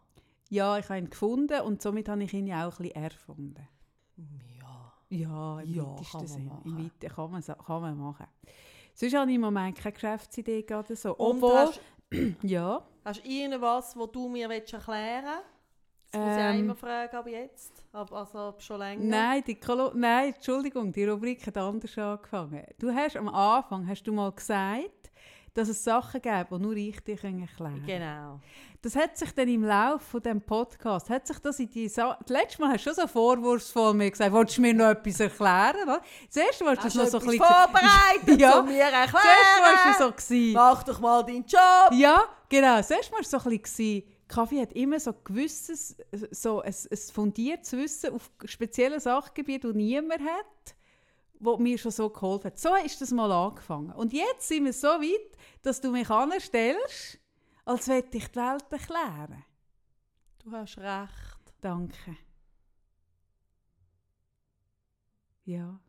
Ja, 0.50 0.76
ich 0.78 0.88
habe 0.88 0.98
ihn 0.98 1.08
gefunden 1.08 1.60
und 1.62 1.80
somit 1.80 2.08
habe 2.08 2.22
ich 2.22 2.34
ihn 2.34 2.46
ja 2.48 2.68
auch 2.68 2.78
ein 2.78 2.82
bisschen 2.88 3.02
erfunden. 3.02 3.68
Ja. 4.16 4.55
Ja, 5.08 5.60
im 5.60 5.74
Ja, 5.74 5.84
weitesten 5.84 6.04
kann 6.12 6.20
man 6.20 6.26
Sinn. 6.28 6.44
machen. 6.46 6.62
Im 6.64 6.84
Weite 6.84 7.08
kann 7.14 7.30
man, 7.30 7.42
kann 7.42 7.82
man 7.82 7.98
machen. 7.98 8.26
Sonst 8.94 9.14
habe 9.14 9.30
ich 9.30 9.34
im 9.36 9.40
Moment 9.42 9.76
keine 9.78 9.92
Geschäftsidee 9.92 10.64
oder 10.66 10.96
so. 10.96 11.14
Und 11.16 11.36
Obwohl, 11.42 11.52
hast, 11.56 11.80
ja, 12.42 12.82
hast 13.04 13.24
du 13.24 13.28
irgendwas, 13.28 13.96
was 13.96 14.10
du 14.12 14.28
mir 14.28 14.50
erklären 14.50 14.80
willst? 14.82 15.44
Das 16.12 16.20
muss 16.20 16.36
ich 16.36 16.42
Ähm. 16.42 16.48
auch 16.48 16.58
immer 16.58 16.74
fragen, 16.76 17.16
aber 17.16 17.28
jetzt. 17.30 17.84
Ab, 17.92 18.12
also 18.12 18.38
ab 18.38 18.62
schon 18.62 18.78
länger. 18.78 19.04
nein, 19.04 19.44
die 19.46 19.54
Kolo 19.56 19.92
nein, 19.94 20.32
Entschuldigung, 20.34 20.92
die 20.92 21.04
Rubrik 21.04 21.46
hat 21.46 21.56
anders 21.56 21.96
angefangen. 21.98 22.64
Du 22.78 22.90
hast 22.92 23.16
am 23.16 23.28
Anfang 23.28 23.86
hast 23.86 24.04
du 24.04 24.12
mal 24.12 24.32
gesagt, 24.32 25.10
dass 25.56 25.68
es 25.68 25.82
Sachen 25.82 26.20
gäbe, 26.20 26.46
die 26.50 26.58
nur 26.58 26.76
ich 26.76 27.00
dir 27.00 27.14
erklären 27.14 27.48
kann. 27.56 27.86
Genau. 27.86 28.40
Das 28.82 28.94
hat 28.94 29.16
sich 29.16 29.32
dann 29.32 29.48
im 29.48 29.64
Laufe 29.64 30.04
von 30.04 30.22
dem 30.22 30.40
Podcast, 30.40 31.08
hat 31.10 31.26
sich 31.26 31.38
das 31.38 31.58
in 31.58 31.68
die 31.70 31.88
Sa 31.88 32.18
Letztes 32.28 32.58
Mal 32.58 32.72
hast 32.72 32.86
du 32.86 32.90
schon 32.90 33.02
so 33.02 33.06
vorwurfsvoll 33.08 33.94
mir 33.94 34.10
gesagt, 34.10 34.32
willst 34.32 34.58
du 34.58 34.60
mir 34.60 34.74
noch 34.74 34.90
etwas 34.90 35.18
erklären? 35.18 35.82
Oder? 35.84 36.02
Zuerst 36.28 36.60
warst 36.64 36.80
du 36.82 36.84
Hast 36.84 36.94
noch 36.96 37.04
du 37.04 37.10
so 37.10 37.18
ein 37.18 37.26
bisschen... 37.26 37.44
vorbereitet, 37.44 38.40
Ja. 38.40 38.58
um 38.60 38.66
mir 38.66 38.82
erklären? 38.82 39.10
Zuerst 39.10 39.60
warst 39.62 40.00
du 40.00 40.04
so 40.04 40.12
gewesen. 40.12 40.52
Mach 40.52 40.82
doch 40.84 41.00
mal 41.00 41.22
deinen 41.24 41.44
Job. 41.46 41.90
Ja, 41.92 42.24
genau. 42.48 42.82
Zuerst 42.82 43.10
war 43.10 43.20
es 43.20 43.30
so 43.30 43.38
ein 43.38 43.58
bisschen, 43.60 44.02
Kaffee 44.28 44.60
hat 44.60 44.72
immer 44.74 45.00
so 45.00 45.12
gewisses, 45.24 45.96
so 46.30 46.60
ein, 46.60 46.74
ein 46.90 46.98
fundiertes 47.12 47.72
Wissen 47.72 48.12
auf 48.14 48.30
speziellen 48.44 49.00
Sachgebieten, 49.00 49.72
die 49.72 49.78
niemand 49.78 50.20
hat, 50.20 50.74
wo 51.40 51.56
mir 51.56 51.76
schon 51.78 51.90
so 51.92 52.08
geholfen 52.10 52.46
hat. 52.46 52.58
So 52.58 52.74
ist 52.84 53.00
das 53.00 53.10
mal 53.10 53.30
angefangen. 53.32 53.92
Und 53.92 54.12
jetzt 54.12 54.48
sind 54.48 54.64
wir 54.64 54.72
so 54.72 54.88
weit, 54.88 55.35
dass 55.66 55.80
du 55.80 55.90
mich 55.90 56.08
anstellst, 56.08 57.18
als 57.64 57.88
hätte 57.88 58.18
ich 58.18 58.28
die 58.28 58.36
Welt 58.36 58.70
erklären. 58.70 59.44
Du 60.38 60.52
hast 60.52 60.78
recht. 60.78 61.54
Danke. 61.60 62.16
Ja. 65.44 65.80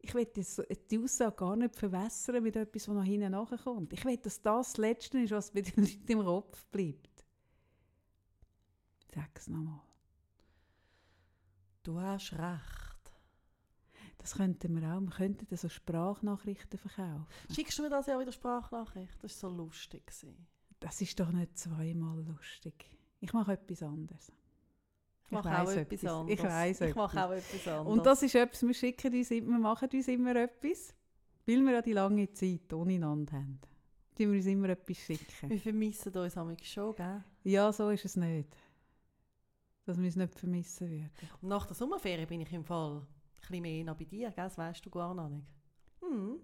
Ich 0.00 0.12
will 0.14 0.26
die 0.26 0.98
Aussage 0.98 1.36
gar 1.36 1.56
nicht 1.56 1.76
verwässern 1.76 2.42
mit 2.42 2.56
etwas, 2.56 2.84
das 2.84 2.94
noch 2.94 3.02
hinten 3.02 3.32
nachkommt. 3.32 3.94
Ich 3.94 4.04
will, 4.04 4.18
dass 4.18 4.42
das 4.42 4.72
das 4.72 4.76
Letzte 4.76 5.18
ist, 5.18 5.30
was 5.30 5.50
bei 5.50 5.62
den 5.62 5.72
Leuten 5.84 6.12
im 6.12 6.24
Kopf 6.24 6.66
bleibt. 6.66 7.24
Sag 9.14 9.30
es 9.34 9.48
nochmal. 9.48 9.80
Du 11.82 11.98
hast 11.98 12.34
recht. 12.34 12.87
Das 14.28 14.36
könnten 14.36 14.78
wir 14.78 14.86
auch. 14.94 15.00
Wir 15.00 15.08
könnten 15.10 15.56
so 15.56 15.70
Sprachnachrichten 15.70 16.78
verkaufen. 16.78 17.26
Schickst 17.50 17.78
du 17.78 17.82
mir 17.82 17.88
das 17.88 18.08
ja 18.08 18.20
wieder 18.20 18.30
Sprachnachricht? 18.30 19.16
Das 19.24 19.42
war 19.42 19.50
so 19.50 19.56
lustig. 19.56 20.06
gewesen. 20.06 20.46
Das 20.80 21.00
ist 21.00 21.18
doch 21.18 21.32
nicht 21.32 21.56
zweimal 21.56 22.22
lustig. 22.24 22.74
Ich 23.20 23.32
mache 23.32 23.52
etwas 23.54 23.82
anderes. 23.82 24.30
Ich 25.24 25.30
mache 25.30 25.48
auch 25.48 25.70
etwas 25.70 25.76
etwas. 25.76 26.12
anderes. 26.12 26.38
Ich 26.38 26.44
weiss 26.44 26.80
Ich 26.82 26.94
mache 26.94 27.24
auch 27.26 27.30
etwas 27.30 27.68
anderes. 27.68 27.86
Und 27.98 28.04
das 28.04 28.22
ist 28.22 28.34
etwas, 28.34 28.62
wir 28.62 28.74
schicken 28.74 29.14
uns, 29.14 29.30
immer- 29.30 29.48
wir 29.52 29.58
machen 29.60 29.88
uns 29.90 30.08
immer 30.08 30.36
etwas, 30.36 30.94
weil 31.46 31.62
wir 31.62 31.72
ja 31.72 31.80
die 31.82 31.92
lange 31.94 32.30
Zeit 32.32 32.70
ohneinander 32.74 33.32
haben. 33.32 33.58
Die 34.18 34.26
wir 34.28 34.36
uns 34.36 34.44
immer 34.46 34.68
etwas 34.68 34.98
schicken. 34.98 35.48
Wir 35.48 35.58
vermissen 35.58 36.14
uns 36.14 36.36
manchmal 36.36 36.56
schon, 36.64 36.94
gell? 36.96 37.24
Ja, 37.44 37.72
so 37.72 37.88
ist 37.88 38.04
es 38.04 38.14
nicht. 38.16 38.54
Dass 39.86 39.96
wir 39.96 40.04
uns 40.04 40.16
nicht 40.16 40.34
vermissen 40.38 40.90
würden. 40.90 41.10
Und 41.40 41.48
nach 41.48 41.64
der 41.64 41.74
Sommerferien 41.74 42.28
bin 42.28 42.42
ich 42.42 42.52
im 42.52 42.62
Fall 42.64 43.06
bisschen 43.40 43.62
mehr 43.62 43.84
noch 43.84 43.96
bei 43.96 44.04
dir, 44.04 44.30
gell? 44.30 44.44
Das 44.44 44.58
weißt 44.58 44.84
du 44.84 44.90
gar 44.90 45.14
noch 45.14 45.28
nicht. 45.28 45.46
Hm. 46.00 46.40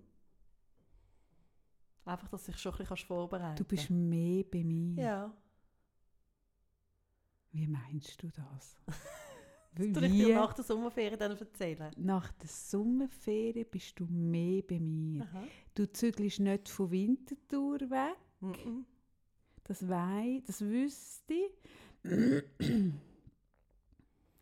Einfach, 2.05 2.29
dass 2.29 2.45
du 2.45 2.53
dich 2.53 2.61
schon 2.61 2.73
ein 2.73 2.79
bisschen 2.79 2.97
vorbereiten 2.99 3.57
Du 3.57 3.65
bist 3.65 3.91
mehr 3.91 4.45
bei 4.45 4.63
mir. 4.63 5.03
Ja. 5.03 5.37
Wie 7.53 7.67
meinst 7.67 8.23
du 8.23 8.29
das? 8.29 8.77
Das 9.77 9.93
tue 9.93 10.07
ich 10.07 10.13
dir 10.13 10.37
nach 10.37 10.53
der 10.53 10.65
Sommerferien 10.65 11.19
dann 11.19 11.37
erzählen. 11.37 11.91
Nach 11.97 12.31
der 12.33 12.49
Sommerferien 12.49 13.67
bist 13.69 13.99
du 13.99 14.07
mehr 14.07 14.63
bei 14.63 14.79
mir. 14.79 15.25
Aha. 15.25 15.43
Du 15.75 15.93
zügelst 15.93 16.39
nicht 16.39 16.69
von 16.69 16.93
Winterthur 16.93 17.81
weg. 17.81 18.17
Mhm. 18.41 18.87
Das 19.65 19.89
weiß, 19.89 20.43
das 20.47 20.61
wüsste 20.61 21.35
ich. 21.35 22.93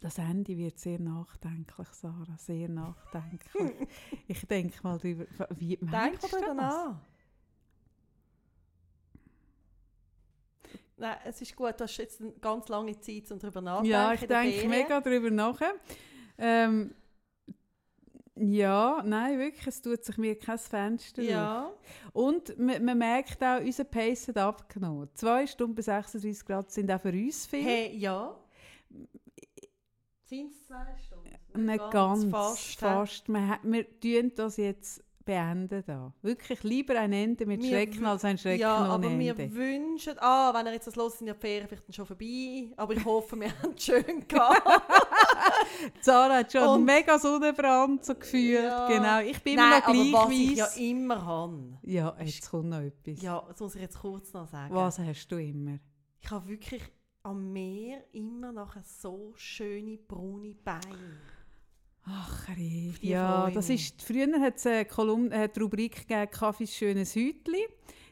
Das 0.02 0.18
Ende 0.18 0.56
wird 0.58 0.80
sehr 0.80 0.98
nachdenklich, 0.98 1.86
Sarah, 1.92 2.36
sehr 2.36 2.68
nachdenklich. 2.68 3.88
ich 4.26 4.44
denke 4.48 4.76
mal 4.82 4.98
drüber, 4.98 5.26
wie 5.50 5.76
Denk 5.76 5.92
meinst 5.92 6.32
mal 6.32 6.40
du 6.40 6.46
das? 6.48 6.56
nach. 6.56 6.96
Nein, 10.96 11.16
es 11.24 11.40
ist 11.40 11.54
gut, 11.54 11.74
du 11.78 11.84
hast 11.84 11.96
jetzt 11.98 12.20
eine 12.20 12.32
ganz 12.32 12.68
lange 12.68 12.98
Zeit, 12.98 13.30
um 13.30 13.38
darüber 13.38 13.60
nachzudenken. 13.60 13.92
Ja, 13.92 14.12
ich 14.12 14.26
denke 14.26 14.68
mega 14.68 15.00
darüber 15.00 15.30
nach. 15.30 15.60
Ähm, 16.36 16.92
ja, 18.34 19.02
nein, 19.04 19.38
wirklich, 19.38 19.66
es 19.68 19.80
tut 19.80 20.04
sich 20.04 20.16
mir 20.16 20.36
kein 20.36 20.58
Fenster 20.58 21.22
auf. 21.22 21.28
Ja, 21.28 21.72
Und 22.12 22.58
man, 22.58 22.84
man 22.84 22.98
merkt 22.98 23.40
auch, 23.40 23.60
unser 23.60 23.84
Pace 23.84 24.28
hat 24.28 24.38
abgenommen. 24.38 25.08
2 25.14 25.46
Stunden 25.46 25.76
bis 25.76 25.84
36 25.84 26.44
Grad 26.44 26.72
sind 26.72 26.90
auch 26.90 27.00
für 27.00 27.12
uns 27.12 27.46
viel. 27.46 27.64
hey, 27.64 27.96
ja. 27.96 28.36
Sind 30.32 30.50
es 30.50 30.66
zwei 30.66 30.86
Stunden? 30.96 31.66
Nicht 31.66 31.90
ganz, 31.90 32.24
fast. 32.24 32.78
fast. 32.80 33.28
hä? 33.28 33.58
Wir, 33.64 34.00
tun 34.00 34.32
das 34.34 34.56
jetzt 34.56 35.04
beenden 35.26 35.84
da. 35.86 36.12
Wirklich 36.22 36.62
lieber 36.62 36.98
ein 36.98 37.12
Ende 37.12 37.44
mit 37.44 37.60
Wir 37.62 37.68
Schrecken 37.68 38.06
als 38.06 38.24
ein 38.24 38.38
Schrecken 38.38 38.62
Ja, 38.62 38.80
ohne 38.82 38.88
aber 38.94 39.06
Ende. 39.10 39.36
wir 39.38 39.54
wünschen, 39.54 40.14
ah, 40.18 40.52
wenn 40.54 40.66
er 40.66 40.72
jetzt 40.72 40.86
das 40.86 40.96
los 40.96 41.18
sind 41.18 41.26
ja 41.28 41.34
die 41.34 41.40
Ferien 41.40 41.68
vielleicht 41.68 41.94
schon 41.94 42.06
vorbei, 42.06 42.72
aber 42.76 42.94
ich 42.94 43.04
hoffe, 43.04 43.38
wir 43.38 43.48
haben 43.62 43.74
es 43.76 43.84
schön 43.84 44.04
gehabt. 44.28 44.62
Sarah 46.00 46.38
hat 46.38 46.50
schon 46.50 46.66
Und- 46.66 46.84
mega 46.86 47.18
Sonnenbrand 47.18 48.04
so 48.04 48.14
gefühlt. 48.14 48.64
Ja. 48.64 48.88
Genau, 48.88 49.20
ich 49.20 49.40
bin 49.42 49.52
immer 49.54 49.68
Nein, 49.70 49.80
noch 49.80 49.88
aber 49.88 49.92
gleich 49.94 50.12
was 50.12 50.30
ich 50.30 50.56
ja 50.56 50.66
immer 50.90 51.24
habe, 51.26 51.78
Ja, 51.82 52.16
jetzt 52.24 52.50
kommt 52.50 52.70
noch 52.70 52.80
etwas. 52.80 53.20
ja, 53.22 53.44
das 53.48 53.60
muss 53.60 53.74
ich 53.74 53.82
jetzt 53.82 53.98
kurz 54.00 54.32
noch 54.32 54.48
sagen. 54.48 54.74
Was 54.74 54.98
hast 54.98 55.28
du 55.28 55.36
immer? 55.36 55.78
Ich 56.20 56.30
habe 56.30 56.48
wirklich 56.48 56.82
am 57.24 57.52
Meer 57.52 58.04
immer 58.12 58.52
noch 58.52 58.74
so 58.84 59.32
schöne 59.36 59.96
braune 59.98 60.54
Beine. 60.64 61.18
Ach, 62.04 62.48
Rief. 62.56 63.02
Ja, 63.02 63.48
das 63.50 63.70
ist, 63.70 64.02
früher 64.02 64.40
hat 64.40 64.56
es 64.56 64.66
eine 64.66 64.84
Kolumne, 64.84 65.44
äh, 65.44 65.48
die 65.48 65.60
Rubrik 65.60 66.06
gegeben, 66.08 66.30
Kaffees 66.30 66.74
schönes 66.74 67.14
Hütli. 67.14 67.64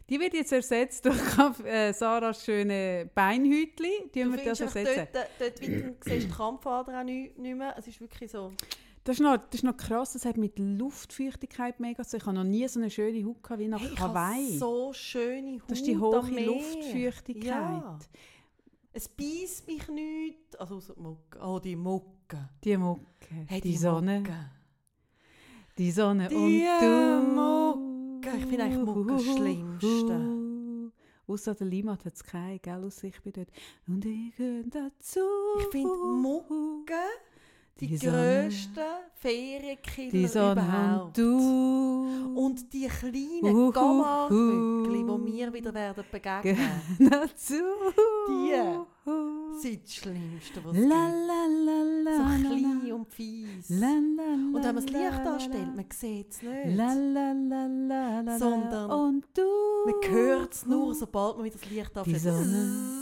Die 0.09 0.19
wird 0.19 0.35
jetzt 0.35 0.53
ersetzt 0.53 1.05
durch 1.07 1.19
Kaff- 1.37 1.65
äh, 1.65 1.93
Sarahs 1.93 2.45
schöne 2.45 3.11
Beinhütli. 3.15 4.11
Die 4.15 4.23
Du 4.23 4.33
wir 4.33 4.45
das 4.45 4.61
ersetzen. 4.61 5.09
dort, 5.13 5.29
dort 5.39 5.63
weiter, 5.63 5.95
siehst 6.05 6.25
du 6.25 6.29
die 6.29 6.29
Krampfader 6.29 7.01
auch 7.01 7.05
nicht, 7.05 7.37
nicht 7.39 7.57
mehr. 7.57 7.75
Es 7.79 7.87
ist 7.89 8.01
wirklich 8.01 8.31
so. 8.31 8.53
Das 9.05 9.17
ist, 9.17 9.23
noch, 9.23 9.37
das 9.39 9.55
ist 9.55 9.65
noch 9.65 9.77
krass, 9.77 10.13
das 10.13 10.25
hat 10.25 10.37
mit 10.37 10.59
Luftfeuchtigkeit 10.59 11.81
mega 11.81 12.05
zu. 12.05 12.17
Ich 12.19 12.27
habe 12.27 12.35
noch 12.37 12.45
nie 12.45 12.69
so 12.69 12.79
eine 12.81 12.91
schöne 12.91 13.25
Haut 13.25 13.39
wie 13.59 13.67
nach 13.69 13.81
Hey, 13.81 13.97
Hawaii. 13.97 14.59
so 14.59 14.93
schöne 14.93 15.55
Haut 15.55 15.71
das 15.71 15.79
ist 15.79 15.87
die 15.87 15.97
hohe. 15.97 16.45
Luftfeuchtigkeit. 16.45 17.45
Ja. 17.45 17.99
Es 18.93 19.09
beißt 19.09 19.67
mich 19.67 19.89
nicht. 19.89 20.59
Also 20.61 20.77
außer 20.77 20.95
die 20.95 21.01
Mucke. 21.03 21.39
Oh, 21.41 21.59
die 21.59 21.77
Mucke. 21.77 22.49
Die 22.65 22.77
Mucke, 22.77 23.07
Hey, 23.47 23.61
die, 23.61 23.77
Sonne, 23.77 24.19
Mucke. 24.21 24.51
die 25.79 25.91
Sonne 25.93 26.29
Die 26.29 26.35
und 26.35 26.81
du. 26.81 27.33
Mucke. 27.35 28.37
Ich 28.37 28.47
finde 28.47 28.65
eigentlich 28.65 28.85
Mucke 28.85 29.13
das 29.13 29.23
Schlimmste. 29.25 30.93
Außer 31.27 31.55
der 31.55 31.67
Limat 31.69 32.05
hat 32.05 32.15
es 32.15 32.25
keine, 32.25 32.59
gell, 32.59 32.85
aus 32.85 33.05
ich 33.05 33.21
bin 33.23 33.33
dort. 33.33 33.49
Und 33.87 34.05
ich 34.05 34.35
gehöre 34.35 34.65
dazu. 34.65 35.21
Ich 35.61 35.67
finde 35.69 35.89
Mucke 35.97 36.95
die, 37.81 37.87
Die 37.89 37.99
grössten 38.07 38.81
Ferienkiller 39.15 40.11
Die 40.11 40.25
überhaupt. 40.25 41.07
und 41.07 41.17
du. 41.19 42.35
Und 42.37 42.73
die 42.73 42.87
kleinen 42.89 43.55
Uhuhu. 43.55 43.73
Gamma-Mückli, 43.73 44.99
die 44.99 45.33
wir 45.37 45.53
wieder 45.53 45.75
werden 45.75 46.05
begegnen, 46.11 46.57
dazu. 47.11 47.55
Die 48.29 49.61
sind 49.61 49.83
das 49.85 49.95
Schlimmste, 49.95 50.61
was 50.65 50.77
es 50.77 50.87
La 50.87 51.09
la 51.09 51.47
la 51.67 51.83
la. 52.05 52.17
So 52.17 52.23
la, 52.23 52.37
klein 52.49 52.81
la. 52.89 52.95
und 52.95 53.09
fies. 53.13 53.69
La, 53.69 53.87
la, 53.89 54.33
Und 54.33 54.55
wenn 54.55 54.63
man 54.63 54.77
das 54.77 54.91
la, 54.91 54.99
Licht 55.09 55.25
la, 55.25 55.33
anstellt, 55.35 55.67
la. 55.67 55.75
man 55.77 55.85
sieht 55.93 56.31
es 56.31 56.43
nicht. 56.43 56.77
La 56.77 56.95
la 56.95 57.33
la 57.33 57.67
la 57.67 58.21
la 58.21 58.39
Sondern 58.39 58.89
la. 58.89 58.95
und 58.95 59.25
du. 59.35 59.43
Man 59.87 60.11
hört 60.15 60.55
es 60.55 60.67
nur, 60.67 60.95
sobald 60.95 61.37
man 61.37 61.45
wieder 61.47 61.57
das 61.61 61.71
Licht 61.71 61.91
Die 61.95 61.99
anstellt. 61.99 62.23
Sonne. 62.23 63.01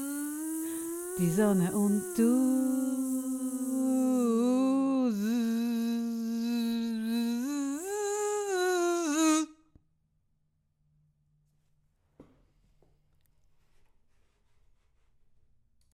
Die 1.19 1.31
Sonne 1.31 1.73
und 1.77 2.03
du. 2.17 3.28